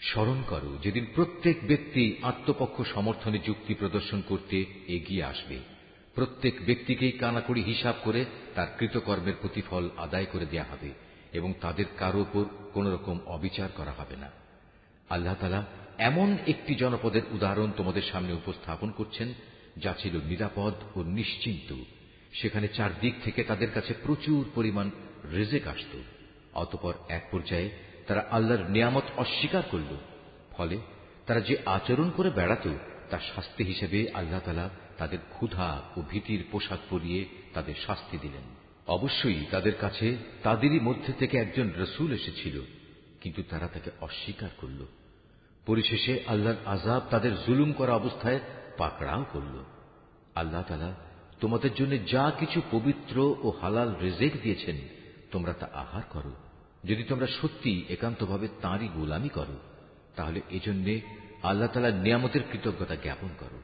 স্মরণ 0.00 0.38
করো, 0.48 0.70
যেদিন 0.82 1.06
প্রত্যেক 1.14 1.56
ব্যক্তি 1.68 2.02
আত্মপক্ষ 2.22 2.76
সমর্থনে 2.94 3.38
যুক্তি 3.38 3.72
প্রদর্শন 3.74 4.20
করতে 4.28 4.58
এগিয়ে 4.86 5.24
আসবে, 5.24 5.58
প্রত্যেক 6.14 6.54
ব্যক্তিকেই 6.66 7.12
কানাকড়ি 7.12 7.62
হিসাব 7.62 7.94
করে 8.04 8.24
তার 8.54 8.66
কৃতকর্মের 8.78 9.36
প্রতিফল 9.40 9.84
আদায় 9.96 10.28
করে 10.32 10.46
দেয়া 10.46 10.64
হবে। 10.64 11.09
এবং 11.32 11.54
তাদের 11.60 11.84
কারও 11.98 12.20
উপর 12.20 12.44
কোন 12.74 12.92
রকম 12.92 13.18
অবিচার 13.26 13.68
করা 13.76 13.90
হবে 13.90 14.16
না। 14.16 14.30
আল্লাহ 15.10 15.34
তালা 15.40 15.66
এমন 15.98 16.36
একটি 16.46 16.74
জনপদের 16.74 17.22
উদাহরণ 17.30 17.72
তোমাদের 17.76 18.02
সামনে 18.02 18.32
উপস্থাপন 18.32 18.90
করছেন, 18.90 19.34
যা 19.76 19.94
ছিল 19.98 20.20
নিরাপদ 20.24 20.74
ও 20.96 21.02
নিশ্চিন্ত। 21.02 21.74
সেখানে 22.32 22.68
চারদিক 22.68 23.14
থেকে 23.24 23.44
তাদের 23.44 23.70
কাছে 23.70 23.94
প্রচুর 23.94 24.44
পরিমাণ 24.54 24.90
রেজেক 25.32 25.66
আসত। 25.66 25.96
অতপর 26.54 26.94
এক 27.08 27.28
পর্যায়ে 27.30 27.70
তারা 28.06 28.26
আল্লাহর 28.30 28.70
নিয়ামত 28.70 29.02
অস্বীকার 29.16 29.62
করল। 29.70 29.96
ফলে 30.50 30.78
তারা 31.26 31.40
যে 31.40 31.56
আচরণ 31.66 32.10
করে 32.10 32.30
বেড়াত 32.30 32.68
তার 33.10 33.18
শাস্তি 33.34 33.64
হিসেবে 33.64 34.10
আল্লাহ 34.14 34.40
তালা 34.40 34.70
তাদের 34.98 35.18
ক্ষুধা 35.32 35.82
ও 35.96 36.02
ভীতির 36.10 36.44
পোশাক 36.50 36.78
পরিয়ে 36.90 37.24
তাদের 37.54 37.74
শাস্তি 37.86 38.18
দিলেন। 38.18 38.59
অবশ্যই 38.86 39.44
তাদের 39.50 39.74
কাছে 39.80 40.16
তাদেরই 40.42 40.80
মধ্যে 40.80 41.12
থেকে 41.12 41.38
একজন 41.38 41.70
রসুল 41.78 42.12
এসেছিল, 42.12 42.60
কিন্তু 43.20 43.42
তারা 43.50 43.68
তাকে 43.68 43.90
অস্বীকার 44.00 44.48
করল। 44.60 44.86
পরিশেষে 45.66 46.20
আল্লাহর 46.26 46.56
আজাব 46.66 47.02
তাদের 47.10 47.36
জুলুম 47.46 47.72
করা 47.72 47.94
অবস্থায় 47.94 48.40
পাকড়াও 48.76 49.24
করল। 49.32 49.64
আল্লাহ 50.34 50.62
তালা 50.62 50.94
তোমাদের 51.40 51.74
জন্য 51.74 52.06
যা 52.06 52.32
কিছু 52.38 52.62
পবিত্র 52.70 53.36
ও 53.42 53.52
হালাল 53.62 53.94
রেজেক 54.00 54.42
দিয়েছেন, 54.42 54.76
তোমরা 55.30 55.52
তা 55.52 55.68
আহার 55.72 56.02
করো। 56.10 56.32
যদি 56.84 57.02
তোমরা 57.02 57.26
সত্যি 57.26 57.84
একান্তভাবে 57.88 58.48
তাঁরই 58.60 58.88
গোলামি 58.88 59.28
করো, 59.28 59.58
তাহলে 60.16 60.40
এজন্যে 60.50 61.00
আল্লাহ 61.42 61.68
তালার 61.68 61.94
নিয়ামতের 61.94 62.40
কৃতজ্ঞতা 62.52 62.96
জ্ঞাপন 62.96 63.28
করো। 63.38 63.62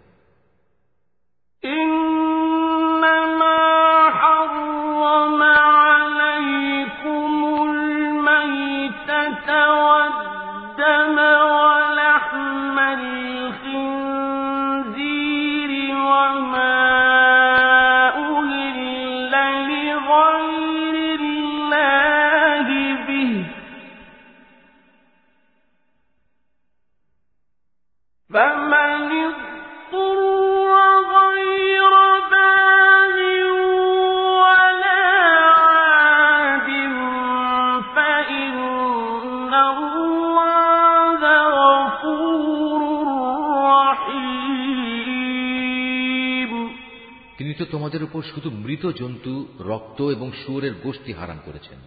তো 47.56 47.66
তোমাদের 47.66 48.04
উপর 48.04 48.22
শুধু 48.24 48.50
মৃত 48.64 48.84
জন্তু 48.92 49.34
রক্ত 49.60 50.00
এবং 50.02 50.32
শুয়োরের 50.32 50.74
গোষ্ঠী 50.84 51.12
হারাম 51.14 51.40
করেছেন 51.46 51.80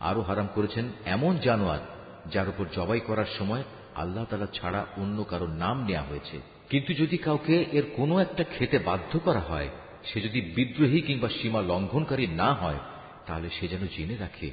আরো 0.00 0.20
হারাম 0.22 0.48
করেছেন 0.54 0.84
এমন 1.06 1.32
জানোয়ার 1.38 1.82
যার 2.26 2.48
উপর 2.48 2.64
জবাই 2.74 3.00
করার 3.00 3.30
সময় 3.38 3.62
আল্লাহ 3.94 4.24
তালা 4.24 4.46
ছাড়া 4.46 4.86
অন্য 4.96 5.24
কারো 5.24 5.46
নাম 5.46 5.76
নেওয়া 5.84 6.02
হয়েছে 6.02 6.36
কিন্তু 6.68 6.90
যদি 6.94 7.18
কাউকে 7.18 7.54
এর 7.72 7.84
কোনো 7.96 8.14
একটা 8.20 8.44
খেতে 8.44 8.78
বাধ্য 8.78 9.12
করা 9.18 9.40
হয় 9.40 9.68
সে 10.04 10.20
যদি 10.20 10.40
বিদ্রোহী 10.54 11.00
কিংবা 11.00 11.28
সীমা 11.28 11.60
লঙ্ঘনকারী 11.62 12.26
না 12.26 12.52
হয় 12.52 12.80
তাহলে 13.26 13.48
সে 13.60 13.64
যেন 13.68 13.82
জেনে 13.96 14.16
রাখে 14.16 14.48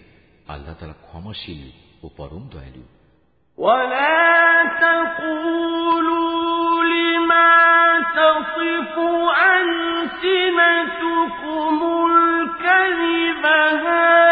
আল্লাহ 0.47 0.73
তালা 0.80 0.97
ক্ষমাশীল 1.07 1.61
ও 2.03 2.07
পরম 2.18 2.43
দয়ালু 2.49 2.84
ولا 3.57 4.15
تقولوا 4.81 6.18
لما 6.18 6.18
تصف 8.40 8.98
ألسنتكم 9.60 10.86
الكذب 12.06 13.44
هذا 13.46 14.30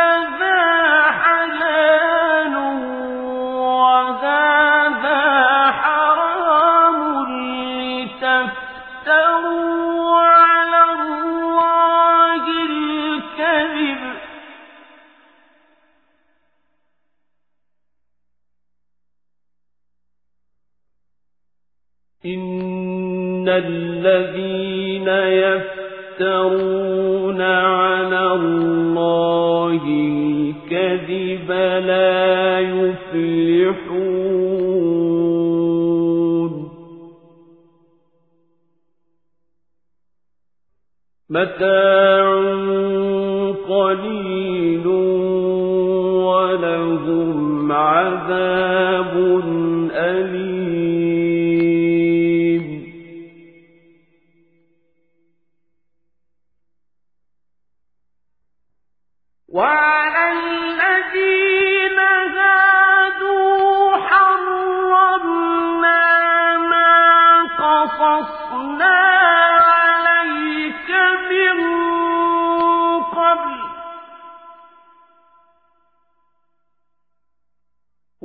يفترون 26.21 27.41
على 27.41 28.33
الله 28.33 29.83
الكذب 29.85 31.51
لا 31.87 32.61
يفلحون. 32.61 34.09
متاع 41.31 42.39
قليل 43.69 44.87
ولهم 46.27 47.73
عذاب 47.73 49.15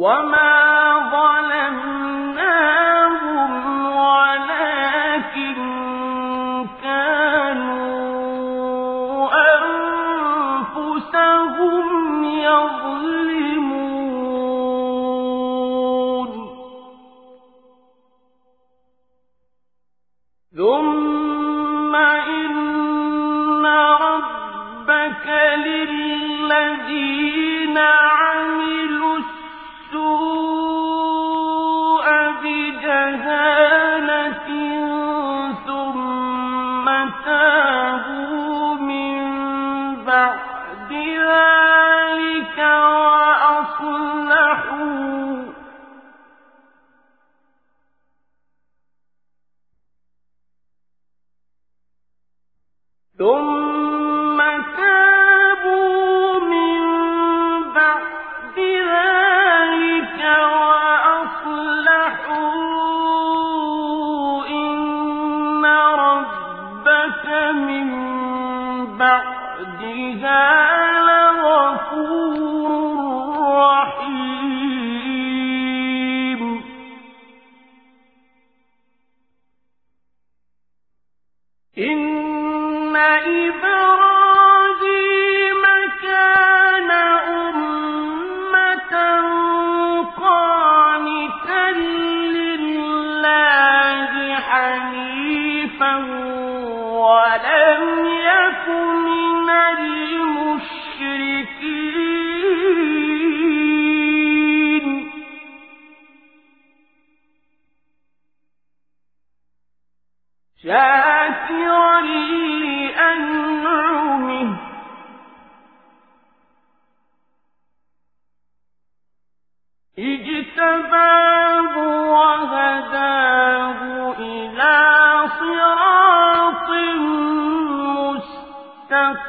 وما 0.02 0.51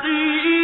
مستقيم 0.03 0.62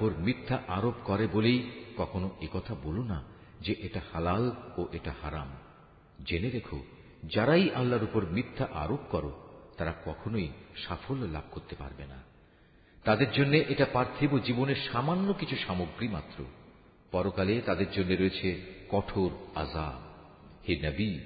উপর 0.00 0.18
মিথ্যা 0.18 0.62
আরোপ 0.68 0.94
করে 1.04 1.26
বলেই 1.26 1.70
কখনো 1.96 2.30
একথা 2.42 2.74
বলো 2.82 3.02
না 3.02 3.22
যে 3.60 3.74
এটা 3.78 4.00
হালাল 4.12 4.52
ও 4.76 4.86
এটা 4.92 5.14
হারাম। 5.22 5.48
জেনে 6.26 6.50
রেখো, 6.50 6.82
যারাই 7.24 7.70
আল্লাহর 7.74 8.04
উপর 8.04 8.26
মিথ্যা 8.26 8.68
আরোপ 8.74 9.00
করো, 9.10 9.32
তারা 9.76 9.94
কখনোই 10.04 10.48
সাফল্য 10.76 11.24
লাভ 11.24 11.42
করতে 11.50 11.76
পারবে 11.76 12.06
না। 12.06 12.22
তাদের 13.04 13.32
জন্য 13.32 13.56
এটা 13.56 13.86
পার্থিব 13.92 14.38
জীবনের 14.38 14.76
সামান্য 14.92 15.32
কিছু 15.32 15.56
সামগ্রী 15.66 16.08
মাত্র। 16.08 16.44
পরকালে 17.10 17.60
তাদের 17.60 17.86
জন্য 17.92 18.08
রয়েছে 18.08 18.60
কঠোর 18.90 19.30
আজাব 19.54 20.00
হে 20.68 20.90
নবী, 20.90 21.18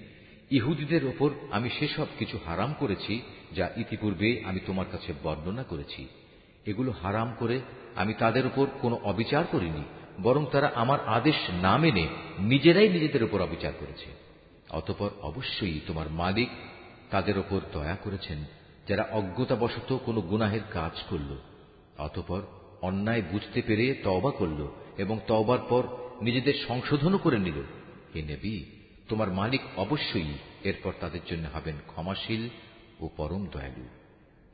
ইহুদিদের 0.50 1.04
ওপর 1.04 1.30
আমি 1.50 1.70
সেসব 1.70 2.06
কিছু 2.18 2.38
হারাম 2.46 2.74
করেছি 2.78 3.22
যা 3.52 3.70
ইতিপূর্বে 3.76 4.44
আমি 4.44 4.60
তোমার 4.66 4.86
কাছে 4.92 5.12
বর্ণনা 5.22 5.62
করেছি। 5.62 6.08
এগুলো 6.66 6.94
হারাম 7.02 7.34
করে 7.38 7.60
আমি 7.96 8.14
তাদের 8.14 8.46
উপর 8.46 8.66
কোনো 8.80 9.00
অবিচার 9.02 9.44
করিনি, 9.52 9.84
বরং 10.22 10.46
তারা 10.52 10.72
আমার 10.74 11.00
আদেশ 11.08 11.34
না 11.50 11.76
মেনে 11.76 12.08
নিজেরাই 12.38 12.88
নিজেদের 12.88 13.24
উপর 13.24 13.42
অবিচার 13.42 13.72
করেছে। 13.80 14.06
অতপর 14.70 15.10
অবশ্যই 15.22 15.80
তোমার 15.86 16.10
মালিক 16.10 16.48
তাদের 17.10 17.38
ওপর 17.38 17.60
দয়া 17.72 17.96
করেছেন, 17.96 18.44
যারা 18.88 19.08
অজ্ঞতাবশত 19.12 19.98
কোনো 20.04 20.20
গুনাহের 20.20 20.60
কাজ 20.70 21.02
করল। 21.10 21.36
অতপর 21.98 22.42
অন্যায় 22.82 23.22
বুঝতে 23.30 23.62
পেরে 23.62 23.94
তওবা 23.94 24.30
করল 24.30 24.68
এবং 24.98 25.20
তওবার 25.26 25.58
পর 25.68 25.82
নিজেদের 26.22 26.54
সংশোধনও 26.68 27.18
করে 27.18 27.38
নিল। 27.38 27.62
হে 28.14 28.22
নেবি, 28.22 28.64
তোমার 29.08 29.28
মালিক 29.32 29.60
অবশ্যই 29.76 30.32
এরপর 30.64 30.92
তাদের 31.00 31.20
জন্য 31.30 31.48
হবেন 31.54 31.74
ক্ষমাশীল 31.86 32.48
ও 33.00 33.08
পরম 33.16 33.46
দয়ালু। 33.46 34.03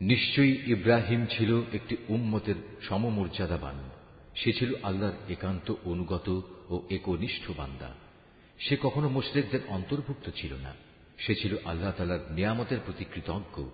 নিশ্চয়ই 0.00 0.58
ইব্রাহিম 0.66 1.26
ছিল 1.26 1.62
একটি 1.72 1.96
উম্মতের 2.08 2.54
সমমর্যাদাবান। 2.88 3.74
সে 4.34 4.52
ছিল 4.52 4.74
আল্লাহর 4.82 5.32
একান্ত 5.32 5.74
অনুগত 5.84 6.42
ও 6.68 6.82
একনিষ্ঠ 6.90 7.50
বান্দা। 7.56 7.94
সে 8.58 8.76
কখনো 8.82 9.08
মুসলিকদের 9.08 9.60
অন্তর্ভুক্ত 9.68 10.30
ছিল 10.36 10.54
না। 10.54 10.74
সে 11.18 11.34
ছিল 11.34 11.56
আল্লাহ 11.64 11.92
তালার 11.96 12.18
নিয়ামতের 12.30 12.78
প্রতি 12.84 13.04
কৃতজ্ঞ। 13.04 13.64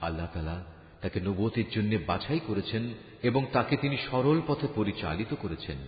আল্লাহ 0.00 0.26
তালা 0.34 0.64
তাকে 1.00 1.20
নবতির 1.20 1.64
জন্য 1.70 1.98
বাছাই 2.06 2.40
করেছেন 2.46 2.94
এবং 3.22 3.46
তাকে 3.52 3.76
তিনি 3.76 3.96
সরল 4.10 4.40
পথে 4.46 4.66
পরিচালিত 4.74 5.34
করেছেন। 5.34 5.78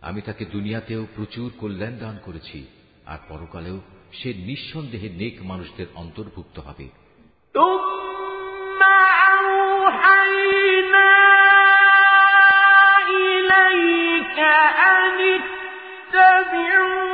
আমি 0.00 0.20
তাকে 0.20 0.44
দুনিয়াতেও 0.44 1.06
প্রচুর 1.16 1.52
কল্যাণ 1.58 1.98
দান 1.98 2.18
করেছি, 2.24 2.66
আর 3.06 3.18
পরকালেও 3.28 3.80
সে 4.12 4.34
নিঃসন্দেহে 4.34 5.08
নেক 5.08 5.42
মানুষদের 5.42 5.86
অন্তর্ভুক্ত 5.94 6.58
হবে। 6.58 6.88
إليك 13.08 14.38
أن 14.38 15.40
اتبع 15.40 17.05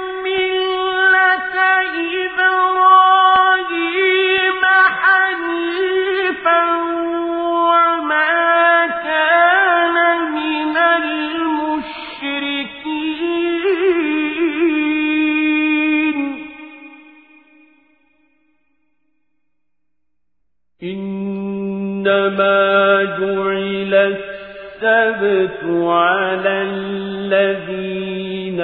إنما 22.07 23.05
جعل 23.05 23.95
السبت 23.95 25.61
على 25.65 26.63
الذين 26.63 28.61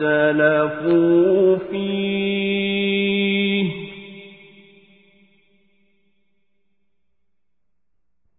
اختلفوا 0.00 1.56
فيه. 1.70 2.36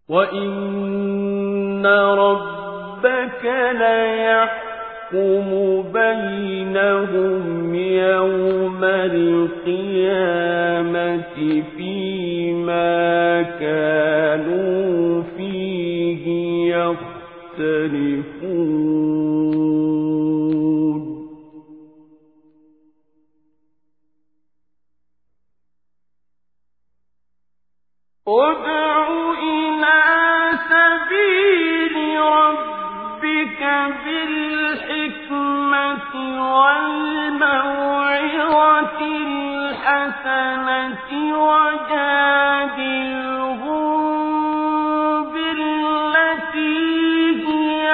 وإن 0.10 1.85
ربك 1.85 3.45
ليحكم 3.72 4.66
يحكم 5.13 5.49
بينهم 5.93 7.75
يوم 7.75 8.84
القيامة 8.84 10.34
فيما 11.77 13.41
كانوا 13.41 15.23
فيه 15.38 16.25
يختلفون. 16.75 18.17
ادع 28.27 29.07
إلى 29.43 29.99
سبيل 30.69 31.66
ربك 33.61 33.93
بالحكمة 34.05 36.13
والموعظة 36.57 37.67
الحسنة 39.27 40.97
وجادلهم 43.57 45.34
بالتي 45.34 46.77
هي 47.47 47.91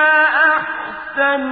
أحسن 0.56 1.44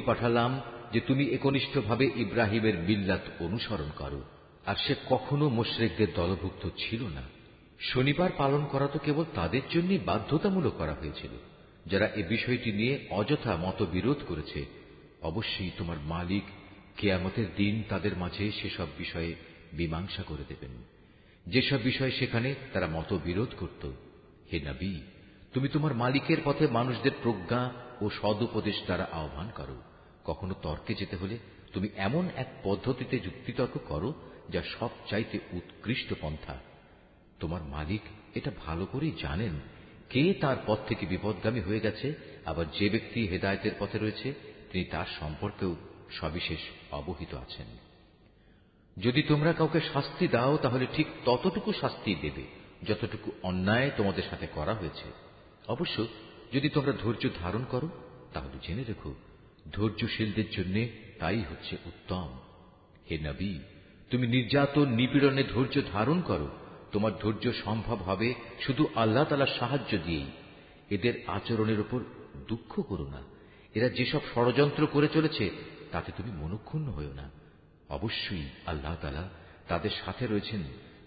উপর 0.00 0.14
পাঠালাম 0.14 0.60
যে 0.92 1.00
তুমি 1.00 1.24
একনিষ্ঠভাবে 1.24 2.10
ইব্রাহিমের 2.16 2.78
মিল্লাত 2.78 3.20
অনুসরণ 3.40 3.90
করো। 3.96 4.22
আর 4.66 4.76
সে 4.76 4.94
কখনো 5.08 5.48
মোশরেকদের 5.48 6.06
দলভুক্ত 6.14 6.68
ছিল 6.76 7.02
না। 7.02 7.22
শনিবার 7.80 8.30
পালন 8.36 8.64
করা 8.64 8.86
তো 8.86 8.98
কেবল 8.98 9.24
তাদের 9.34 9.60
জন্যই 9.70 9.98
বাধ্যতামূলক 9.98 10.72
করা 10.78 10.92
হয়েছিল। 10.92 11.30
যারা 11.86 12.06
এ 12.06 12.22
বিষয়টি 12.22 12.72
নিয়ে 12.72 13.06
অযথা 13.10 13.56
মতবিরোধ 13.56 14.16
করেছে, 14.28 14.66
অবশ্যই 15.22 15.70
তোমার 15.78 15.96
মালিক 16.04 16.42
কেয়ামতের 16.96 17.46
দিন 17.56 17.82
তাদের 17.88 18.16
মাঝে 18.16 18.52
সেসব 18.52 18.86
বিষয়ে 18.98 19.34
মীমাংসা 19.74 20.22
করে 20.22 20.44
দেবেন। 20.48 20.70
যেসব 21.46 21.78
বিষয় 21.84 22.10
সেখানে 22.10 22.54
তারা 22.72 22.86
মতবিরোধ 22.86 23.48
করত। 23.58 23.90
হে 24.52 24.60
নবী, 24.60 25.00
তুমি 25.54 25.68
তোমার 25.68 25.94
মালিকের 25.94 26.36
পথে 26.44 26.66
মানুষদের 26.66 27.10
প্রজ্ঞা 27.22 27.70
ও 28.00 28.10
সদুপদেশ 28.10 28.82
দ্বারা 28.84 29.08
আহ্বান 29.12 29.50
করো। 29.54 29.89
কখনো 30.30 30.54
তর্কে 30.62 30.92
যেতে 30.94 31.16
হলে 31.16 31.36
তুমি 31.72 31.88
এমন 31.96 32.24
এক 32.36 32.48
পদ্ধতিতে 32.62 33.16
যুক্তিতর্ক 33.18 33.74
করো 33.88 34.10
যা 34.48 34.62
সব 34.78 34.90
চাইতে 35.10 35.36
উৎকৃষ্ট 35.52 36.08
পন্থা। 36.20 36.56
তোমার 37.40 37.62
মালিক 37.64 38.02
এটা 38.34 38.50
ভালো 38.66 38.84
করেই 38.86 39.14
জানেন 39.22 39.54
কে 40.10 40.22
তার 40.34 40.56
পথ 40.66 40.78
থেকে 40.88 41.04
বিপদগামী 41.06 41.60
হয়ে 41.60 41.80
গেছে, 41.80 42.14
আবার 42.46 42.66
যে 42.78 42.86
ব্যক্তি 42.88 43.20
হেদায়তের 43.28 43.74
পথে 43.78 43.98
রয়েছে, 43.98 44.28
তিনি 44.72 44.84
তার 44.84 45.08
সম্পর্কেও 45.20 45.72
সবিশেষ 46.10 46.62
অবহিত 46.90 47.32
আছেন। 47.34 47.68
যদি 48.96 49.20
তোমরা 49.22 49.52
কাউকে 49.52 49.80
শাস্তি 49.92 50.26
দাও, 50.28 50.56
তাহলে 50.56 50.86
ঠিক 50.94 51.06
ততটুকু 51.24 51.70
শাস্তি 51.80 52.12
দেবে 52.14 52.44
যতটুকু 52.88 53.28
অন্যায় 53.42 53.90
তোমাদের 53.96 54.26
সাথে 54.30 54.46
করা 54.46 54.74
হয়েছে। 54.74 55.08
অবশ্য 55.68 55.96
যদি 56.52 56.68
তোমরা 56.68 56.92
ধৈর্য 56.92 57.24
ধারণ 57.42 57.64
করো, 57.70 57.88
তাহলে 58.34 58.56
জেনে 58.62 58.84
রেখো 58.84 59.10
ধৈর্যশীলদের 59.72 60.50
জন্য 60.50 60.86
তাই 61.18 61.42
হচ্ছে 61.50 61.76
উত্তম। 61.86 62.38
হে 63.10 63.18
নবী, 63.18 63.58
তুমি 64.10 64.26
নির্যাতন, 64.26 64.88
নিপীড়নে 64.88 65.44
ধৈর্য 65.44 65.80
ধারণ 65.92 66.20
করো। 66.20 66.48
তোমার 66.92 67.18
ধৈর্য 67.18 67.52
সম্ভব 67.64 67.96
হবে 67.96 68.34
শুধু 68.60 68.88
আল্লাহ 68.94 69.24
তালার 69.24 69.46
সাহায্য 69.58 69.98
দিয়েই। 69.98 70.30
এদের 70.90 71.14
আচরণের 71.26 71.80
উপর 71.80 72.00
দুঃখ 72.48 72.80
করো 72.80 73.06
না। 73.06 73.22
এরা 73.74 73.88
যেসব 73.88 74.20
ষড়যন্ত্র 74.34 74.86
করে 74.86 75.08
চলেছে, 75.08 75.50
তাতে 75.92 76.12
তুমি 76.16 76.30
মনক্ষুণ্ণ 76.30 76.90
হও 76.90 77.12
না। 77.12 77.30
অবশ্যই 77.88 78.48
আল্লাহ 78.66 78.96
তালা 79.00 79.28
তাদের 79.68 79.90
সাথে 80.04 80.26
রয়েছেন, 80.26 80.62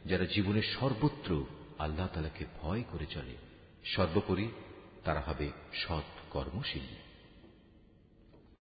যারা 0.05 0.25
জীবনের 0.25 0.63
সর্বত্র 0.79 1.45
আল্লাহ 1.79 2.07
তালাকে 2.13 2.45
ভয় 2.61 2.83
করে 2.91 3.05
চলে। 3.05 3.35
সর্বোপরি 3.85 4.47
তারা 5.03 5.19
হবে 5.19 5.49
সৎ 5.73 6.03
কর্মশীল। 6.29 7.12